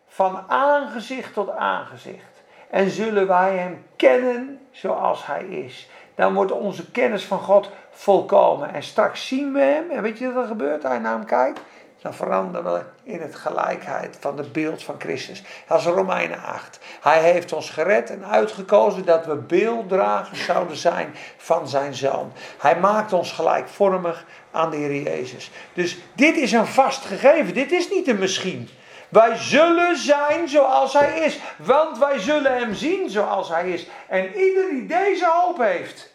van 0.07 0.43
aangezicht 0.47 1.33
tot 1.33 1.49
aangezicht. 1.49 2.30
En 2.71 2.89
zullen 2.89 3.27
wij 3.27 3.57
hem 3.57 3.85
kennen 3.95 4.59
zoals 4.71 5.25
hij 5.25 5.43
is. 5.43 5.89
Dan 6.15 6.33
wordt 6.33 6.51
onze 6.51 6.91
kennis 6.91 7.25
van 7.25 7.39
God 7.39 7.69
volkomen. 7.91 8.73
En 8.73 8.83
straks 8.83 9.27
zien 9.27 9.53
we 9.53 9.59
hem. 9.59 9.89
En 9.89 10.01
weet 10.01 10.17
je 10.17 10.31
wat 10.31 10.43
er 10.43 10.49
gebeurt 10.49 10.83
als 10.83 10.93
je 10.93 10.99
naar 10.99 11.13
hem 11.13 11.25
kijkt? 11.25 11.59
Dan 12.01 12.13
veranderen 12.13 12.73
we 12.73 12.81
in 13.03 13.21
het 13.21 13.35
gelijkheid 13.35 14.17
van 14.19 14.37
het 14.37 14.51
beeld 14.51 14.83
van 14.83 14.95
Christus. 14.99 15.43
Dat 15.67 15.79
is 15.79 15.85
Romeinen 15.85 16.43
8. 16.43 16.79
Hij 17.01 17.21
heeft 17.21 17.53
ons 17.53 17.69
gered 17.69 18.09
en 18.09 18.25
uitgekozen 18.25 19.05
dat 19.05 19.25
we 19.25 19.35
beelddragers 19.35 20.45
zouden 20.45 20.77
zijn 20.77 21.15
van 21.37 21.67
zijn 21.67 21.93
zoon. 21.93 22.31
Hij 22.57 22.79
maakt 22.79 23.13
ons 23.13 23.31
gelijkvormig 23.31 24.25
aan 24.51 24.69
de 24.69 24.77
Heer 24.77 25.01
Jezus. 25.01 25.51
Dus 25.73 25.97
dit 26.13 26.35
is 26.35 26.51
een 26.51 26.65
vast 26.65 27.05
gegeven. 27.05 27.53
Dit 27.53 27.71
is 27.71 27.89
niet 27.89 28.07
een 28.07 28.19
misschien. 28.19 28.69
Wij 29.11 29.35
zullen 29.35 29.97
zijn 29.97 30.49
zoals 30.49 30.93
hij 30.93 31.19
is. 31.19 31.39
Want 31.57 31.97
wij 31.97 32.19
zullen 32.19 32.57
hem 32.57 32.73
zien 32.73 33.09
zoals 33.09 33.49
hij 33.49 33.71
is. 33.71 33.87
En 34.07 34.35
ieder 34.35 34.69
die 34.69 34.85
deze 34.85 35.27
hoop 35.27 35.57
heeft, 35.57 36.13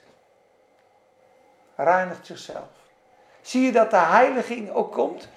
reinigt 1.77 2.27
zichzelf. 2.27 2.69
Zie 3.41 3.63
je 3.63 3.73
dat 3.73 3.91
de 3.91 3.97
heiliging 3.97 4.71
ook 4.73 4.93
komt 4.93 5.29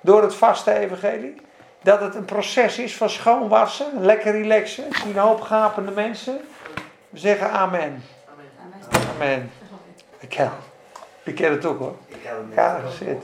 door 0.00 0.22
het 0.22 0.34
vaste 0.34 0.72
evangelie? 0.72 1.34
Dat 1.82 2.00
het 2.00 2.14
een 2.14 2.24
proces 2.24 2.78
is 2.78 2.96
van 2.96 3.10
schoonwassen, 3.10 4.04
lekker 4.04 4.32
relaxen. 4.32 4.86
Ik 4.86 4.96
zie 4.96 5.10
een 5.10 5.18
hoop 5.18 5.40
gapende 5.40 5.90
mensen. 5.90 6.40
We 7.08 7.18
zeggen 7.18 7.50
amen. 7.50 8.04
Amen. 9.14 9.52
Ik 10.18 10.28
ken, 10.28 10.52
ik 11.22 11.34
ken 11.34 11.50
het 11.50 11.64
ook 11.64 11.78
hoor. 11.78 11.96
Ja, 12.54 12.80
zit. 12.98 13.22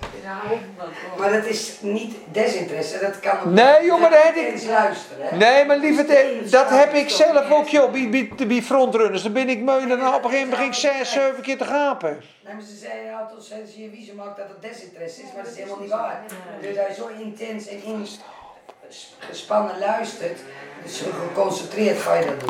Maar 1.19 1.33
dat 1.33 1.45
is 1.45 1.77
niet 1.81 2.17
desinteresse, 2.33 2.99
dat 2.99 3.21
kan 3.21 3.39
ook. 3.39 3.45
Nee, 3.45 3.85
jongen, 3.87 4.11
dat 4.11 4.23
heb 4.23 4.35
ik- 4.37 4.47
Eens 4.53 4.65
luisteren. 4.65 5.27
hè. 5.29 5.37
Nee, 5.37 5.65
maar 5.65 5.77
lieverd, 5.77 6.51
dat 6.51 6.71
heb 6.71 6.93
ik 6.95 7.09
zelf 7.09 7.51
ook, 7.51 7.69
joh, 7.69 7.93
bij, 7.93 8.09
bij, 8.37 8.47
bij 8.47 8.63
frontrunners. 8.63 9.23
Dan 9.23 9.33
ben 9.33 9.49
ik 9.49 9.59
meun 9.61 9.91
en 9.91 9.93
op 9.93 10.25
een 10.25 10.31
gegeven 10.31 10.31
moment 10.31 10.51
begin 10.51 10.67
ik 10.67 10.75
zes, 10.75 11.13
zeven 11.13 11.43
keer 11.43 11.59
te 11.59 11.65
gapen. 11.65 12.23
Nee, 12.45 12.55
maar 12.55 12.63
ze 12.63 12.77
zeiden 12.77 13.05
ja, 13.05 13.31
ze 13.67 13.83
je 13.83 13.91
wie 13.91 14.05
ze 14.05 14.15
maakt 14.15 14.37
dat 14.37 14.49
het 14.49 14.63
desinteresse 14.63 15.23
is, 15.23 15.29
maar 15.35 15.43
dat 15.43 15.53
is 15.53 15.59
helemaal 15.59 15.81
niet 15.81 15.91
waar. 15.91 16.23
Dus 16.61 16.77
hij 16.77 16.95
zo 16.95 17.11
intens 17.19 17.69
en 17.69 17.83
in, 17.85 18.07
gespannen 19.19 19.79
luistert, 19.79 20.39
dus 20.83 20.99
zo 20.99 21.05
geconcentreerd 21.29 21.99
ga 21.99 22.15
je 22.15 22.25
dat 22.27 22.41
doen. 22.41 22.47